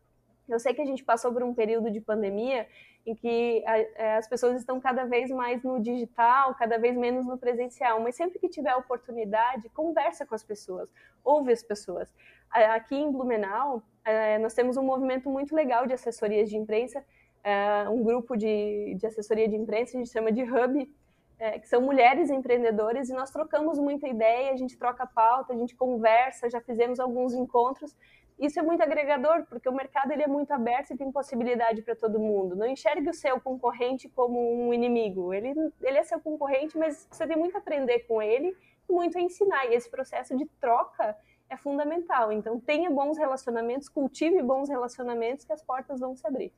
Eu 0.48 0.60
sei 0.60 0.76
que 0.76 0.84
a 0.84 0.86
gente 0.86 1.04
passou 1.04 1.34
por 1.34 1.41
um 1.41 1.56
período 1.56 1.89
de 1.89 2.00
pandemia 2.00 2.68
em 3.08 3.15
que 3.15 3.63
é, 3.65 4.18
as 4.18 4.28
pessoas 4.28 4.56
estão 4.58 4.80
cada 4.80 5.06
vez 5.06 5.32
mais 5.32 5.63
no 5.63 5.80
digital, 5.80 6.54
cada 6.54 6.78
vez 6.78 6.96
menos 6.96 7.26
no 7.26 7.39
presencial, 7.39 8.00
mas 8.02 8.15
sempre 8.15 8.38
que 8.38 8.48
tiver 8.48 8.76
oportunidade, 8.76 9.68
conversa 9.70 10.28
com 10.28 10.36
as 10.36 10.44
pessoas, 10.44 10.88
ouve 11.24 11.52
as 11.52 11.63
pessoas. 11.63 12.13
Aqui 12.52 12.96
em 12.96 13.12
Blumenau, 13.12 13.82
é, 14.04 14.38
nós 14.38 14.54
temos 14.54 14.78
um 14.78 14.84
movimento 14.84 15.28
muito 15.28 15.56
legal 15.56 15.88
de 15.88 15.94
assessorias 15.94 16.52
de 16.52 16.56
imprensa 16.56 17.04
é, 17.45 17.88
um 17.88 18.01
grupo 18.01 18.36
de, 18.36 18.95
de 18.95 19.05
assessoria 19.05 19.47
de 19.47 19.55
imprensa, 19.55 19.95
a 19.95 19.99
gente 19.99 20.12
chama 20.12 20.31
de 20.31 20.41
Hub, 20.41 20.91
é, 21.38 21.60
que 21.60 21.69
são 21.69 21.79
mulheres 21.79 22.31
empreendedoras, 22.31 23.08
e 23.08 23.13
nós 23.13 23.29
trocamos 23.29 23.77
muita 23.77 24.08
ideia, 24.08 24.51
a 24.51 24.55
gente 24.55 24.75
troca 24.75 25.05
pauta, 25.05 25.53
a 25.53 25.55
gente 25.55 25.75
conversa, 25.75 26.49
já 26.49 26.60
fizemos 26.60 26.99
alguns 26.99 27.36
encontros. 27.36 27.95
Isso 28.39 28.60
é 28.60 28.63
muito 28.63 28.81
agregador, 28.81 29.45
porque 29.45 29.69
o 29.69 29.71
mercado 29.71 30.12
ele 30.12 30.23
é 30.23 30.27
muito 30.27 30.51
aberto 30.51 30.91
e 30.91 30.97
tem 30.97 31.12
possibilidade 31.12 31.84
para 31.84 31.95
todo 31.95 32.19
mundo. 32.19 32.55
Não 32.55 32.65
enxergue 32.65 33.10
o 33.10 33.13
seu 33.13 33.39
concorrente 33.39 34.10
como 34.10 34.39
um 34.39 34.73
inimigo. 34.73 35.31
Ele, 35.31 35.53
ele 35.81 35.97
é 35.99 36.03
seu 36.03 36.19
concorrente, 36.19 36.75
mas 36.77 37.08
você 37.10 37.27
tem 37.27 37.38
muito 37.38 37.55
a 37.55 37.60
aprender 37.60 37.99
com 38.08 38.21
ele 38.21 38.58
e 38.89 38.91
muito 38.91 39.17
a 39.17 39.21
ensinar. 39.21 39.67
E 39.67 39.75
esse 39.75 39.89
processo 39.89 40.36
de 40.36 40.45
troca 40.60 41.15
é 41.47 41.55
fundamental. 41.55 42.31
Então, 42.31 42.60
tenha 42.60 42.89
bons 42.89 43.17
relacionamentos, 43.17 43.88
cultive 43.88 44.41
bons 44.41 44.67
relacionamentos 44.67 45.45
que 45.45 45.53
as 45.53 45.62
portas 45.62 45.99
vão 45.99 46.15
se 46.15 46.25
abrir. 46.27 46.51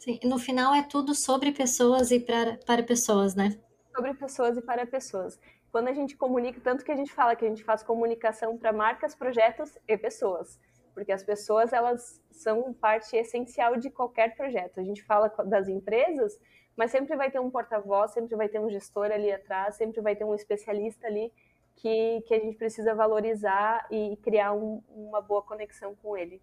Sim, 0.00 0.18
no 0.24 0.38
final 0.38 0.74
é 0.74 0.82
tudo 0.82 1.14
sobre 1.14 1.52
pessoas 1.52 2.10
e 2.10 2.18
para, 2.18 2.56
para 2.64 2.82
pessoas, 2.82 3.34
né? 3.34 3.60
Sobre 3.94 4.14
pessoas 4.14 4.56
e 4.56 4.62
para 4.62 4.86
pessoas. 4.86 5.38
Quando 5.70 5.88
a 5.88 5.92
gente 5.92 6.16
comunica, 6.16 6.58
tanto 6.58 6.82
que 6.82 6.90
a 6.90 6.96
gente 6.96 7.12
fala 7.12 7.36
que 7.36 7.44
a 7.44 7.48
gente 7.48 7.62
faz 7.62 7.82
comunicação 7.82 8.56
para 8.56 8.72
marcas, 8.72 9.14
projetos 9.14 9.76
e 9.86 9.98
pessoas, 9.98 10.58
porque 10.94 11.12
as 11.12 11.22
pessoas 11.22 11.74
elas 11.74 12.18
são 12.30 12.72
parte 12.72 13.14
essencial 13.14 13.76
de 13.76 13.90
qualquer 13.90 14.34
projeto. 14.34 14.80
A 14.80 14.82
gente 14.82 15.02
fala 15.04 15.28
das 15.44 15.68
empresas, 15.68 16.40
mas 16.74 16.90
sempre 16.90 17.14
vai 17.14 17.30
ter 17.30 17.38
um 17.38 17.50
porta-voz, 17.50 18.12
sempre 18.12 18.34
vai 18.36 18.48
ter 18.48 18.58
um 18.58 18.70
gestor 18.70 19.10
ali 19.12 19.30
atrás, 19.30 19.74
sempre 19.74 20.00
vai 20.00 20.16
ter 20.16 20.24
um 20.24 20.34
especialista 20.34 21.06
ali 21.08 21.30
que, 21.76 22.22
que 22.26 22.32
a 22.32 22.38
gente 22.38 22.56
precisa 22.56 22.94
valorizar 22.94 23.86
e 23.90 24.16
criar 24.22 24.54
um, 24.54 24.82
uma 24.88 25.20
boa 25.20 25.42
conexão 25.42 25.94
com 25.94 26.16
ele. 26.16 26.40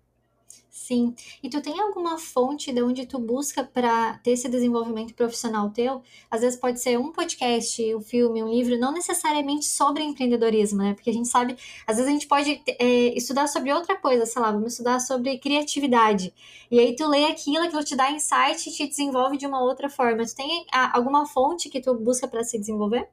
Sim. 0.87 1.13
E 1.43 1.49
tu 1.49 1.61
tem 1.61 1.77
alguma 1.81 2.17
fonte 2.17 2.71
de 2.71 2.81
onde 2.81 3.05
tu 3.05 3.19
busca 3.19 3.61
para 3.61 4.19
ter 4.19 4.31
esse 4.31 4.47
desenvolvimento 4.47 5.13
profissional 5.13 5.69
teu? 5.69 6.01
Às 6.31 6.39
vezes 6.39 6.57
pode 6.57 6.79
ser 6.79 6.97
um 6.97 7.11
podcast, 7.11 7.93
um 7.93 7.99
filme, 7.99 8.41
um 8.41 8.47
livro, 8.47 8.79
não 8.79 8.93
necessariamente 8.93 9.65
sobre 9.65 10.01
empreendedorismo, 10.03 10.81
né? 10.81 10.93
Porque 10.93 11.09
a 11.09 11.13
gente 11.13 11.27
sabe, 11.27 11.57
às 11.85 11.97
vezes 11.97 12.09
a 12.09 12.13
gente 12.13 12.25
pode 12.25 12.61
é, 12.79 12.85
estudar 13.17 13.47
sobre 13.47 13.73
outra 13.73 13.97
coisa, 13.97 14.25
sei 14.25 14.41
lá, 14.41 14.49
vamos 14.49 14.71
estudar 14.73 15.01
sobre 15.01 15.37
criatividade. 15.39 16.33
E 16.71 16.79
aí 16.79 16.95
tu 16.95 17.05
lê 17.09 17.25
aquilo, 17.25 17.65
aquilo 17.65 17.83
te 17.83 17.95
dá 17.95 18.09
insight 18.11 18.69
e 18.69 18.71
te 18.71 18.87
desenvolve 18.87 19.35
de 19.35 19.45
uma 19.45 19.61
outra 19.61 19.89
forma. 19.89 20.25
Tu 20.25 20.35
tem 20.35 20.65
alguma 20.93 21.25
fonte 21.25 21.69
que 21.69 21.81
tu 21.81 21.93
busca 21.95 22.29
para 22.29 22.45
se 22.45 22.57
desenvolver? 22.57 23.09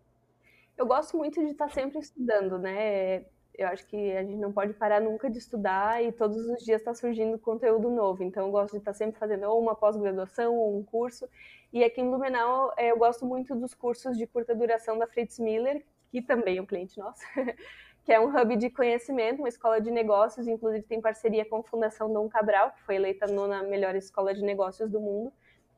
Eu 0.79 0.87
gosto 0.87 1.17
muito 1.17 1.41
de 1.41 1.51
estar 1.51 1.71
sempre 1.71 1.99
estudando, 1.99 2.57
né? 2.57 3.25
Eu 3.57 3.69
acho 3.69 3.87
que 3.87 4.13
a 4.13 4.23
gente 4.23 4.37
não 4.37 4.53
pode 4.53 4.73
parar 4.75 5.01
nunca 5.01 5.31
de 5.31 5.39
estudar 5.39 6.03
e 6.03 6.11
todos 6.11 6.37
os 6.49 6.65
dias 6.65 6.81
está 6.81 6.95
surgindo 6.95 7.39
conteúdo 7.39 7.91
novo. 7.91 8.23
Então, 8.23 8.47
eu 8.47 8.51
gosto 8.51 8.73
de 8.73 8.79
estar 8.79 8.93
sempre 8.93 9.19
fazendo 9.19 9.45
ou 9.45 9.61
uma 9.61 9.75
pós-graduação 9.75 10.55
ou 10.57 10.77
um 10.77 10.83
curso. 10.83 11.29
E 11.73 11.83
aqui 11.85 12.01
em 12.01 12.09
Blumenau, 12.09 12.73
é, 12.77 12.91
eu 12.91 12.99
gosto 12.99 13.25
muito 13.25 13.55
dos 13.55 13.75
cursos 13.75 14.17
de 14.17 14.27
curta 14.27 14.55
duração 14.55 14.99
da 14.99 15.07
Fritz 15.07 15.39
Miller, 15.39 15.85
que 16.11 16.21
também 16.21 16.59
é 16.59 16.63
um 16.63 16.67
cliente 16.67 16.99
nosso, 16.99 17.23
que 18.05 18.13
é 18.13 18.21
um 18.21 18.37
hub 18.37 18.57
de 18.57 18.71
conhecimento, 18.71 19.39
uma 19.39 19.49
escola 19.49 19.81
de 19.81 19.91
negócios, 19.91 20.47
inclusive 20.47 20.85
tem 20.85 21.01
parceria 21.01 21.45
com 21.45 21.57
a 21.57 21.63
Fundação 21.63 22.13
Dom 22.13 22.29
Cabral, 22.29 22.73
que 22.73 22.83
foi 22.83 22.97
eleita 22.97 23.27
nona 23.27 23.63
melhor 23.63 23.95
escola 23.97 24.35
de 24.35 24.43
negócios 24.43 24.91
do 24.91 25.01
mundo. 25.01 25.33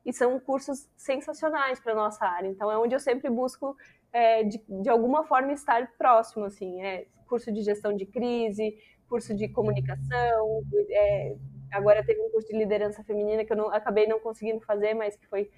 E 0.04 0.12
são 0.12 0.38
cursos 0.38 0.88
sensacionais 0.96 1.80
para 1.80 1.94
nossa 1.94 2.24
área. 2.24 2.46
Então, 2.46 2.70
é 2.70 2.78
onde 2.78 2.94
eu 2.94 3.00
sempre 3.00 3.28
busco, 3.28 3.76
é, 4.12 4.44
de, 4.44 4.62
de 4.68 4.88
alguma 4.88 5.24
forma, 5.24 5.52
estar 5.52 5.92
próximo, 5.98 6.44
assim. 6.44 6.82
É, 6.82 7.06
curso 7.26 7.52
de 7.52 7.62
gestão 7.62 7.94
de 7.94 8.06
crise, 8.06 8.76
curso 9.08 9.34
de 9.34 9.48
comunicação, 9.48 10.62
é, 10.90 11.36
agora 11.72 12.04
teve 12.04 12.20
um 12.20 12.30
curso 12.30 12.48
de 12.48 12.56
liderança 12.56 13.02
feminina 13.04 13.44
que 13.44 13.52
eu 13.52 13.56
não, 13.56 13.68
acabei 13.68 14.06
não 14.06 14.20
conseguindo 14.20 14.60
fazer, 14.60 14.94
mas 14.94 15.16
que 15.16 15.26
foi 15.26 15.50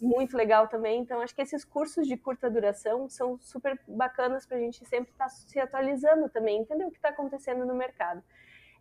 muito 0.00 0.36
legal 0.36 0.66
também. 0.68 1.00
Então, 1.00 1.20
acho 1.20 1.34
que 1.34 1.42
esses 1.42 1.64
cursos 1.64 2.06
de 2.06 2.16
curta 2.16 2.50
duração 2.50 3.08
são 3.08 3.38
super 3.38 3.78
bacanas 3.86 4.46
para 4.46 4.56
a 4.56 4.60
gente 4.60 4.84
sempre 4.86 5.12
estar 5.12 5.26
tá 5.26 5.30
se 5.30 5.60
atualizando 5.60 6.28
também, 6.28 6.60
entender 6.60 6.84
o 6.84 6.90
que 6.90 6.96
está 6.96 7.10
acontecendo 7.10 7.66
no 7.66 7.74
mercado. 7.74 8.22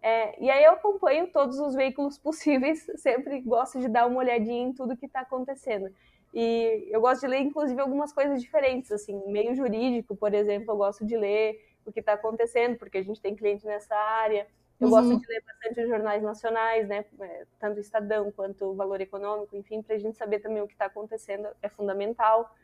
É, 0.02 0.42
e 0.42 0.50
aí 0.50 0.64
eu 0.64 0.72
acompanho 0.72 1.28
todos 1.28 1.60
os 1.60 1.76
veículos 1.76 2.18
possíveis, 2.20 2.86
sempre 2.96 3.42
gosto 3.42 3.80
de 3.80 3.90
dar 3.90 4.08
uma 4.08 4.20
olhadinha 4.20 4.70
em 4.70 4.74
tudo 4.74 4.96
que 4.96 5.06
está 5.06 5.22
acontecendo. 5.22 5.94
E 6.34 6.88
eu 6.92 7.02
gosto 7.02 7.22
de 7.22 7.28
ler, 7.28 7.40
inclusive, 7.40 7.80
algumas 7.82 8.14
coisas 8.14 8.42
diferentes, 8.42 8.92
assim, 8.92 9.20
meio 9.28 9.56
jurídico, 9.56 10.16
por 10.16 10.34
exemplo, 10.34 10.72
eu 10.72 10.78
gosto 10.78 11.06
de 11.06 11.18
ler 11.18 11.60
o 11.86 11.92
que 11.92 12.00
está 12.00 12.14
acontecendo, 12.14 12.78
porque 12.78 13.00
a 13.00 13.04
gente 13.04 13.20
tem 13.20 13.36
cliente 13.36 13.66
nessa 13.66 13.96
área. 13.96 14.48
Eu 14.80 14.88
uhum. 14.88 14.92
gosto 14.92 15.20
de 15.20 15.28
ler 15.28 15.44
bastante 15.44 15.82
os 15.82 15.90
jornais 15.90 16.24
nacionais, 16.24 16.88
né? 16.88 17.04
É, 17.20 17.46
tanto 17.60 17.78
o 17.78 17.82
Estadão 17.82 18.32
quanto 18.32 18.66
o 18.66 18.76
Valor 18.76 19.02
Econômico, 19.02 19.56
enfim, 19.56 19.82
para 19.82 19.96
a 19.96 20.00
gente 20.00 20.18
saber 20.18 20.40
também 20.40 20.62
o 20.62 20.68
que 20.68 20.74
está 20.74 20.86
acontecendo 20.86 21.50
é 21.62 21.68
fundamental. 21.68 22.56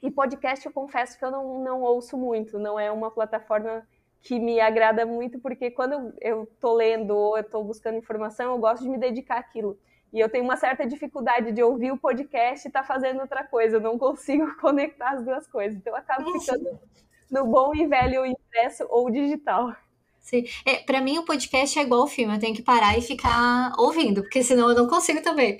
E 0.00 0.10
podcast, 0.10 0.64
eu 0.64 0.72
confesso 0.72 1.18
que 1.18 1.24
eu 1.24 1.30
não, 1.30 1.62
não 1.62 1.82
ouço 1.82 2.16
muito, 2.16 2.58
não 2.58 2.78
é 2.78 2.90
uma 2.90 3.10
plataforma 3.10 3.86
que 4.22 4.38
me 4.38 4.60
agrada 4.60 5.04
muito, 5.04 5.38
porque 5.38 5.70
quando 5.70 6.14
eu 6.20 6.44
estou 6.44 6.74
lendo 6.74 7.16
ou 7.16 7.36
eu 7.36 7.42
estou 7.42 7.62
buscando 7.62 7.98
informação, 7.98 8.52
eu 8.52 8.58
gosto 8.58 8.82
de 8.82 8.88
me 8.88 8.98
dedicar 8.98 9.38
àquilo. 9.38 9.78
E 10.12 10.20
eu 10.20 10.28
tenho 10.28 10.44
uma 10.44 10.56
certa 10.56 10.86
dificuldade 10.86 11.52
de 11.52 11.62
ouvir 11.62 11.92
o 11.92 11.98
podcast 11.98 12.66
e 12.66 12.68
estar 12.68 12.80
tá 12.80 12.86
fazendo 12.86 13.20
outra 13.20 13.44
coisa, 13.44 13.76
eu 13.76 13.80
não 13.80 13.98
consigo 13.98 14.56
conectar 14.60 15.10
as 15.10 15.24
duas 15.24 15.46
coisas. 15.46 15.76
Então, 15.76 15.92
eu 15.92 15.98
acabo 15.98 16.32
ficando 16.38 16.78
no 17.30 17.46
bom 17.46 17.74
e 17.74 17.86
velho 17.86 18.24
impresso 18.24 18.86
ou 18.88 19.10
digital. 19.10 19.74
Sim. 20.20 20.44
É, 20.64 20.76
para 20.76 21.00
mim, 21.00 21.18
o 21.18 21.24
podcast 21.24 21.78
é 21.78 21.82
igual 21.82 22.02
o 22.02 22.06
filme, 22.06 22.34
eu 22.34 22.40
tenho 22.40 22.54
que 22.54 22.62
parar 22.62 22.98
e 22.98 23.02
ficar 23.02 23.72
ouvindo, 23.78 24.22
porque 24.22 24.42
senão 24.42 24.68
eu 24.68 24.76
não 24.76 24.86
consigo 24.86 25.22
também. 25.22 25.56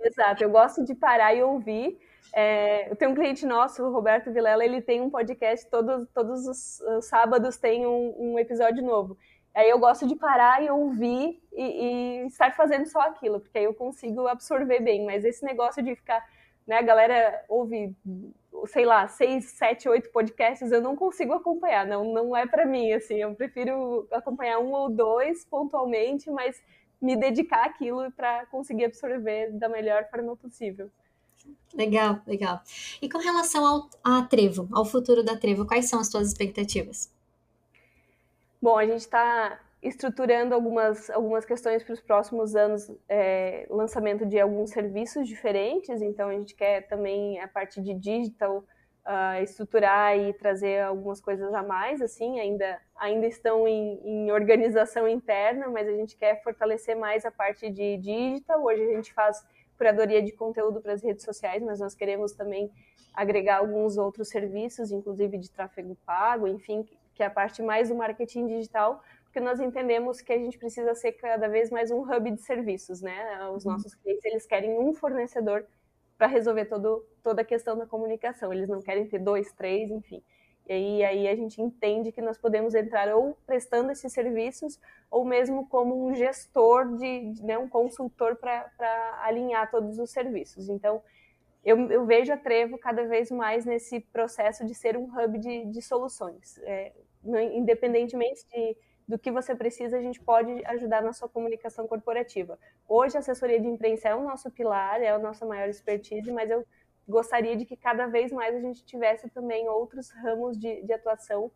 Exato, 0.00 0.42
eu 0.42 0.50
gosto 0.50 0.84
de 0.84 0.94
parar 0.94 1.34
e 1.34 1.42
ouvir. 1.42 1.98
É, 2.34 2.90
eu 2.90 2.96
tenho 2.96 3.10
um 3.10 3.14
cliente 3.14 3.44
nosso, 3.44 3.82
o 3.82 3.92
Roberto 3.92 4.32
Vilela, 4.32 4.64
ele 4.64 4.80
tem 4.80 5.00
um 5.00 5.10
podcast, 5.10 5.66
todos, 5.70 6.08
todos 6.14 6.46
os, 6.46 6.80
os 6.80 7.04
sábados 7.04 7.58
tem 7.58 7.86
um, 7.86 8.14
um, 8.18 8.38
episódio 8.38 8.82
novo. 8.82 9.18
Aí 9.54 9.68
eu 9.68 9.78
gosto 9.78 10.06
de 10.06 10.16
parar 10.16 10.62
e 10.62 10.70
ouvir 10.70 11.42
e, 11.52 11.62
e, 11.62 12.26
estar 12.26 12.54
fazendo 12.56 12.86
só 12.86 13.00
aquilo, 13.00 13.40
porque 13.40 13.58
aí 13.58 13.64
eu 13.64 13.74
consigo 13.74 14.26
absorver 14.26 14.80
bem. 14.80 15.04
Mas 15.04 15.24
esse 15.24 15.44
negócio 15.44 15.82
de 15.82 15.94
ficar, 15.94 16.26
né, 16.66 16.78
a 16.78 16.82
galera 16.82 17.44
ouve 17.48 17.94
sei 18.66 18.84
lá, 18.84 19.08
seis, 19.08 19.46
sete, 19.46 19.88
oito 19.88 20.10
podcasts, 20.10 20.70
eu 20.70 20.80
não 20.80 20.94
consigo 20.94 21.32
acompanhar, 21.32 21.86
não, 21.86 22.12
não 22.12 22.36
é 22.36 22.46
para 22.46 22.66
mim, 22.66 22.92
assim, 22.92 23.16
eu 23.16 23.34
prefiro 23.34 24.06
acompanhar 24.12 24.58
um 24.58 24.72
ou 24.72 24.90
dois 24.90 25.44
pontualmente, 25.46 26.30
mas 26.30 26.60
me 27.00 27.16
dedicar 27.16 27.64
àquilo 27.64 28.10
para 28.12 28.46
conseguir 28.46 28.84
absorver 28.84 29.50
da 29.52 29.68
melhor 29.68 30.08
forma 30.08 30.36
possível. 30.36 30.90
Legal, 31.74 32.20
legal. 32.26 32.60
E 33.00 33.08
com 33.08 33.18
relação 33.18 33.66
ao 33.66 33.90
a 34.04 34.22
Trevo, 34.22 34.68
ao 34.72 34.84
futuro 34.84 35.24
da 35.24 35.36
Trevo, 35.36 35.66
quais 35.66 35.88
são 35.88 35.98
as 35.98 36.08
suas 36.08 36.28
expectativas? 36.28 37.10
Bom, 38.62 38.78
a 38.78 38.86
gente 38.86 39.00
está 39.00 39.58
estruturando 39.82 40.54
algumas, 40.54 41.10
algumas 41.10 41.44
questões 41.44 41.82
para 41.82 41.94
os 41.94 42.00
próximos 42.00 42.54
anos, 42.54 42.88
é, 43.08 43.66
lançamento 43.68 44.24
de 44.24 44.38
alguns 44.38 44.70
serviços 44.70 45.26
diferentes, 45.26 46.00
então 46.00 46.28
a 46.28 46.32
gente 46.32 46.54
quer 46.54 46.86
também 46.86 47.40
a 47.40 47.48
parte 47.48 47.82
de 47.82 47.92
digital 47.92 48.58
uh, 48.58 49.42
estruturar 49.42 50.16
e 50.16 50.32
trazer 50.34 50.82
algumas 50.82 51.20
coisas 51.20 51.52
a 51.52 51.60
mais, 51.64 52.00
assim, 52.00 52.38
ainda, 52.38 52.80
ainda 52.94 53.26
estão 53.26 53.66
em, 53.66 54.00
em, 54.04 54.30
organização 54.30 55.08
interna, 55.08 55.68
mas 55.68 55.88
a 55.88 55.96
gente 55.96 56.16
quer 56.16 56.40
fortalecer 56.44 56.94
mais 56.96 57.24
a 57.24 57.32
parte 57.32 57.68
de 57.68 57.96
digital, 57.96 58.62
hoje 58.62 58.80
a 58.80 58.94
gente 58.94 59.12
faz 59.12 59.44
curadoria 59.76 60.22
de 60.22 60.30
conteúdo 60.30 60.80
para 60.80 60.92
as 60.92 61.02
redes 61.02 61.24
sociais, 61.24 61.60
mas 61.64 61.80
nós 61.80 61.96
queremos 61.96 62.30
também 62.30 62.70
agregar 63.12 63.56
alguns 63.56 63.98
outros 63.98 64.28
serviços, 64.28 64.92
inclusive 64.92 65.36
de 65.36 65.50
tráfego 65.50 65.96
pago, 66.06 66.46
enfim, 66.46 66.86
que 67.14 67.22
é 67.22 67.26
a 67.26 67.30
parte 67.30 67.62
mais 67.62 67.88
do 67.88 67.94
marketing 67.94 68.46
digital, 68.46 69.02
porque 69.24 69.40
nós 69.40 69.60
entendemos 69.60 70.20
que 70.20 70.32
a 70.32 70.38
gente 70.38 70.58
precisa 70.58 70.94
ser 70.94 71.12
cada 71.12 71.48
vez 71.48 71.70
mais 71.70 71.90
um 71.90 72.02
hub 72.02 72.30
de 72.30 72.42
serviços, 72.42 73.00
né? 73.00 73.48
Os 73.50 73.64
uhum. 73.64 73.72
nossos 73.72 73.94
clientes, 73.94 74.24
eles 74.24 74.46
querem 74.46 74.78
um 74.78 74.92
fornecedor 74.92 75.66
para 76.18 76.26
resolver 76.26 76.66
todo, 76.66 77.04
toda 77.22 77.42
a 77.42 77.44
questão 77.44 77.76
da 77.76 77.86
comunicação, 77.86 78.52
eles 78.52 78.68
não 78.68 78.80
querem 78.80 79.06
ter 79.06 79.18
dois, 79.18 79.50
três, 79.52 79.90
enfim. 79.90 80.22
E 80.68 80.72
aí, 80.72 81.04
aí 81.04 81.28
a 81.28 81.34
gente 81.34 81.60
entende 81.60 82.12
que 82.12 82.22
nós 82.22 82.38
podemos 82.38 82.74
entrar 82.74 83.08
ou 83.14 83.36
prestando 83.46 83.90
esses 83.90 84.12
serviços, 84.12 84.78
ou 85.10 85.24
mesmo 85.24 85.66
como 85.68 86.06
um 86.06 86.14
gestor, 86.14 86.96
de, 86.96 87.32
de 87.32 87.42
né, 87.42 87.58
um 87.58 87.68
consultor 87.68 88.36
para 88.36 88.70
alinhar 89.22 89.70
todos 89.70 89.98
os 89.98 90.10
serviços. 90.10 90.68
Então, 90.68 91.02
eu, 91.64 91.90
eu, 91.90 92.04
vejo 92.06 92.32
a 92.32 92.36
Trevo 92.36 92.78
cada 92.78 93.06
vez 93.06 93.30
mais 93.30 93.64
nesse 93.64 94.00
processo 94.00 94.66
de 94.66 94.74
ser 94.74 94.96
um 94.96 95.04
hub 95.04 95.38
de, 95.38 95.66
de 95.66 95.82
soluções. 95.82 96.58
É, 96.64 96.92
independentemente 97.24 98.44
de 98.48 98.76
do 99.06 99.18
que 99.18 99.30
você 99.30 99.54
precisa, 99.54 99.98
a 99.98 100.00
gente 100.00 100.20
pode 100.20 100.64
ajudar 100.64 101.02
na 101.02 101.12
sua 101.12 101.28
comunicação 101.28 101.86
corporativa. 101.86 102.58
Hoje, 102.88 103.16
a 103.16 103.20
assessoria 103.20 103.60
de 103.60 103.66
imprensa 103.66 104.08
é 104.08 104.14
o 104.14 104.22
nosso 104.22 104.50
pilar, 104.50 105.02
é 105.02 105.10
a 105.10 105.18
nossa 105.18 105.44
maior 105.44 105.68
expertise, 105.68 106.30
mas 106.32 106.50
eu 106.50 106.64
gostaria 107.06 107.56
de 107.56 107.64
que 107.64 107.76
cada 107.76 108.06
vez 108.06 108.32
mais 108.32 108.54
a 108.54 108.60
gente 108.60 108.84
tivesse 108.84 109.28
também 109.30 109.68
outros 109.68 110.10
ramos 110.10 110.58
de, 110.58 110.82
de 110.82 110.92
atuação 110.92 111.50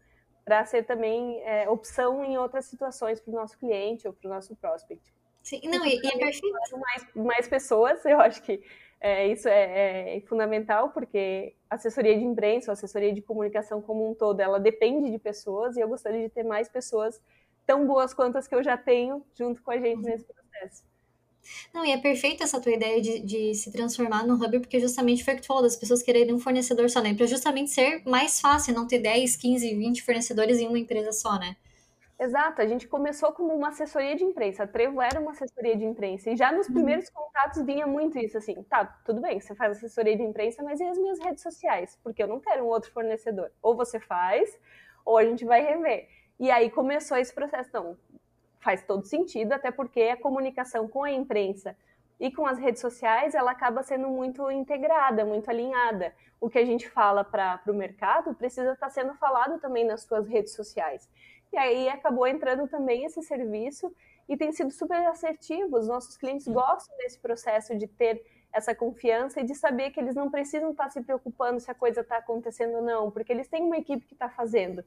para 0.44 0.64
ser 0.64 0.84
também 0.84 1.40
é, 1.44 1.68
opção 1.68 2.24
em 2.24 2.36
outras 2.36 2.66
situações 2.66 3.20
para 3.20 3.32
o 3.32 3.34
nosso 3.34 3.58
cliente 3.58 4.06
ou 4.06 4.12
para 4.12 4.28
o 4.28 4.34
nosso 4.34 4.54
prospect. 4.56 5.14
Sim, 5.42 5.60
não, 5.64 5.84
e, 5.86 6.00
e 6.02 6.06
é 6.06 6.18
perfeito. 6.18 6.78
Mais, 6.78 7.06
mais 7.14 7.48
pessoas, 7.48 8.04
eu 8.04 8.20
acho 8.20 8.42
que 8.42 8.62
é, 9.06 9.28
isso 9.28 9.48
é, 9.48 10.16
é, 10.16 10.20
fundamental, 10.22 10.90
porque 10.90 11.54
assessoria 11.70 12.18
de 12.18 12.24
imprensa, 12.24 12.72
assessoria 12.72 13.12
de 13.12 13.22
comunicação 13.22 13.80
como 13.80 14.10
um 14.10 14.14
todo, 14.14 14.40
ela 14.40 14.58
depende 14.58 15.10
de 15.10 15.18
pessoas, 15.18 15.76
e 15.76 15.80
eu 15.80 15.88
gostaria 15.88 16.22
de 16.22 16.28
ter 16.28 16.42
mais 16.42 16.68
pessoas 16.68 17.20
tão 17.64 17.86
boas 17.86 18.12
quanto 18.12 18.36
as 18.36 18.48
que 18.48 18.54
eu 18.54 18.62
já 18.62 18.76
tenho 18.76 19.24
junto 19.34 19.62
com 19.62 19.70
a 19.70 19.78
gente 19.78 20.02
nesse 20.02 20.24
processo. 20.24 20.84
Não, 21.72 21.84
e 21.84 21.92
é 21.92 21.98
perfeita 21.98 22.42
essa 22.42 22.60
tua 22.60 22.72
ideia 22.72 23.00
de, 23.00 23.20
de 23.20 23.54
se 23.54 23.70
transformar 23.70 24.26
no 24.26 24.34
hub, 24.34 24.58
porque 24.58 24.80
justamente 24.80 25.22
foi 25.22 25.34
o 25.34 25.36
que 25.36 25.42
tu 25.42 25.46
falou, 25.46 25.62
das 25.62 25.76
pessoas 25.76 26.02
quererem 26.02 26.34
um 26.34 26.40
fornecedor 26.40 26.90
só, 26.90 27.00
né? 27.00 27.14
Para 27.14 27.26
justamente 27.26 27.70
ser 27.70 28.02
mais 28.04 28.40
fácil, 28.40 28.74
não 28.74 28.88
ter 28.88 28.98
10, 28.98 29.36
15, 29.36 29.74
20 29.74 30.02
fornecedores 30.02 30.58
em 30.58 30.66
uma 30.66 30.78
empresa 30.78 31.12
só, 31.12 31.38
né? 31.38 31.56
Exato, 32.18 32.62
a 32.62 32.66
gente 32.66 32.88
começou 32.88 33.30
como 33.32 33.54
uma 33.54 33.68
assessoria 33.68 34.16
de 34.16 34.24
imprensa. 34.24 34.62
A 34.62 34.66
Trevo 34.66 35.02
era 35.02 35.20
uma 35.20 35.32
assessoria 35.32 35.76
de 35.76 35.84
imprensa. 35.84 36.30
E 36.30 36.36
já 36.36 36.50
nos 36.50 36.66
uhum. 36.66 36.74
primeiros 36.74 37.10
contatos 37.10 37.62
vinha 37.62 37.86
muito 37.86 38.18
isso, 38.18 38.38
assim, 38.38 38.62
tá, 38.62 38.86
tudo 39.04 39.20
bem, 39.20 39.38
você 39.38 39.54
faz 39.54 39.76
assessoria 39.76 40.16
de 40.16 40.22
imprensa, 40.22 40.62
mas 40.62 40.80
e 40.80 40.84
as 40.84 40.96
minhas 40.96 41.18
redes 41.18 41.42
sociais? 41.42 41.98
Porque 42.02 42.22
eu 42.22 42.26
não 42.26 42.40
quero 42.40 42.64
um 42.64 42.68
outro 42.68 42.90
fornecedor. 42.90 43.50
Ou 43.62 43.76
você 43.76 44.00
faz, 44.00 44.58
ou 45.04 45.18
a 45.18 45.24
gente 45.24 45.44
vai 45.44 45.60
rever. 45.60 46.08
E 46.40 46.50
aí 46.50 46.70
começou 46.70 47.18
esse 47.18 47.34
processo. 47.34 47.68
Então, 47.68 47.98
faz 48.60 48.82
todo 48.82 49.04
sentido, 49.04 49.52
até 49.52 49.70
porque 49.70 50.02
a 50.02 50.16
comunicação 50.16 50.88
com 50.88 51.04
a 51.04 51.12
imprensa 51.12 51.76
e 52.18 52.32
com 52.32 52.46
as 52.46 52.58
redes 52.58 52.80
sociais, 52.80 53.34
ela 53.34 53.50
acaba 53.50 53.82
sendo 53.82 54.08
muito 54.08 54.50
integrada, 54.50 55.24
muito 55.24 55.50
alinhada. 55.50 56.14
O 56.40 56.48
que 56.48 56.58
a 56.58 56.64
gente 56.64 56.88
fala 56.88 57.22
para 57.22 57.60
o 57.68 57.74
mercado 57.74 58.34
precisa 58.34 58.72
estar 58.72 58.86
tá 58.86 58.90
sendo 58.90 59.14
falado 59.14 59.60
também 59.60 59.84
nas 59.84 60.02
suas 60.02 60.26
redes 60.26 60.54
sociais. 60.54 61.08
E 61.52 61.56
aí 61.56 61.88
acabou 61.88 62.26
entrando 62.26 62.68
também 62.68 63.04
esse 63.04 63.22
serviço 63.22 63.94
e 64.28 64.36
tem 64.36 64.52
sido 64.52 64.70
super 64.70 65.06
assertivo. 65.06 65.78
Os 65.78 65.86
nossos 65.86 66.16
clientes 66.16 66.46
gostam 66.46 66.96
desse 66.98 67.18
processo 67.18 67.76
de 67.76 67.86
ter 67.86 68.22
essa 68.52 68.74
confiança 68.74 69.40
e 69.40 69.44
de 69.44 69.54
saber 69.54 69.90
que 69.90 70.00
eles 70.00 70.14
não 70.14 70.30
precisam 70.30 70.70
estar 70.70 70.90
se 70.90 71.02
preocupando 71.02 71.60
se 71.60 71.70
a 71.70 71.74
coisa 71.74 72.00
está 72.00 72.16
acontecendo 72.16 72.76
ou 72.76 72.82
não, 72.82 73.10
porque 73.10 73.32
eles 73.32 73.48
têm 73.48 73.62
uma 73.62 73.76
equipe 73.76 74.06
que 74.06 74.14
está 74.14 74.28
fazendo. 74.28 74.82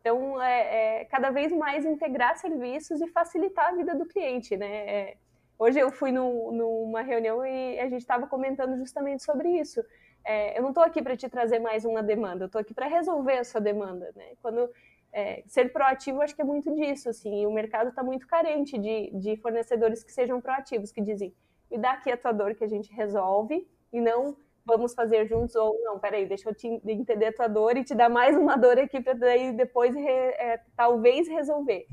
Então, 0.00 0.40
é, 0.40 1.00
é, 1.00 1.04
cada 1.06 1.30
vez 1.30 1.52
mais 1.52 1.84
integrar 1.84 2.36
serviços 2.38 3.00
e 3.00 3.08
facilitar 3.08 3.68
a 3.68 3.72
vida 3.72 3.94
do 3.94 4.06
cliente, 4.06 4.56
né? 4.56 4.66
É, 4.66 5.16
hoje 5.58 5.78
eu 5.78 5.90
fui 5.90 6.10
no, 6.10 6.52
numa 6.52 7.02
reunião 7.02 7.44
e 7.44 7.78
a 7.78 7.88
gente 7.88 8.00
estava 8.00 8.26
comentando 8.26 8.78
justamente 8.78 9.22
sobre 9.22 9.48
isso. 9.60 9.84
É, 10.24 10.56
eu 10.56 10.62
não 10.62 10.70
estou 10.70 10.84
aqui 10.84 11.02
para 11.02 11.16
te 11.16 11.28
trazer 11.28 11.58
mais 11.58 11.84
uma 11.84 12.02
demanda, 12.02 12.44
eu 12.44 12.46
estou 12.46 12.60
aqui 12.60 12.72
para 12.72 12.86
resolver 12.86 13.38
a 13.38 13.44
sua 13.44 13.60
demanda, 13.60 14.10
né? 14.16 14.32
Quando 14.40 14.70
é, 15.12 15.42
ser 15.46 15.72
proativo, 15.72 16.22
acho 16.22 16.34
que 16.34 16.42
é 16.42 16.44
muito 16.44 16.74
disso, 16.74 17.08
assim, 17.08 17.44
o 17.46 17.52
mercado 17.52 17.90
está 17.90 18.02
muito 18.02 18.26
carente 18.26 18.78
de, 18.78 19.10
de 19.12 19.36
fornecedores 19.38 20.04
que 20.04 20.12
sejam 20.12 20.40
proativos, 20.40 20.92
que 20.92 21.00
dizem, 21.00 21.34
me 21.70 21.78
dá 21.78 21.92
aqui 21.92 22.10
a 22.10 22.16
tua 22.16 22.32
dor 22.32 22.54
que 22.54 22.64
a 22.64 22.68
gente 22.68 22.92
resolve, 22.92 23.68
e 23.92 24.00
não 24.00 24.36
vamos 24.64 24.94
fazer 24.94 25.26
juntos, 25.26 25.56
ou 25.56 25.78
não, 25.82 25.98
peraí, 25.98 26.26
deixa 26.26 26.48
eu 26.48 26.54
te 26.54 26.68
entender 26.68 27.26
a 27.26 27.32
tua 27.32 27.48
dor 27.48 27.76
e 27.76 27.84
te 27.84 27.94
dar 27.94 28.08
mais 28.08 28.36
uma 28.36 28.56
dor 28.56 28.78
aqui 28.78 29.00
para 29.00 29.14
daí 29.14 29.52
depois 29.52 29.94
re, 29.94 30.10
é, 30.10 30.60
talvez 30.76 31.28
resolver. 31.28 31.86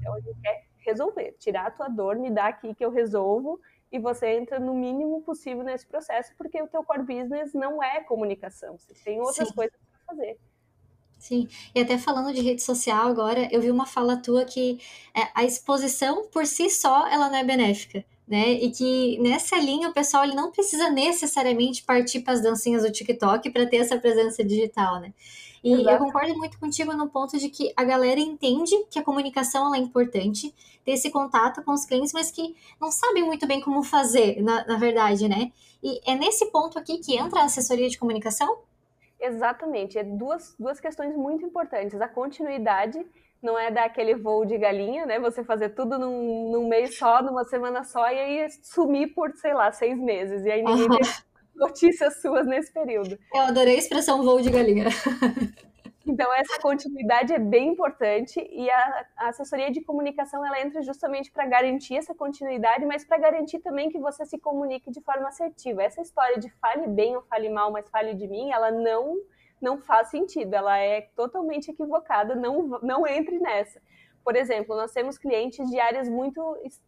Então 0.00 0.14
a 0.14 0.20
gente 0.20 0.40
quer 0.40 0.64
resolver, 0.78 1.32
tirar 1.38 1.66
a 1.66 1.70
tua 1.70 1.88
dor, 1.88 2.16
me 2.16 2.30
dá 2.30 2.46
aqui 2.46 2.74
que 2.74 2.84
eu 2.84 2.90
resolvo 2.90 3.60
e 3.90 3.98
você 3.98 4.26
entra 4.36 4.58
no 4.58 4.74
mínimo 4.74 5.22
possível 5.22 5.62
nesse 5.62 5.86
processo, 5.86 6.34
porque 6.36 6.60
o 6.60 6.66
teu 6.66 6.82
core 6.82 7.02
business 7.02 7.54
não 7.54 7.82
é 7.82 8.02
comunicação, 8.02 8.76
você 8.76 8.92
tem 9.04 9.20
outras 9.20 9.48
Sim. 9.48 9.54
coisas 9.54 9.78
para 9.78 10.14
fazer. 10.14 10.38
Sim, 11.24 11.48
e 11.74 11.80
até 11.80 11.96
falando 11.96 12.34
de 12.34 12.42
rede 12.42 12.62
social 12.62 13.08
agora, 13.08 13.48
eu 13.50 13.58
vi 13.58 13.70
uma 13.70 13.86
fala 13.86 14.14
tua 14.16 14.44
que 14.44 14.78
é, 15.14 15.28
a 15.34 15.42
exposição 15.42 16.26
por 16.30 16.44
si 16.44 16.68
só 16.68 17.06
ela 17.06 17.30
não 17.30 17.36
é 17.38 17.42
benéfica 17.44 18.04
né? 18.26 18.52
E 18.52 18.70
que 18.70 19.18
nessa 19.18 19.56
linha 19.58 19.90
o 19.90 19.92
pessoal 19.92 20.24
ele 20.24 20.34
não 20.34 20.50
precisa 20.50 20.90
necessariamente 20.90 21.82
partir 21.84 22.20
para 22.20 22.32
as 22.32 22.42
dancinhas 22.42 22.82
do 22.82 22.90
TikTok 22.90 23.50
para 23.50 23.66
ter 23.66 23.76
essa 23.76 23.98
presença 23.98 24.42
digital, 24.42 25.00
né? 25.00 25.12
E 25.62 25.72
Exato. 25.72 25.90
eu 25.90 25.98
concordo 25.98 26.34
muito 26.36 26.58
contigo 26.58 26.92
no 26.92 27.08
ponto 27.08 27.38
de 27.38 27.48
que 27.48 27.72
a 27.74 27.84
galera 27.84 28.20
entende 28.20 28.74
que 28.90 28.98
a 28.98 29.02
comunicação 29.02 29.74
é 29.74 29.78
importante, 29.78 30.54
ter 30.84 30.92
esse 30.92 31.10
contato 31.10 31.62
com 31.62 31.72
os 31.72 31.86
clientes, 31.86 32.12
mas 32.12 32.30
que 32.30 32.54
não 32.78 32.90
sabem 32.90 33.24
muito 33.24 33.46
bem 33.46 33.62
como 33.62 33.82
fazer, 33.82 34.42
na, 34.42 34.64
na 34.66 34.76
verdade, 34.76 35.26
né? 35.26 35.52
E 35.82 36.00
é 36.04 36.14
nesse 36.14 36.46
ponto 36.46 36.78
aqui 36.78 36.98
que 36.98 37.16
entra 37.16 37.40
a 37.40 37.44
assessoria 37.44 37.88
de 37.88 37.98
comunicação? 37.98 38.58
Exatamente, 39.24 39.98
é 39.98 40.04
duas, 40.04 40.54
duas 40.58 40.78
questões 40.78 41.16
muito 41.16 41.44
importantes. 41.46 41.98
A 41.98 42.06
continuidade 42.06 43.04
não 43.42 43.58
é 43.58 43.70
dar 43.70 43.84
aquele 43.84 44.14
voo 44.14 44.44
de 44.44 44.58
galinha, 44.58 45.06
né? 45.06 45.18
Você 45.18 45.42
fazer 45.42 45.70
tudo 45.70 45.98
num, 45.98 46.50
num 46.52 46.68
mês 46.68 46.98
só, 46.98 47.22
numa 47.22 47.44
semana 47.44 47.84
só, 47.84 48.10
e 48.10 48.18
aí 48.18 48.50
sumir 48.62 49.14
por, 49.14 49.34
sei 49.36 49.54
lá, 49.54 49.72
seis 49.72 49.98
meses. 49.98 50.44
E 50.44 50.50
aí 50.50 50.62
ninguém 50.62 50.88
uhum. 50.88 50.98
tem 50.98 51.10
notícias 51.56 52.20
suas 52.20 52.46
nesse 52.46 52.72
período. 52.72 53.18
Eu 53.32 53.40
adorei 53.42 53.76
a 53.76 53.78
expressão 53.78 54.22
voo 54.22 54.40
de 54.40 54.50
galinha. 54.50 54.86
Então, 56.06 56.32
essa 56.34 56.60
continuidade 56.60 57.32
é 57.32 57.38
bem 57.38 57.68
importante 57.68 58.38
e 58.52 58.70
a, 58.70 59.06
a 59.16 59.28
assessoria 59.28 59.70
de 59.70 59.80
comunicação 59.80 60.44
ela 60.44 60.60
entra 60.60 60.82
justamente 60.82 61.30
para 61.30 61.46
garantir 61.46 61.96
essa 61.96 62.14
continuidade, 62.14 62.84
mas 62.84 63.04
para 63.04 63.16
garantir 63.16 63.60
também 63.60 63.88
que 63.88 63.98
você 63.98 64.26
se 64.26 64.38
comunique 64.38 64.90
de 64.90 65.00
forma 65.00 65.28
assertiva. 65.28 65.82
Essa 65.82 66.02
história 66.02 66.38
de 66.38 66.50
fale 66.60 66.86
bem 66.88 67.16
ou 67.16 67.22
fale 67.22 67.48
mal, 67.48 67.72
mas 67.72 67.88
fale 67.88 68.14
de 68.14 68.28
mim, 68.28 68.50
ela 68.52 68.70
não, 68.70 69.16
não 69.62 69.78
faz 69.78 70.08
sentido, 70.08 70.52
ela 70.52 70.78
é 70.78 71.08
totalmente 71.16 71.70
equivocada, 71.70 72.34
não, 72.34 72.78
não 72.82 73.06
entre 73.06 73.38
nessa. 73.38 73.80
Por 74.22 74.36
exemplo, 74.36 74.76
nós 74.76 74.92
temos 74.92 75.16
clientes 75.16 75.70
de 75.70 75.80
áreas 75.80 76.08
muito 76.08 76.40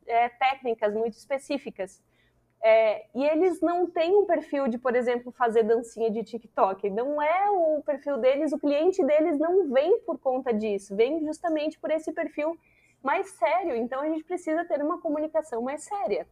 é, 0.07 0.29
técnicas, 0.29 0.93
muito 0.93 1.15
específicas. 1.15 2.03
É, 2.69 3.07
e 3.15 3.25
eles 3.25 3.61
não 3.61 3.87
têm 3.87 4.17
um 4.17 4.27
perfil 4.27 4.67
de, 4.67 4.77
por 4.77 4.97
exemplo, 4.97 5.31
fazer 5.31 5.63
dancinha 5.63 6.11
de 6.11 6.25
TikTok. 6.25 6.91
Não 6.91 7.23
é 7.23 7.49
o 7.49 7.81
perfil 7.87 8.19
deles, 8.19 8.53
o 8.53 8.59
cliente 8.59 9.05
deles 9.05 9.39
não 9.39 9.71
vem 9.71 10.01
por 10.01 10.19
conta 10.19 10.53
disso, 10.53 10.97
vem 10.97 11.25
justamente 11.25 11.79
por 11.79 11.93
esse 11.93 12.11
perfil 12.13 12.59
mais 13.01 13.31
sério. 13.31 13.77
Então 13.77 14.01
a 14.01 14.09
gente 14.09 14.25
precisa 14.25 14.65
ter 14.65 14.83
uma 14.83 15.01
comunicação 15.01 15.63
mais 15.63 15.85
séria. 15.85 16.27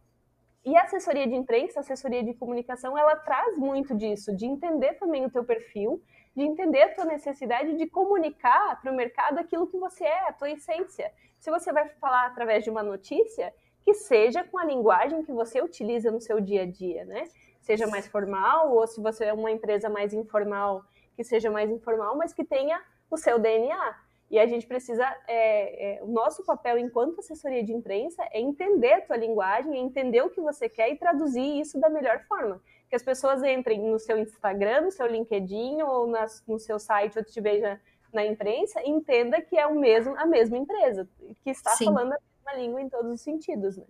E 0.65 0.75
a 0.75 0.81
assessoria 0.81 1.25
de 1.25 1.35
imprensa, 1.35 1.79
a 1.79 1.83
assessoria 1.83 2.21
de 2.21 2.33
comunicação, 2.33 2.97
ela 2.97 3.15
traz 3.15 3.55
muito 3.57 3.95
disso, 3.95 4.35
de 4.35 4.45
entender 4.45 4.95
também 4.95 5.23
o 5.25 5.29
teu 5.29 5.45
perfil, 5.45 6.03
de 6.35 6.43
entender 6.43 6.81
a 6.81 6.93
tua 6.95 7.05
necessidade 7.05 7.77
de 7.77 7.87
comunicar 7.87 8.81
para 8.81 8.91
o 8.91 8.95
mercado 8.95 9.37
aquilo 9.37 9.67
que 9.67 9.77
você 9.77 10.03
é, 10.03 10.27
a 10.27 10.33
tua 10.33 10.51
essência. 10.51 11.13
Se 11.39 11.49
você 11.49 11.71
vai 11.71 11.87
falar 11.87 12.25
através 12.25 12.61
de 12.61 12.69
uma 12.69 12.83
notícia, 12.83 13.53
que 13.85 13.93
seja 13.93 14.43
com 14.43 14.57
a 14.57 14.65
linguagem 14.65 15.23
que 15.23 15.31
você 15.31 15.61
utiliza 15.61 16.09
no 16.09 16.19
seu 16.19 16.41
dia 16.41 16.63
a 16.63 16.65
dia, 16.65 17.05
né? 17.05 17.25
Seja 17.61 17.85
mais 17.85 18.07
formal, 18.07 18.75
ou 18.75 18.85
se 18.87 18.99
você 18.99 19.25
é 19.25 19.33
uma 19.33 19.51
empresa 19.51 19.87
mais 19.89 20.11
informal, 20.11 20.83
que 21.15 21.23
seja 21.23 21.51
mais 21.51 21.69
informal, 21.69 22.17
mas 22.17 22.33
que 22.33 22.43
tenha 22.43 22.81
o 23.11 23.15
seu 23.15 23.37
DNA. 23.37 23.95
E 24.31 24.39
a 24.39 24.47
gente 24.47 24.65
precisa, 24.65 25.05
é, 25.27 25.97
é, 25.97 26.03
o 26.03 26.07
nosso 26.07 26.43
papel 26.43 26.79
enquanto 26.79 27.19
assessoria 27.19 27.63
de 27.63 27.71
imprensa 27.71 28.27
é 28.31 28.41
entender 28.41 28.93
a 28.93 29.01
tua 29.01 29.17
linguagem, 29.17 29.75
é 29.75 29.77
entender 29.77 30.21
o 30.23 30.31
que 30.31 30.41
você 30.41 30.67
quer 30.67 30.89
e 30.89 30.97
traduzir 30.97 31.59
isso 31.59 31.79
da 31.79 31.87
melhor 31.87 32.21
forma. 32.27 32.59
Que 32.89 32.95
as 32.95 33.03
pessoas 33.03 33.43
entrem 33.43 33.79
no 33.79 33.99
seu 33.99 34.17
Instagram, 34.17 34.81
no 34.81 34.91
seu 34.91 35.05
LinkedIn 35.05 35.83
ou 35.83 36.07
nas, 36.07 36.43
no 36.47 36.57
seu 36.57 36.79
site 36.79 37.19
ou 37.19 37.23
te 37.23 37.39
veja 37.39 37.79
na 38.11 38.25
imprensa 38.25 38.81
entenda 38.83 39.41
que 39.41 39.57
é 39.57 39.67
o 39.67 39.75
mesmo, 39.75 40.15
a 40.17 40.25
mesma 40.25 40.57
empresa, 40.57 41.07
que 41.43 41.49
está 41.51 41.71
Sim. 41.71 41.85
falando 41.85 42.15
uma 42.45 42.53
língua 42.53 42.81
em 42.81 42.89
todos 42.89 43.11
os 43.11 43.21
sentidos, 43.21 43.77
né? 43.77 43.85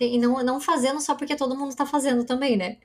E 0.00 0.18
não, 0.18 0.42
não 0.42 0.60
fazendo 0.60 1.00
só 1.00 1.14
porque 1.14 1.36
todo 1.36 1.56
mundo 1.56 1.70
está 1.70 1.86
fazendo 1.86 2.24
também, 2.24 2.56
né? 2.56 2.78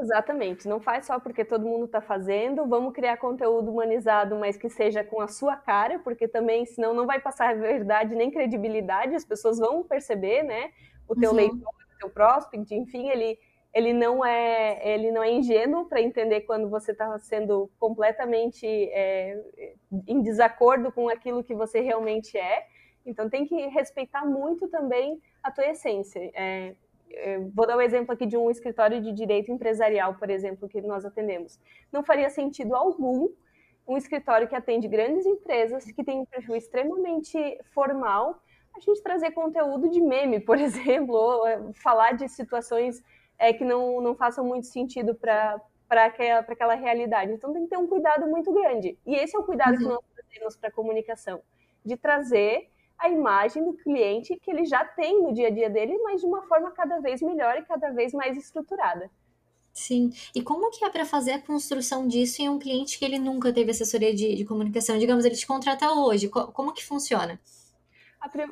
Exatamente, 0.00 0.68
não 0.68 0.80
faz 0.80 1.06
só 1.06 1.18
porque 1.18 1.44
todo 1.44 1.66
mundo 1.66 1.86
está 1.86 2.00
fazendo, 2.00 2.66
vamos 2.66 2.92
criar 2.92 3.16
conteúdo 3.16 3.72
humanizado, 3.72 4.36
mas 4.36 4.56
que 4.56 4.70
seja 4.70 5.02
com 5.02 5.20
a 5.20 5.26
sua 5.26 5.56
cara, 5.56 5.98
porque 5.98 6.28
também, 6.28 6.64
senão 6.66 6.94
não 6.94 7.04
vai 7.04 7.18
passar 7.20 7.56
verdade 7.56 8.14
nem 8.14 8.30
credibilidade, 8.30 9.16
as 9.16 9.24
pessoas 9.24 9.58
vão 9.58 9.82
perceber, 9.82 10.44
né? 10.44 10.70
O 11.08 11.16
teu 11.16 11.30
uhum. 11.30 11.36
leitor, 11.36 11.58
o 11.58 11.98
teu 11.98 12.10
prospect, 12.10 12.72
enfim, 12.72 13.08
ele, 13.08 13.36
ele 13.74 13.92
não 13.92 14.24
é 14.24 14.80
ele 14.88 15.10
não 15.10 15.22
é 15.22 15.32
ingênuo 15.32 15.86
para 15.86 16.00
entender 16.00 16.42
quando 16.42 16.68
você 16.68 16.92
está 16.92 17.18
sendo 17.18 17.68
completamente 17.80 18.66
é, 18.66 19.42
em 20.06 20.22
desacordo 20.22 20.92
com 20.92 21.08
aquilo 21.08 21.42
que 21.42 21.56
você 21.56 21.80
realmente 21.80 22.38
é. 22.38 22.66
Então 23.08 23.28
tem 23.28 23.46
que 23.46 23.56
respeitar 23.68 24.24
muito 24.24 24.68
também 24.68 25.20
a 25.42 25.50
tua 25.50 25.66
essência. 25.66 26.30
É, 26.34 26.74
é, 27.10 27.38
vou 27.38 27.66
dar 27.66 27.76
o 27.76 27.78
um 27.78 27.82
exemplo 27.82 28.12
aqui 28.12 28.26
de 28.26 28.36
um 28.36 28.50
escritório 28.50 29.00
de 29.00 29.12
direito 29.12 29.50
empresarial, 29.50 30.14
por 30.14 30.30
exemplo, 30.30 30.68
que 30.68 30.80
nós 30.80 31.04
atendemos. 31.04 31.58
Não 31.90 32.02
faria 32.02 32.28
sentido 32.28 32.74
algum 32.74 33.28
um 33.86 33.96
escritório 33.96 34.46
que 34.46 34.54
atende 34.54 34.86
grandes 34.86 35.24
empresas, 35.24 35.84
que 35.90 36.04
tem 36.04 36.20
um 36.20 36.26
perfil 36.26 36.54
extremamente 36.54 37.58
formal, 37.72 38.38
a 38.76 38.80
gente 38.80 39.02
trazer 39.02 39.30
conteúdo 39.30 39.88
de 39.88 40.00
meme, 40.00 40.38
por 40.44 40.58
exemplo, 40.58 41.14
ou 41.14 41.46
é, 41.46 41.72
falar 41.72 42.12
de 42.12 42.28
situações 42.28 43.02
é, 43.38 43.52
que 43.52 43.64
não, 43.64 44.00
não 44.00 44.14
façam 44.14 44.44
muito 44.44 44.66
sentido 44.66 45.14
para 45.14 45.60
aquela, 45.90 46.40
aquela 46.40 46.74
realidade. 46.74 47.32
Então 47.32 47.52
tem 47.52 47.62
que 47.64 47.70
ter 47.70 47.78
um 47.78 47.86
cuidado 47.86 48.26
muito 48.26 48.52
grande. 48.52 48.98
E 49.06 49.14
esse 49.14 49.34
é 49.34 49.38
o 49.38 49.44
cuidado 49.44 49.72
uhum. 49.72 49.78
que 49.78 49.84
nós 49.84 50.00
temos 50.30 50.56
para 50.56 50.68
a 50.68 50.72
comunicação, 50.72 51.40
de 51.82 51.96
trazer 51.96 52.68
a 52.98 53.08
imagem 53.08 53.64
do 53.64 53.74
cliente 53.74 54.38
que 54.42 54.50
ele 54.50 54.64
já 54.64 54.84
tem 54.84 55.22
no 55.22 55.32
dia 55.32 55.48
a 55.48 55.50
dia 55.50 55.70
dele, 55.70 55.98
mas 56.02 56.20
de 56.20 56.26
uma 56.26 56.42
forma 56.42 56.70
cada 56.72 57.00
vez 57.00 57.22
melhor 57.22 57.56
e 57.56 57.64
cada 57.64 57.90
vez 57.90 58.12
mais 58.12 58.36
estruturada. 58.36 59.10
Sim. 59.72 60.10
E 60.34 60.42
como 60.42 60.70
que 60.70 60.84
é 60.84 60.90
para 60.90 61.04
fazer 61.04 61.32
a 61.32 61.40
construção 61.40 62.08
disso 62.08 62.42
em 62.42 62.48
um 62.48 62.58
cliente 62.58 62.98
que 62.98 63.04
ele 63.04 63.18
nunca 63.18 63.52
teve 63.52 63.70
assessoria 63.70 64.12
de, 64.12 64.34
de 64.34 64.44
comunicação? 64.44 64.98
Digamos, 64.98 65.24
ele 65.24 65.36
te 65.36 65.46
contrata 65.46 65.92
hoje. 65.92 66.28
Como 66.28 66.72
que 66.72 66.84
funciona? 66.84 67.40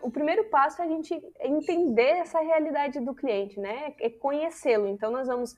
o 0.01 0.11
primeiro 0.11 0.44
passo 0.44 0.80
é 0.80 0.84
a 0.84 0.88
gente 0.88 1.12
entender 1.40 2.18
essa 2.20 2.40
realidade 2.40 3.01
do 3.01 3.12
cliente, 3.12 3.59
né? 3.59 3.94
É 3.99 4.09
conhecê-lo. 4.09 4.86
Então, 4.86 5.11
nós 5.11 5.26
vamos 5.26 5.57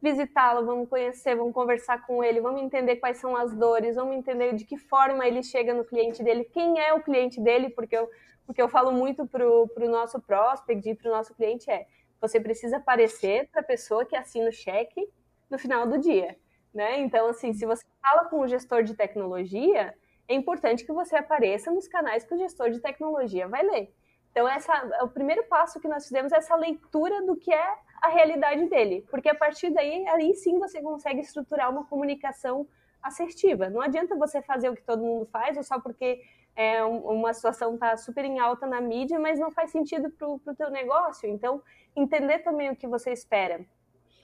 visitá-lo, 0.00 0.64
vamos 0.66 0.88
conhecer, 0.88 1.34
vamos 1.34 1.54
conversar 1.54 2.06
com 2.06 2.22
ele, 2.22 2.40
vamos 2.40 2.62
entender 2.62 2.96
quais 2.96 3.18
são 3.18 3.36
as 3.36 3.54
dores, 3.54 3.96
vamos 3.96 4.14
entender 4.16 4.54
de 4.54 4.64
que 4.64 4.76
forma 4.76 5.26
ele 5.26 5.42
chega 5.42 5.72
no 5.72 5.84
cliente 5.84 6.22
dele, 6.22 6.44
quem 6.44 6.78
é 6.78 6.92
o 6.92 7.02
cliente 7.02 7.40
dele, 7.40 7.70
porque 7.70 7.96
eu, 7.96 8.10
porque 8.46 8.60
eu 8.60 8.68
falo 8.68 8.92
muito 8.92 9.26
para 9.26 9.46
o 9.46 9.88
nosso 9.88 10.20
prospect 10.20 10.88
e 10.88 10.94
para 10.94 11.08
o 11.08 11.12
nosso 11.12 11.34
cliente 11.34 11.70
é, 11.70 11.86
você 12.20 12.40
precisa 12.40 12.76
aparecer 12.76 13.48
para 13.50 13.60
a 13.60 13.64
pessoa 13.64 14.04
que 14.04 14.16
assina 14.16 14.48
o 14.48 14.52
cheque 14.52 15.08
no 15.50 15.58
final 15.58 15.86
do 15.86 15.98
dia, 15.98 16.36
né? 16.72 17.00
Então, 17.00 17.28
assim, 17.28 17.52
se 17.52 17.64
você 17.64 17.84
fala 18.00 18.28
com 18.28 18.40
o 18.40 18.48
gestor 18.48 18.82
de 18.82 18.94
tecnologia, 18.94 19.94
é 20.28 20.34
importante 20.34 20.84
que 20.84 20.92
você 20.92 21.16
apareça 21.16 21.70
nos 21.70 21.88
canais 21.88 22.24
que 22.24 22.34
o 22.34 22.38
gestor 22.38 22.70
de 22.70 22.80
tecnologia 22.80 23.48
vai 23.48 23.62
ler. 23.62 23.94
Então, 24.30 24.46
essa, 24.48 24.72
o 25.02 25.08
primeiro 25.08 25.44
passo 25.44 25.80
que 25.80 25.88
nós 25.88 26.04
fizemos 26.04 26.32
é 26.32 26.36
essa 26.36 26.54
leitura 26.56 27.24
do 27.24 27.36
que 27.36 27.52
é 27.52 27.74
a 28.02 28.08
realidade 28.08 28.66
dele, 28.68 29.04
porque 29.10 29.28
a 29.28 29.34
partir 29.34 29.70
daí, 29.70 30.06
aí 30.08 30.34
sim 30.34 30.58
você 30.58 30.80
consegue 30.80 31.20
estruturar 31.20 31.70
uma 31.70 31.84
comunicação 31.84 32.66
assertiva. 33.02 33.70
Não 33.70 33.80
adianta 33.80 34.16
você 34.16 34.42
fazer 34.42 34.68
o 34.68 34.74
que 34.74 34.82
todo 34.82 35.02
mundo 35.02 35.26
faz, 35.26 35.56
ou 35.56 35.62
só 35.62 35.80
porque 35.80 36.20
é, 36.54 36.82
uma 36.84 37.32
situação 37.32 37.74
está 37.74 37.96
super 37.96 38.24
em 38.24 38.38
alta 38.38 38.66
na 38.66 38.80
mídia, 38.80 39.18
mas 39.18 39.38
não 39.38 39.50
faz 39.50 39.70
sentido 39.70 40.10
para 40.10 40.28
o 40.28 40.56
teu 40.56 40.70
negócio. 40.70 41.28
Então, 41.28 41.62
entender 41.94 42.40
também 42.40 42.70
o 42.70 42.76
que 42.76 42.86
você 42.86 43.12
espera, 43.12 43.60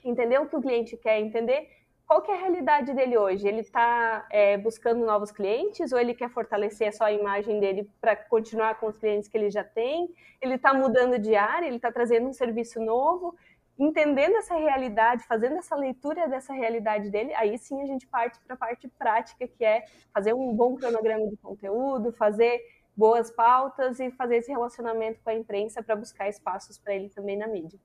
entender 0.04 0.38
o 0.40 0.46
que 0.46 0.56
o 0.56 0.60
cliente 0.60 0.96
quer, 0.96 1.20
entender 1.20 1.68
qual 2.12 2.20
que 2.20 2.30
é 2.30 2.34
a 2.34 2.38
realidade 2.40 2.92
dele 2.92 3.16
hoje? 3.16 3.48
Ele 3.48 3.60
está 3.60 4.26
é, 4.30 4.58
buscando 4.58 5.02
novos 5.02 5.30
clientes 5.30 5.92
ou 5.92 5.98
ele 5.98 6.12
quer 6.12 6.28
fortalecer 6.28 6.94
só 6.94 7.04
a 7.04 7.12
imagem 7.12 7.58
dele 7.58 7.88
para 8.02 8.14
continuar 8.14 8.78
com 8.78 8.86
os 8.86 8.98
clientes 8.98 9.28
que 9.28 9.38
ele 9.38 9.48
já 9.48 9.64
tem? 9.64 10.10
Ele 10.38 10.56
está 10.56 10.74
mudando 10.74 11.18
de 11.18 11.34
área, 11.34 11.66
ele 11.66 11.76
está 11.76 11.90
trazendo 11.90 12.28
um 12.28 12.32
serviço 12.34 12.80
novo? 12.80 13.34
Entendendo 13.82 14.36
essa 14.36 14.54
realidade, 14.54 15.24
fazendo 15.24 15.56
essa 15.56 15.74
leitura 15.74 16.28
dessa 16.28 16.52
realidade 16.52 17.10
dele, 17.10 17.34
aí 17.34 17.58
sim 17.58 17.82
a 17.82 17.86
gente 17.86 18.06
parte 18.06 18.38
para 18.46 18.54
a 18.54 18.56
parte 18.56 18.88
prática, 18.88 19.46
que 19.48 19.64
é 19.64 19.84
fazer 20.14 20.32
um 20.32 20.54
bom 20.54 20.76
cronograma 20.76 21.26
de 21.28 21.36
conteúdo, 21.36 22.12
fazer 22.12 22.60
boas 22.96 23.30
pautas 23.30 23.98
e 23.98 24.10
fazer 24.12 24.36
esse 24.36 24.50
relacionamento 24.50 25.20
com 25.24 25.30
a 25.30 25.34
imprensa 25.34 25.82
para 25.82 25.96
buscar 25.96 26.28
espaços 26.28 26.78
para 26.78 26.94
ele 26.94 27.08
também 27.08 27.36
na 27.36 27.48
mídia. 27.48 27.78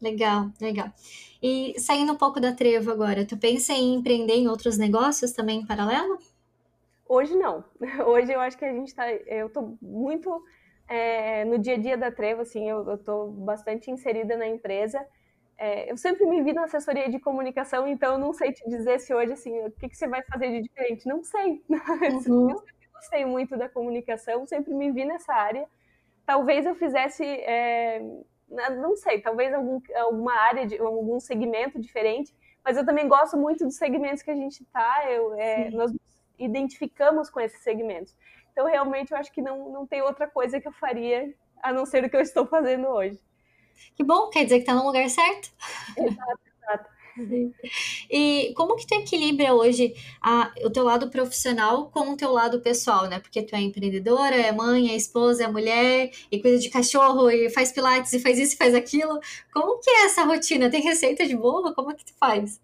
Legal, 0.00 0.50
legal. 0.60 0.88
E 1.42 1.74
saindo 1.78 2.12
um 2.12 2.16
pouco 2.16 2.40
da 2.40 2.52
Trevo 2.52 2.90
agora, 2.90 3.24
tu 3.24 3.36
pensa 3.36 3.72
em 3.72 3.94
empreender 3.94 4.34
em 4.34 4.48
outros 4.48 4.76
negócios 4.76 5.32
também 5.32 5.60
em 5.60 5.66
paralelo? 5.66 6.18
Hoje 7.08 7.34
não. 7.34 7.64
Hoje 8.06 8.32
eu 8.32 8.40
acho 8.40 8.58
que 8.58 8.64
a 8.64 8.72
gente 8.72 8.88
está. 8.88 9.10
Eu 9.10 9.46
estou 9.46 9.76
muito 9.80 10.42
é, 10.88 11.44
no 11.44 11.58
dia 11.58 11.74
a 11.74 11.78
dia 11.78 11.96
da 11.96 12.10
Trevo, 12.10 12.42
assim, 12.42 12.68
eu 12.68 12.94
estou 12.94 13.30
bastante 13.30 13.90
inserida 13.90 14.36
na 14.36 14.46
empresa. 14.46 15.06
É, 15.60 15.92
eu 15.92 15.96
sempre 15.98 16.24
me 16.24 16.42
vi 16.42 16.54
na 16.54 16.64
assessoria 16.64 17.10
de 17.10 17.20
comunicação, 17.20 17.86
então 17.86 18.14
eu 18.14 18.18
não 18.18 18.32
sei 18.32 18.50
te 18.50 18.66
dizer 18.66 18.98
se 18.98 19.12
hoje, 19.12 19.34
assim, 19.34 19.60
o 19.60 19.70
que, 19.70 19.90
que 19.90 19.94
você 19.94 20.08
vai 20.08 20.22
fazer 20.22 20.48
de 20.48 20.62
diferente. 20.62 21.06
Não 21.06 21.22
sei. 21.22 21.62
Uhum. 21.68 22.48
Eu 22.50 22.58
sempre 22.60 22.88
gostei 22.94 23.24
muito 23.26 23.58
da 23.58 23.68
comunicação, 23.68 24.46
sempre 24.46 24.72
me 24.72 24.90
vi 24.90 25.04
nessa 25.04 25.34
área. 25.34 25.68
Talvez 26.24 26.64
eu 26.64 26.74
fizesse, 26.76 27.24
é, 27.24 28.00
não 28.48 28.96
sei, 28.96 29.20
talvez 29.20 29.52
algum, 29.52 29.80
alguma 29.96 30.32
área, 30.32 30.66
de, 30.66 30.78
algum 30.78 31.18
segmento 31.18 31.78
diferente, 31.78 32.34
mas 32.64 32.76
eu 32.76 32.86
também 32.86 33.08
gosto 33.08 33.36
muito 33.36 33.64
dos 33.64 33.76
segmentos 33.76 34.22
que 34.22 34.30
a 34.30 34.36
gente 34.36 34.62
está. 34.62 35.02
É, 35.36 35.70
nós 35.70 35.92
identificamos 36.38 37.28
com 37.28 37.40
esses 37.40 37.62
segmentos. 37.62 38.16
Então, 38.52 38.66
realmente, 38.66 39.12
eu 39.12 39.18
acho 39.18 39.32
que 39.32 39.42
não, 39.42 39.70
não 39.70 39.86
tem 39.86 40.00
outra 40.00 40.26
coisa 40.26 40.58
que 40.58 40.68
eu 40.68 40.72
faria 40.72 41.34
a 41.62 41.72
não 41.72 41.84
ser 41.84 42.04
o 42.04 42.08
que 42.08 42.16
eu 42.16 42.20
estou 42.20 42.46
fazendo 42.46 42.88
hoje. 42.88 43.18
Que 43.96 44.04
bom, 44.04 44.28
quer 44.30 44.44
dizer 44.44 44.56
que 44.56 44.62
está 44.62 44.74
no 44.74 44.86
lugar 44.86 45.08
certo. 45.08 45.50
Exato, 45.96 46.40
exato. 46.62 46.90
E 48.10 48.52
como 48.56 48.76
que 48.76 48.86
tu 48.86 48.94
equilibra 48.94 49.52
hoje 49.54 49.94
a, 50.22 50.52
o 50.64 50.70
teu 50.70 50.84
lado 50.84 51.10
profissional 51.10 51.90
com 51.90 52.12
o 52.12 52.16
teu 52.16 52.32
lado 52.32 52.60
pessoal, 52.60 53.08
né? 53.08 53.20
Porque 53.20 53.42
tu 53.42 53.54
é 53.54 53.60
empreendedora, 53.60 54.34
é 54.34 54.52
mãe, 54.52 54.90
é 54.90 54.96
esposa, 54.96 55.44
é 55.44 55.48
mulher, 55.48 56.10
e 56.30 56.40
cuida 56.40 56.58
de 56.58 56.70
cachorro, 56.70 57.30
e 57.30 57.50
faz 57.50 57.72
pilates, 57.72 58.12
e 58.12 58.20
faz 58.20 58.38
isso, 58.38 58.54
e 58.54 58.58
faz 58.58 58.74
aquilo. 58.74 59.20
Como 59.52 59.78
que 59.80 59.90
é 59.90 60.06
essa 60.06 60.24
rotina? 60.24 60.70
Tem 60.70 60.80
receita 60.80 61.26
de 61.26 61.36
bolo? 61.36 61.74
Como 61.74 61.90
é 61.90 61.94
que 61.94 62.04
tu 62.04 62.14
faz? 62.18 62.60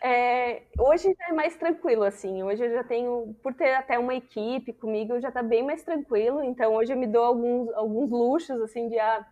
É, 0.00 0.62
hoje 0.78 1.14
é 1.28 1.32
mais 1.32 1.56
tranquilo, 1.56 2.04
assim. 2.04 2.42
Hoje 2.42 2.64
eu 2.64 2.70
já 2.70 2.84
tenho, 2.84 3.34
por 3.42 3.52
ter 3.52 3.74
até 3.74 3.98
uma 3.98 4.14
equipe 4.14 4.72
comigo, 4.72 5.20
já 5.20 5.30
tá 5.30 5.42
bem 5.42 5.62
mais 5.62 5.82
tranquilo. 5.82 6.42
Então 6.42 6.74
hoje 6.74 6.92
eu 6.92 6.96
me 6.96 7.06
dou 7.06 7.24
alguns, 7.24 7.72
alguns 7.74 8.10
luxos, 8.10 8.60
assim, 8.62 8.88
de 8.88 8.98
ah, 8.98 9.26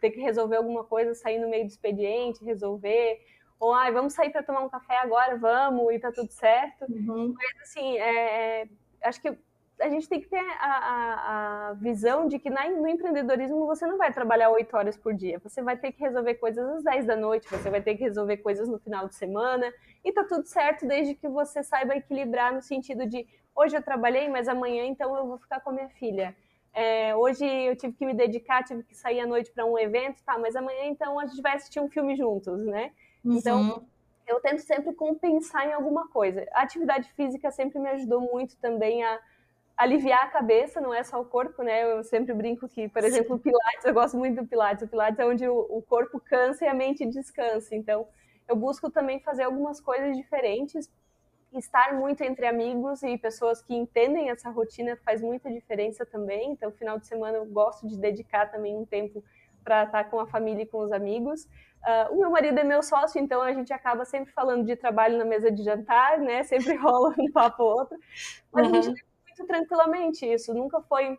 ter 0.00 0.10
que 0.10 0.20
resolver 0.20 0.56
alguma 0.56 0.84
coisa, 0.84 1.14
sair 1.14 1.38
no 1.38 1.48
meio 1.48 1.64
do 1.64 1.70
expediente, 1.70 2.44
resolver 2.44 3.20
ou 3.64 3.72
ai, 3.72 3.90
vamos 3.92 4.12
sair 4.12 4.30
para 4.30 4.42
tomar 4.42 4.60
um 4.60 4.68
café 4.68 4.98
agora, 4.98 5.36
vamos, 5.36 5.92
e 5.94 5.98
tá 5.98 6.12
tudo 6.12 6.30
certo. 6.30 6.84
Uhum. 6.88 7.34
Mas 7.34 7.62
assim, 7.62 7.96
é, 7.96 8.62
é, 8.62 8.68
acho 9.02 9.20
que 9.22 9.36
a 9.80 9.88
gente 9.88 10.08
tem 10.08 10.20
que 10.20 10.28
ter 10.28 10.38
a, 10.60 10.66
a, 10.66 11.68
a 11.68 11.72
visão 11.74 12.28
de 12.28 12.38
que 12.38 12.48
na, 12.48 12.68
no 12.68 12.86
empreendedorismo 12.86 13.66
você 13.66 13.86
não 13.86 13.96
vai 13.96 14.12
trabalhar 14.12 14.50
oito 14.50 14.76
horas 14.76 14.96
por 14.96 15.14
dia. 15.14 15.40
Você 15.42 15.62
vai 15.62 15.76
ter 15.76 15.92
que 15.92 16.00
resolver 16.00 16.34
coisas 16.34 16.64
às 16.76 16.84
10 16.84 17.06
da 17.06 17.16
noite, 17.16 17.48
você 17.48 17.70
vai 17.70 17.80
ter 17.80 17.96
que 17.96 18.04
resolver 18.04 18.36
coisas 18.38 18.68
no 18.68 18.78
final 18.78 19.08
de 19.08 19.14
semana, 19.14 19.72
e 20.04 20.12
tá 20.12 20.24
tudo 20.24 20.46
certo 20.46 20.86
desde 20.86 21.14
que 21.14 21.28
você 21.28 21.62
saiba 21.62 21.96
equilibrar 21.96 22.52
no 22.52 22.62
sentido 22.62 23.06
de 23.06 23.26
hoje 23.54 23.76
eu 23.76 23.82
trabalhei, 23.82 24.28
mas 24.28 24.48
amanhã 24.48 24.84
então 24.84 25.16
eu 25.16 25.26
vou 25.26 25.38
ficar 25.38 25.60
com 25.60 25.70
a 25.70 25.72
minha 25.72 25.88
filha. 25.88 26.36
É, 26.74 27.14
hoje 27.14 27.46
eu 27.46 27.76
tive 27.76 27.94
que 27.94 28.04
me 28.04 28.12
dedicar, 28.12 28.64
tive 28.64 28.82
que 28.82 28.96
sair 28.96 29.20
à 29.20 29.26
noite 29.26 29.50
para 29.52 29.64
um 29.64 29.78
evento, 29.78 30.20
tá, 30.24 30.36
mas 30.36 30.56
amanhã 30.56 30.86
então 30.86 31.20
a 31.20 31.26
gente 31.26 31.40
vai 31.40 31.54
assistir 31.54 31.78
um 31.78 31.88
filme 31.88 32.16
juntos, 32.16 32.66
né? 32.66 32.90
Então, 33.24 33.62
uhum. 33.62 33.86
eu 34.26 34.40
tento 34.40 34.60
sempre 34.60 34.92
compensar 34.92 35.66
em 35.68 35.72
alguma 35.72 36.08
coisa. 36.08 36.44
A 36.52 36.62
atividade 36.62 37.10
física 37.12 37.50
sempre 37.52 37.78
me 37.78 37.88
ajudou 37.90 38.20
muito 38.20 38.56
também 38.56 39.04
a 39.04 39.20
aliviar 39.76 40.24
a 40.24 40.28
cabeça, 40.28 40.80
não 40.80 40.92
é 40.92 41.02
só 41.02 41.20
o 41.20 41.24
corpo, 41.24 41.62
né? 41.62 41.84
Eu 41.84 42.04
sempre 42.04 42.32
brinco 42.34 42.68
que, 42.68 42.88
por 42.88 43.02
exemplo, 43.04 43.36
o 43.36 43.38
Pilates, 43.38 43.84
eu 43.84 43.94
gosto 43.94 44.16
muito 44.16 44.42
do 44.42 44.46
Pilates. 44.46 44.84
O 44.84 44.88
Pilates 44.88 45.18
é 45.18 45.26
onde 45.26 45.48
o, 45.48 45.82
corpo 45.88 46.20
cansa 46.20 46.64
e 46.64 46.68
a 46.68 46.74
mente 46.74 47.06
descansa. 47.06 47.74
Então, 47.74 48.06
eu 48.48 48.54
busco 48.54 48.90
também 48.90 49.20
fazer 49.20 49.44
algumas 49.44 49.80
coisas 49.80 50.16
diferentes. 50.16 50.90
Estar 51.54 51.94
muito 51.94 52.22
entre 52.22 52.46
amigos 52.46 53.02
e 53.02 53.16
pessoas 53.16 53.62
que 53.62 53.74
entendem 53.74 54.30
essa 54.30 54.50
rotina 54.50 54.96
faz 55.04 55.22
muita 55.22 55.50
diferença 55.50 56.04
também. 56.04 56.50
Então, 56.52 56.72
final 56.72 56.98
de 56.98 57.06
semana 57.06 57.38
eu 57.38 57.46
gosto 57.46 57.86
de 57.86 57.96
dedicar 57.96 58.50
também 58.50 58.76
um 58.76 58.84
tempo 58.84 59.22
para 59.62 59.84
estar 59.84 60.04
com 60.04 60.20
a 60.20 60.26
família 60.26 60.62
e 60.64 60.66
com 60.66 60.78
os 60.78 60.92
amigos. 60.92 61.44
Uh, 61.44 62.14
o 62.14 62.20
meu 62.20 62.30
marido 62.30 62.58
é 62.58 62.64
meu 62.64 62.82
sócio, 62.82 63.20
então 63.20 63.40
a 63.40 63.52
gente 63.52 63.72
acaba 63.72 64.04
sempre 64.04 64.32
falando 64.32 64.64
de 64.64 64.74
trabalho 64.74 65.16
na 65.16 65.24
mesa 65.24 65.50
de 65.50 65.62
jantar, 65.62 66.18
né? 66.18 66.42
Sempre 66.42 66.74
rola 66.76 67.14
um 67.18 67.30
papo 67.30 67.62
ou 67.62 67.78
outro. 67.78 67.98
Mas 68.52 68.68
uhum. 68.68 68.78
a 68.78 68.82
gente 68.82 69.04
muito 69.34 69.46
tranquilamente 69.46 70.24
isso. 70.24 70.54
Nunca 70.54 70.80
foi 70.82 71.18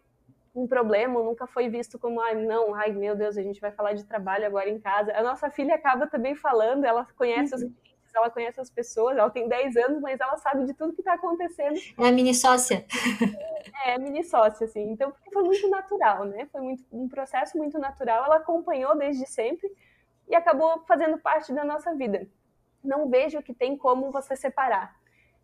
um 0.55 0.65
problema, 0.65 1.21
nunca 1.21 1.45
foi 1.45 1.67
visto 1.67 1.99
como, 1.99 2.21
ai, 2.21 2.35
não, 2.35 2.73
ai, 2.73 2.91
meu 2.93 3.15
Deus, 3.15 3.37
a 3.37 3.41
gente 3.41 3.59
vai 3.59 3.71
falar 3.71 3.93
de 3.93 4.05
trabalho 4.05 4.45
agora 4.45 4.69
em 4.69 4.79
casa. 4.79 5.11
A 5.13 5.21
nossa 5.21 5.49
filha 5.49 5.75
acaba 5.75 6.07
também 6.07 6.33
falando, 6.33 6.85
ela 6.85 7.05
conhece 7.17 7.53
uhum. 7.53 7.59
os 7.59 7.63
ela 8.15 8.29
conhece 8.29 8.59
as 8.59 8.69
pessoas, 8.69 9.17
ela 9.17 9.29
tem 9.29 9.47
10 9.47 9.75
anos, 9.77 10.01
mas 10.01 10.19
ela 10.19 10.37
sabe 10.37 10.65
de 10.65 10.73
tudo 10.73 10.93
que 10.93 11.01
está 11.01 11.13
acontecendo. 11.13 11.77
É 11.99 12.07
a 12.07 12.11
mini 12.11 12.33
sócia. 12.33 12.85
É, 13.83 13.91
é 13.91 13.97
mini 13.99 14.23
sócia, 14.23 14.65
assim. 14.65 14.91
Então, 14.91 15.13
foi 15.31 15.43
muito 15.43 15.69
natural, 15.69 16.25
né? 16.25 16.47
Foi 16.51 16.61
muito, 16.61 16.83
um 16.91 17.07
processo 17.07 17.57
muito 17.57 17.77
natural. 17.77 18.25
Ela 18.25 18.37
acompanhou 18.37 18.97
desde 18.97 19.25
sempre 19.25 19.69
e 20.27 20.35
acabou 20.35 20.83
fazendo 20.87 21.17
parte 21.17 21.53
da 21.53 21.63
nossa 21.63 21.93
vida. 21.95 22.27
Não 22.83 23.09
vejo 23.09 23.41
que 23.41 23.53
tem 23.53 23.77
como 23.77 24.11
você 24.11 24.35
separar. 24.35 24.95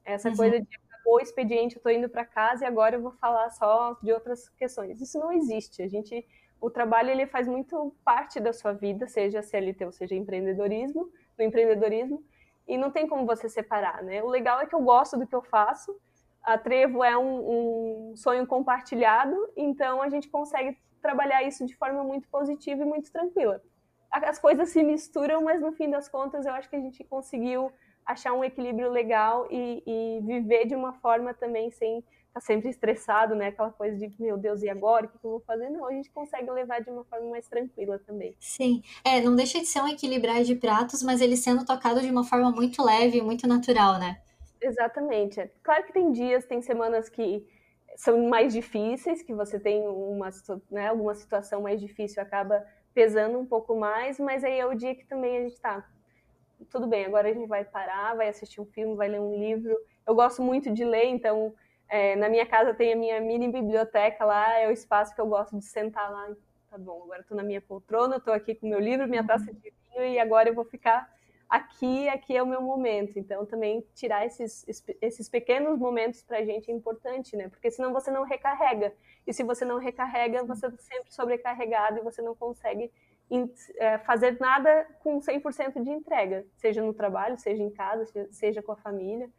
Essa 0.04 0.30
uhum. 0.30 0.36
coisa 0.36 0.60
de 0.60 0.68
acabou 1.02 1.16
o 1.16 1.20
expediente, 1.20 1.76
eu 1.76 1.80
estou 1.80 1.92
indo 1.92 2.08
para 2.08 2.24
casa 2.24 2.64
e 2.64 2.68
agora 2.68 2.96
eu 2.96 3.02
vou 3.02 3.12
falar 3.14 3.50
só 3.50 3.98
de 4.02 4.12
outras 4.14 4.48
questões. 4.50 5.02
Isso 5.02 5.20
não 5.20 5.32
existe. 5.32 5.82
A 5.82 5.88
gente, 5.88 6.26
o 6.60 6.70
trabalho 6.70 7.10
ele 7.10 7.26
faz 7.26 7.48
muito 7.48 7.94
parte 8.06 8.40
da 8.40 8.54
sua 8.54 8.72
vida, 8.72 9.08
seja 9.08 9.42
CLT 9.42 9.86
ou 9.86 9.92
seja 9.92 10.16
empreendedorismo, 10.16 11.12
no 11.38 11.44
empreendedorismo, 11.44 12.24
e 12.72 12.78
não 12.78 12.90
tem 12.90 13.08
como 13.08 13.26
você 13.26 13.48
separar, 13.50 14.02
né? 14.02 14.24
O 14.24 14.28
legal 14.28 14.60
é 14.62 14.66
que 14.66 14.74
eu 14.74 14.82
gosto 14.82 15.18
do 15.18 15.28
que 15.28 15.36
eu 15.36 15.42
faço. 15.42 15.96
A 16.44 16.58
Trevo 16.58 17.04
é 17.04 17.16
um, 17.18 18.12
um 18.12 18.16
sonho 18.16 18.48
compartilhado, 18.48 19.36
então 19.56 20.02
a 20.02 20.10
gente 20.10 20.28
consegue 20.28 20.78
trabalhar 21.02 21.44
isso 21.44 21.66
de 21.66 21.76
forma 21.76 22.04
muito 22.04 22.28
positiva 22.30 22.82
e 22.82 22.86
muito 22.86 23.12
tranquila 23.12 23.62
as 24.12 24.38
coisas 24.38 24.70
se 24.70 24.84
misturam, 24.84 25.42
mas 25.42 25.62
no 25.62 25.72
fim 25.72 25.90
das 25.90 26.10
contas 26.10 26.46
eu 26.46 26.54
acho 26.54 26.70
que 26.70 26.76
a 26.76 26.80
gente 26.80 27.04
conseguiu 27.06 27.72
achar 28.06 28.34
um 28.34 28.44
equilíbrio 28.44 28.90
legal 28.90 29.48
e, 29.50 29.84
e 29.86 30.20
viver 30.22 30.66
de 30.66 30.76
uma 30.76 30.94
forma 30.94 31.34
também 31.34 31.72
sem 31.72 32.04
tá 32.34 32.40
sempre 32.40 32.70
estressado, 32.70 33.36
né? 33.36 33.48
Aquela 33.48 33.72
coisa 33.72 33.96
de, 33.98 34.14
meu 34.20 34.38
Deus, 34.38 34.62
e 34.62 34.70
agora? 34.70 35.06
O 35.06 35.10
que 35.10 35.16
eu 35.24 35.32
vou 35.32 35.40
fazer? 35.42 35.70
Não, 35.70 35.86
a 35.86 35.92
gente 35.92 36.10
consegue 36.10 36.50
levar 36.50 36.82
de 36.82 36.90
uma 36.90 37.04
forma 37.04 37.30
mais 37.30 37.48
tranquila 37.48 38.00
também. 38.00 38.36
Sim, 38.40 38.82
é, 39.04 39.20
não 39.22 39.36
deixa 39.36 39.60
de 39.60 39.66
ser 39.66 39.82
um 39.82 39.88
equilibrar 39.88 40.44
de 40.44 40.56
pratos, 40.56 41.04
mas 41.04 41.22
ele 41.22 41.36
sendo 41.36 41.66
tocado 41.66 42.02
de 42.02 42.10
uma 42.10 42.24
forma 42.24 42.52
muito 42.52 42.84
leve, 42.84 43.22
muito 43.22 43.48
natural, 43.48 44.00
né? 44.00 44.22
Exatamente. 44.62 45.40
É, 45.40 45.52
claro 45.62 45.84
que 45.84 45.94
tem 45.94 46.12
dias, 46.12 46.46
tem 46.46 46.62
semanas 46.62 47.10
que 47.10 47.46
são 47.96 48.28
mais 48.30 48.54
difíceis, 48.54 49.22
que 49.22 49.34
você 49.34 49.60
tem 49.60 49.86
uma, 49.88 50.30
né, 50.70 50.88
alguma 50.88 51.14
situação 51.14 51.62
mais 51.62 51.82
difícil, 51.82 52.22
acaba 52.22 52.66
pesando 52.94 53.38
um 53.38 53.46
pouco 53.46 53.76
mais, 53.76 54.20
mas 54.20 54.44
aí 54.44 54.60
é 54.60 54.66
o 54.66 54.74
dia 54.74 54.96
que 54.96 55.06
também 55.06 55.38
a 55.38 55.42
gente 55.42 55.60
tá. 55.60 55.86
Tudo 56.70 56.88
bem, 56.88 57.06
agora 57.06 57.30
a 57.30 57.34
gente 57.34 57.48
vai 57.48 57.66
parar, 57.66 58.16
vai 58.16 58.30
assistir 58.30 58.62
um 58.62 58.66
filme, 58.66 58.96
vai 58.96 59.10
ler 59.10 59.20
um 59.20 59.38
livro. 59.38 59.76
Eu 60.06 60.16
gosto 60.16 60.42
muito 60.42 60.72
de 60.72 60.86
ler, 60.86 61.06
então 61.06 61.54
é, 61.92 62.16
na 62.16 62.30
minha 62.30 62.46
casa 62.46 62.74
tem 62.74 62.94
a 62.94 62.96
minha 62.96 63.20
mini 63.20 63.52
biblioteca 63.52 64.24
lá, 64.24 64.58
é 64.58 64.70
o 64.70 64.72
espaço 64.72 65.14
que 65.14 65.20
eu 65.20 65.28
gosto 65.28 65.58
de 65.58 65.66
sentar 65.66 66.10
lá. 66.10 66.30
Tá 66.70 66.78
bom, 66.78 67.04
agora 67.04 67.20
estou 67.20 67.36
na 67.36 67.44
minha 67.44 67.60
poltrona, 67.60 68.16
estou 68.16 68.34
aqui 68.34 68.56
com 68.56 68.66
meu 68.66 68.80
livro, 68.80 69.10
minha 69.10 69.28
taça 69.28 69.54
de 69.54 69.74
vinho 69.94 70.06
e 70.06 70.18
agora 70.18 70.48
eu 70.48 70.56
vou 70.56 70.64
ficar 70.64 71.14
aqui, 71.50 72.08
aqui 72.08 72.38
é 72.38 72.42
o 72.42 72.48
meu 72.48 72.62
momento. 72.62 73.20
Então, 73.20 73.46
também 73.46 73.86
tirar 73.94 74.26
esses, 74.26 74.66
esses 75.02 75.28
pequenos 75.28 75.78
momentos 75.78 76.24
para 76.24 76.38
a 76.38 76.46
gente 76.46 76.72
é 76.72 76.74
importante, 76.74 77.36
né? 77.36 77.50
Porque 77.50 77.70
senão 77.70 77.92
você 77.92 78.10
não 78.10 78.24
recarrega. 78.24 78.94
E 79.28 79.34
se 79.34 79.44
você 79.44 79.66
não 79.66 79.78
recarrega, 79.78 80.46
você 80.46 80.68
está 80.68 80.82
sempre 80.82 81.14
sobrecarregado 81.14 82.00
e 82.00 82.02
você 82.02 82.22
não 82.22 82.34
consegue 82.34 82.90
é, 83.80 83.98
fazer 83.98 84.40
nada 84.40 84.88
com 85.04 85.20
100% 85.20 85.84
de 85.84 85.90
entrega, 85.90 86.46
seja 86.56 86.82
no 86.82 86.94
trabalho, 86.94 87.38
seja 87.38 87.62
em 87.62 87.70
casa, 87.70 88.06
seja 88.32 88.62
com 88.62 88.72
a 88.72 88.78
família. 88.78 89.30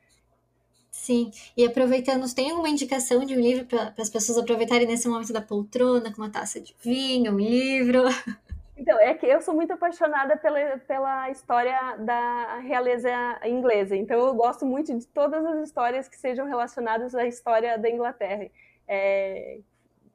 Sim, 0.92 1.32
e 1.56 1.64
aproveitando, 1.64 2.32
tem 2.32 2.50
alguma 2.50 2.68
indicação 2.68 3.24
de 3.24 3.34
um 3.34 3.40
livro 3.40 3.64
para 3.64 3.94
as 3.98 4.10
pessoas 4.10 4.38
aproveitarem 4.38 4.86
nesse 4.86 5.08
momento 5.08 5.32
da 5.32 5.40
poltrona, 5.40 6.12
com 6.12 6.20
uma 6.20 6.30
taça 6.30 6.60
de 6.60 6.76
vinho, 6.80 7.32
um 7.32 7.38
livro? 7.38 8.02
Então, 8.74 8.98
é 8.98 9.14
que 9.14 9.26
eu 9.26 9.40
sou 9.40 9.54
muito 9.54 9.72
apaixonada 9.72 10.36
pela, 10.36 10.76
pela 10.78 11.30
história 11.30 11.78
da 11.98 12.58
realeza 12.58 13.08
inglesa. 13.44 13.94
Então, 13.94 14.18
eu 14.18 14.34
gosto 14.34 14.66
muito 14.66 14.92
de 14.98 15.06
todas 15.06 15.44
as 15.46 15.68
histórias 15.68 16.08
que 16.08 16.16
sejam 16.16 16.48
relacionadas 16.48 17.14
à 17.14 17.24
história 17.24 17.78
da 17.78 17.88
Inglaterra. 17.88 18.50
É, 18.88 19.60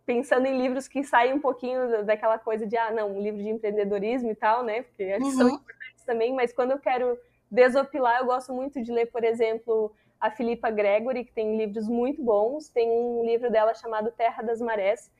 pensando 0.05 0.47
em 0.47 0.57
livros 0.57 0.85
que 0.85 1.01
saem 1.01 1.33
um 1.33 1.39
pouquinho 1.39 2.03
daquela 2.03 2.37
coisa 2.37 2.67
de, 2.67 2.75
ah, 2.75 2.91
não, 2.91 3.15
um 3.15 3.21
livro 3.21 3.41
de 3.41 3.47
empreendedorismo 3.47 4.31
e 4.31 4.35
tal, 4.35 4.63
né? 4.63 4.81
Porque 4.81 5.03
acho 5.03 5.25
que 5.25 5.31
são 5.31 5.47
uhum. 5.47 5.55
importantes 5.55 6.03
também, 6.05 6.33
mas 6.33 6.51
quando 6.51 6.71
eu 6.71 6.79
quero 6.79 7.17
desopilar, 7.49 8.19
eu 8.19 8.25
gosto 8.25 8.51
muito 8.51 8.81
de 8.81 8.91
ler, 8.91 9.05
por 9.05 9.23
exemplo, 9.23 9.93
a 10.19 10.31
Philippa 10.31 10.69
Gregory, 10.69 11.23
que 11.25 11.31
tem 11.31 11.57
livros 11.57 11.87
muito 11.87 12.23
bons. 12.23 12.69
Tem 12.69 12.89
um 12.89 13.25
livro 13.25 13.51
dela 13.51 13.73
chamado 13.73 14.11
Terra 14.11 14.41
das 14.43 14.61
Marés, 14.61 15.11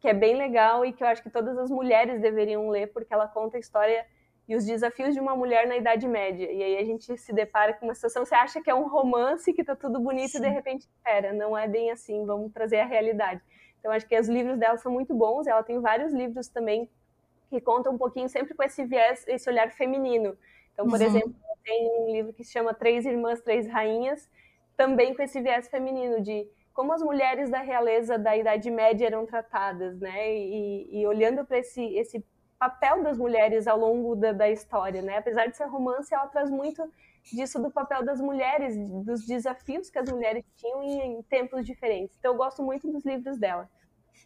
que 0.00 0.08
é 0.08 0.14
bem 0.14 0.36
legal 0.36 0.84
e 0.84 0.92
que 0.92 1.02
eu 1.02 1.06
acho 1.08 1.22
que 1.22 1.30
todas 1.30 1.56
as 1.58 1.70
mulheres 1.70 2.20
deveriam 2.20 2.68
ler, 2.68 2.92
porque 2.92 3.12
ela 3.12 3.26
conta 3.26 3.56
a 3.56 3.60
história 3.60 4.06
e 4.48 4.56
os 4.56 4.66
desafios 4.66 5.14
de 5.14 5.20
uma 5.20 5.36
mulher 5.36 5.66
na 5.66 5.76
Idade 5.76 6.06
Média. 6.06 6.50
E 6.50 6.62
aí 6.62 6.76
a 6.76 6.84
gente 6.84 7.16
se 7.16 7.32
depara 7.32 7.72
com 7.72 7.86
uma 7.86 7.94
situação, 7.94 8.24
você 8.24 8.34
acha 8.34 8.60
que 8.60 8.70
é 8.70 8.74
um 8.74 8.88
romance, 8.88 9.52
que 9.52 9.64
tá 9.64 9.74
tudo 9.76 10.00
bonito, 10.00 10.32
Sim. 10.32 10.38
e 10.38 10.40
de 10.42 10.48
repente, 10.48 10.88
pera, 11.02 11.32
não 11.32 11.56
é 11.56 11.68
bem 11.68 11.90
assim, 11.90 12.24
vamos 12.26 12.52
trazer 12.52 12.80
a 12.80 12.84
realidade. 12.84 13.40
Então 13.78 13.92
acho 13.92 14.06
que 14.06 14.18
os 14.18 14.28
livros 14.28 14.58
dela 14.58 14.76
são 14.76 14.92
muito 14.92 15.14
bons, 15.14 15.46
ela 15.46 15.62
tem 15.62 15.80
vários 15.80 16.12
livros 16.12 16.48
também 16.48 16.90
que 17.48 17.60
contam 17.60 17.92
um 17.94 17.98
pouquinho 17.98 18.28
sempre 18.28 18.54
com 18.54 18.62
esse 18.62 18.84
viés, 18.84 19.24
esse 19.28 19.48
olhar 19.48 19.70
feminino. 19.70 20.36
Então, 20.72 20.86
por 20.86 20.98
uhum. 20.98 21.06
exemplo, 21.06 21.34
tem 21.62 21.88
um 22.00 22.12
livro 22.12 22.32
que 22.32 22.44
se 22.44 22.52
chama 22.52 22.74
Três 22.74 23.04
Irmãs, 23.06 23.40
Três 23.40 23.66
Rainhas, 23.68 24.28
também 24.76 25.14
com 25.14 25.22
esse 25.22 25.40
viés 25.40 25.68
feminino 25.68 26.20
de 26.20 26.46
como 26.72 26.92
as 26.92 27.02
mulheres 27.02 27.50
da 27.50 27.60
realeza 27.60 28.18
da 28.18 28.36
Idade 28.36 28.70
Média 28.70 29.06
eram 29.06 29.26
tratadas, 29.26 29.98
né? 30.00 30.34
E, 30.34 31.00
e 31.00 31.06
olhando 31.06 31.44
para 31.44 31.58
esse, 31.58 31.82
esse 31.96 32.24
papel 32.58 33.02
das 33.02 33.18
mulheres 33.18 33.66
ao 33.66 33.78
longo 33.78 34.16
da, 34.16 34.32
da, 34.32 34.50
história, 34.50 35.02
né? 35.02 35.18
Apesar 35.18 35.46
de 35.46 35.56
ser 35.56 35.66
romance, 35.66 36.14
ela 36.14 36.26
traz 36.28 36.50
muito 36.50 36.82
disso 37.24 37.60
do 37.60 37.70
papel 37.70 38.04
das 38.04 38.20
mulheres, 38.20 38.76
dos 39.04 39.26
desafios 39.26 39.90
que 39.90 39.98
as 39.98 40.10
mulheres 40.10 40.44
tinham 40.56 40.82
em, 40.82 41.18
em 41.18 41.22
tempos 41.22 41.66
diferentes. 41.66 42.16
Então 42.18 42.32
eu 42.32 42.36
gosto 42.36 42.62
muito 42.62 42.90
dos 42.90 43.04
livros 43.04 43.36
dela. 43.38 43.68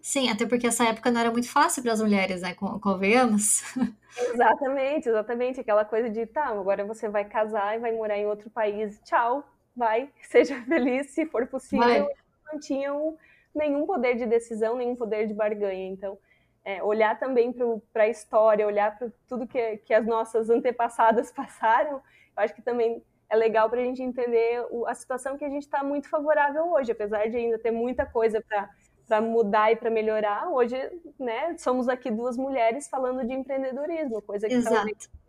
Sim, 0.02 0.30
até 0.30 0.46
porque 0.46 0.66
essa 0.66 0.84
época 0.84 1.10
não 1.10 1.20
era 1.20 1.30
muito 1.30 1.50
fácil 1.50 1.82
para 1.82 1.92
as 1.92 2.00
mulheres, 2.00 2.42
né? 2.42 2.54
Convenhamos. 2.54 3.62
Exatamente, 4.18 5.08
exatamente. 5.08 5.60
Aquela 5.60 5.84
coisa 5.84 6.08
de, 6.08 6.24
tá, 6.24 6.46
agora 6.46 6.86
você 6.86 7.06
vai 7.06 7.24
casar 7.26 7.76
e 7.76 7.80
vai 7.80 7.92
morar 7.92 8.16
em 8.16 8.26
outro 8.26 8.48
país. 8.48 8.98
Tchau, 9.04 9.44
vai, 9.76 10.08
seja 10.22 10.62
feliz, 10.62 11.10
se 11.10 11.26
for 11.26 11.46
possível. 11.46 11.86
Vai. 11.86 12.06
Não 12.50 12.58
tinham 12.58 13.18
nenhum 13.54 13.84
poder 13.84 14.16
de 14.16 14.24
decisão, 14.24 14.76
nenhum 14.76 14.96
poder 14.96 15.26
de 15.26 15.34
barganha. 15.34 15.88
Então, 15.88 16.18
é, 16.64 16.82
olhar 16.82 17.18
também 17.18 17.54
para 17.92 18.04
a 18.04 18.08
história, 18.08 18.66
olhar 18.66 18.98
para 18.98 19.08
tudo 19.28 19.46
que, 19.46 19.78
que 19.78 19.92
as 19.92 20.06
nossas 20.06 20.48
antepassadas 20.48 21.30
passaram, 21.34 21.92
eu 21.92 22.02
acho 22.36 22.54
que 22.54 22.62
também 22.62 23.02
é 23.28 23.36
legal 23.36 23.68
para 23.68 23.80
a 23.80 23.84
gente 23.84 24.02
entender 24.02 24.64
o, 24.70 24.86
a 24.86 24.94
situação 24.94 25.36
que 25.36 25.44
a 25.44 25.48
gente 25.48 25.62
está 25.62 25.82
muito 25.82 26.08
favorável 26.08 26.72
hoje, 26.72 26.92
apesar 26.92 27.28
de 27.28 27.36
ainda 27.36 27.58
ter 27.58 27.70
muita 27.70 28.06
coisa 28.06 28.40
para 28.40 28.68
para 29.06 29.20
mudar 29.20 29.72
e 29.72 29.76
para 29.76 29.90
melhorar. 29.90 30.50
Hoje, 30.50 30.76
né, 31.18 31.56
somos 31.58 31.88
aqui 31.88 32.10
duas 32.10 32.36
mulheres 32.36 32.88
falando 32.88 33.26
de 33.26 33.32
empreendedorismo, 33.32 34.20
coisa 34.22 34.48
que 34.48 34.56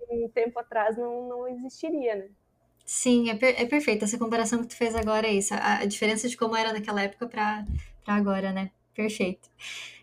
um 0.10 0.30
tempo 0.30 0.60
atrás 0.60 0.98
não, 0.98 1.28
não 1.28 1.48
existiria, 1.48 2.16
né? 2.16 2.30
Sim, 2.86 3.30
é, 3.30 3.36
per 3.36 3.54
é 3.62 3.66
perfeito. 3.66 4.06
Essa 4.06 4.18
comparação 4.18 4.60
que 4.60 4.68
tu 4.68 4.76
fez 4.76 4.96
agora 4.96 5.28
é 5.28 5.34
isso. 5.34 5.54
A, 5.54 5.80
a 5.80 5.86
diferença 5.86 6.30
de 6.30 6.38
como 6.38 6.56
era 6.56 6.72
naquela 6.72 7.02
época 7.02 7.28
para 7.28 7.66
agora, 8.08 8.54
né? 8.54 8.72
Perfeito. 8.98 9.48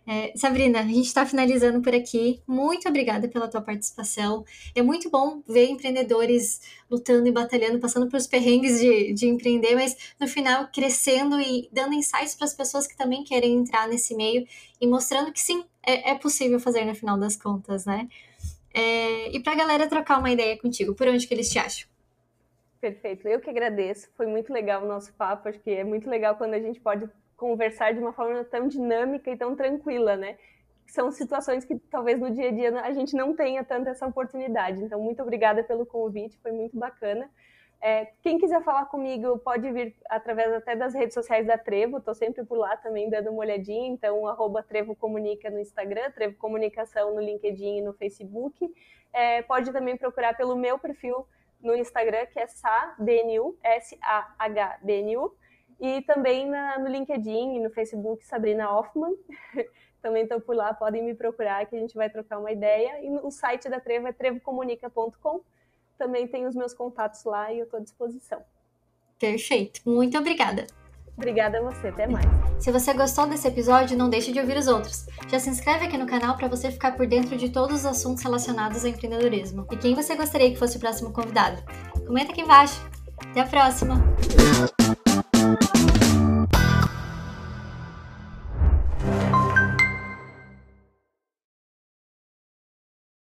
É, 0.06 0.32
Sabrina, 0.36 0.78
a 0.78 0.82
gente 0.82 1.06
está 1.06 1.26
finalizando 1.26 1.82
por 1.82 1.92
aqui. 1.92 2.40
Muito 2.46 2.88
obrigada 2.88 3.26
pela 3.26 3.48
tua 3.48 3.60
participação. 3.60 4.44
É 4.72 4.82
muito 4.82 5.10
bom 5.10 5.42
ver 5.48 5.66
empreendedores 5.66 6.60
lutando 6.88 7.26
e 7.26 7.32
batalhando, 7.32 7.80
passando 7.80 8.06
pelos 8.08 8.28
perrengues 8.28 8.78
de, 8.78 9.12
de 9.12 9.26
empreender, 9.26 9.74
mas 9.74 10.14
no 10.20 10.28
final 10.28 10.68
crescendo 10.72 11.40
e 11.40 11.68
dando 11.72 11.94
insights 11.94 12.36
para 12.36 12.44
as 12.44 12.54
pessoas 12.54 12.86
que 12.86 12.96
também 12.96 13.24
querem 13.24 13.56
entrar 13.56 13.88
nesse 13.88 14.14
meio 14.14 14.46
e 14.80 14.86
mostrando 14.86 15.32
que 15.32 15.40
sim, 15.40 15.64
é, 15.84 16.12
é 16.12 16.14
possível 16.14 16.60
fazer 16.60 16.84
no 16.84 16.94
final 16.94 17.18
das 17.18 17.36
contas, 17.36 17.84
né? 17.84 18.08
É, 18.72 19.34
e 19.34 19.40
para 19.40 19.54
a 19.54 19.56
galera 19.56 19.88
trocar 19.88 20.20
uma 20.20 20.30
ideia 20.30 20.56
contigo, 20.56 20.94
por 20.94 21.08
onde 21.08 21.26
que 21.26 21.34
eles 21.34 21.50
te 21.50 21.58
acham? 21.58 21.88
Perfeito, 22.80 23.26
eu 23.26 23.40
que 23.40 23.50
agradeço. 23.50 24.08
Foi 24.16 24.26
muito 24.26 24.52
legal 24.52 24.84
o 24.84 24.86
nosso 24.86 25.12
papo. 25.14 25.48
Acho 25.48 25.58
que 25.58 25.70
é 25.70 25.82
muito 25.82 26.08
legal 26.08 26.36
quando 26.36 26.54
a 26.54 26.60
gente 26.60 26.78
pode 26.78 27.08
conversar 27.36 27.92
de 27.92 28.00
uma 28.00 28.12
forma 28.12 28.44
tão 28.44 28.68
dinâmica 28.68 29.30
e 29.30 29.36
tão 29.36 29.54
tranquila, 29.54 30.16
né? 30.16 30.36
São 30.86 31.10
situações 31.10 31.64
que 31.64 31.78
talvez 31.90 32.20
no 32.20 32.30
dia 32.30 32.48
a 32.48 32.52
dia 32.52 32.80
a 32.80 32.92
gente 32.92 33.16
não 33.16 33.34
tenha 33.34 33.64
tanto 33.64 33.88
essa 33.88 34.06
oportunidade. 34.06 34.82
Então, 34.82 35.00
muito 35.00 35.22
obrigada 35.22 35.62
pelo 35.62 35.86
convite, 35.86 36.38
foi 36.38 36.52
muito 36.52 36.78
bacana. 36.78 37.28
É, 37.86 38.06
quem 38.22 38.38
quiser 38.38 38.62
falar 38.62 38.86
comigo 38.86 39.38
pode 39.40 39.70
vir 39.70 39.94
através 40.08 40.50
até 40.54 40.74
das 40.74 40.94
redes 40.94 41.12
sociais 41.12 41.46
da 41.46 41.58
Trevo, 41.58 41.98
estou 41.98 42.14
sempre 42.14 42.42
por 42.42 42.56
lá 42.56 42.76
também 42.78 43.10
dando 43.10 43.30
uma 43.30 43.40
olhadinha, 43.40 43.88
então 43.88 44.26
arroba 44.26 44.62
Trevo 44.62 44.96
Comunica 44.96 45.50
no 45.50 45.60
Instagram, 45.60 46.10
Trevo 46.12 46.34
Comunicação 46.38 47.14
no 47.14 47.20
LinkedIn 47.20 47.78
e 47.78 47.82
no 47.82 47.92
Facebook. 47.92 48.72
É, 49.12 49.42
pode 49.42 49.70
também 49.70 49.98
procurar 49.98 50.34
pelo 50.34 50.56
meu 50.56 50.78
perfil 50.78 51.26
no 51.60 51.74
Instagram, 51.74 52.24
que 52.26 52.38
é 52.38 52.46
SAHBNU, 52.46 53.54
S-A-H-B-N-U, 53.62 55.34
e 55.84 56.00
também 56.00 56.48
na, 56.48 56.78
no 56.78 56.88
LinkedIn 56.88 57.56
e 57.56 57.60
no 57.60 57.68
Facebook, 57.68 58.24
Sabrina 58.24 58.70
Hoffman. 58.70 59.14
também 60.00 60.22
estou 60.22 60.40
por 60.40 60.56
lá, 60.56 60.72
podem 60.72 61.02
me 61.02 61.14
procurar 61.14 61.66
que 61.66 61.76
a 61.76 61.78
gente 61.78 61.94
vai 61.94 62.08
trocar 62.08 62.38
uma 62.38 62.50
ideia. 62.50 63.04
E 63.04 63.10
o 63.10 63.30
site 63.30 63.68
da 63.68 63.78
Trevo 63.78 64.06
é 64.06 64.12
trevocomunica.com. 64.12 65.40
Também 65.98 66.26
tem 66.26 66.46
os 66.46 66.54
meus 66.54 66.72
contatos 66.72 67.22
lá 67.24 67.52
e 67.52 67.58
eu 67.58 67.64
estou 67.64 67.78
à 67.78 67.82
disposição. 67.82 68.42
Perfeito. 69.18 69.82
Muito 69.84 70.16
obrigada. 70.16 70.66
Obrigada 71.16 71.58
a 71.58 71.62
você, 71.62 71.88
até 71.88 72.06
mais. 72.06 72.24
Se 72.58 72.72
você 72.72 72.94
gostou 72.94 73.26
desse 73.26 73.46
episódio, 73.46 73.96
não 73.96 74.08
deixe 74.08 74.32
de 74.32 74.40
ouvir 74.40 74.56
os 74.56 74.66
outros. 74.66 75.06
Já 75.28 75.38
se 75.38 75.50
inscreve 75.50 75.84
aqui 75.84 75.98
no 75.98 76.06
canal 76.06 76.36
para 76.36 76.48
você 76.48 76.70
ficar 76.70 76.96
por 76.96 77.06
dentro 77.06 77.36
de 77.36 77.50
todos 77.50 77.80
os 77.80 77.86
assuntos 77.86 78.22
relacionados 78.22 78.84
ao 78.84 78.90
empreendedorismo. 78.90 79.66
E 79.70 79.76
quem 79.76 79.94
você 79.94 80.16
gostaria 80.16 80.50
que 80.50 80.58
fosse 80.58 80.78
o 80.78 80.80
próximo 80.80 81.12
convidado? 81.12 81.62
Comenta 82.06 82.32
aqui 82.32 82.40
embaixo. 82.40 82.80
Até 83.30 83.40
a 83.40 83.46
próxima! 83.46 83.96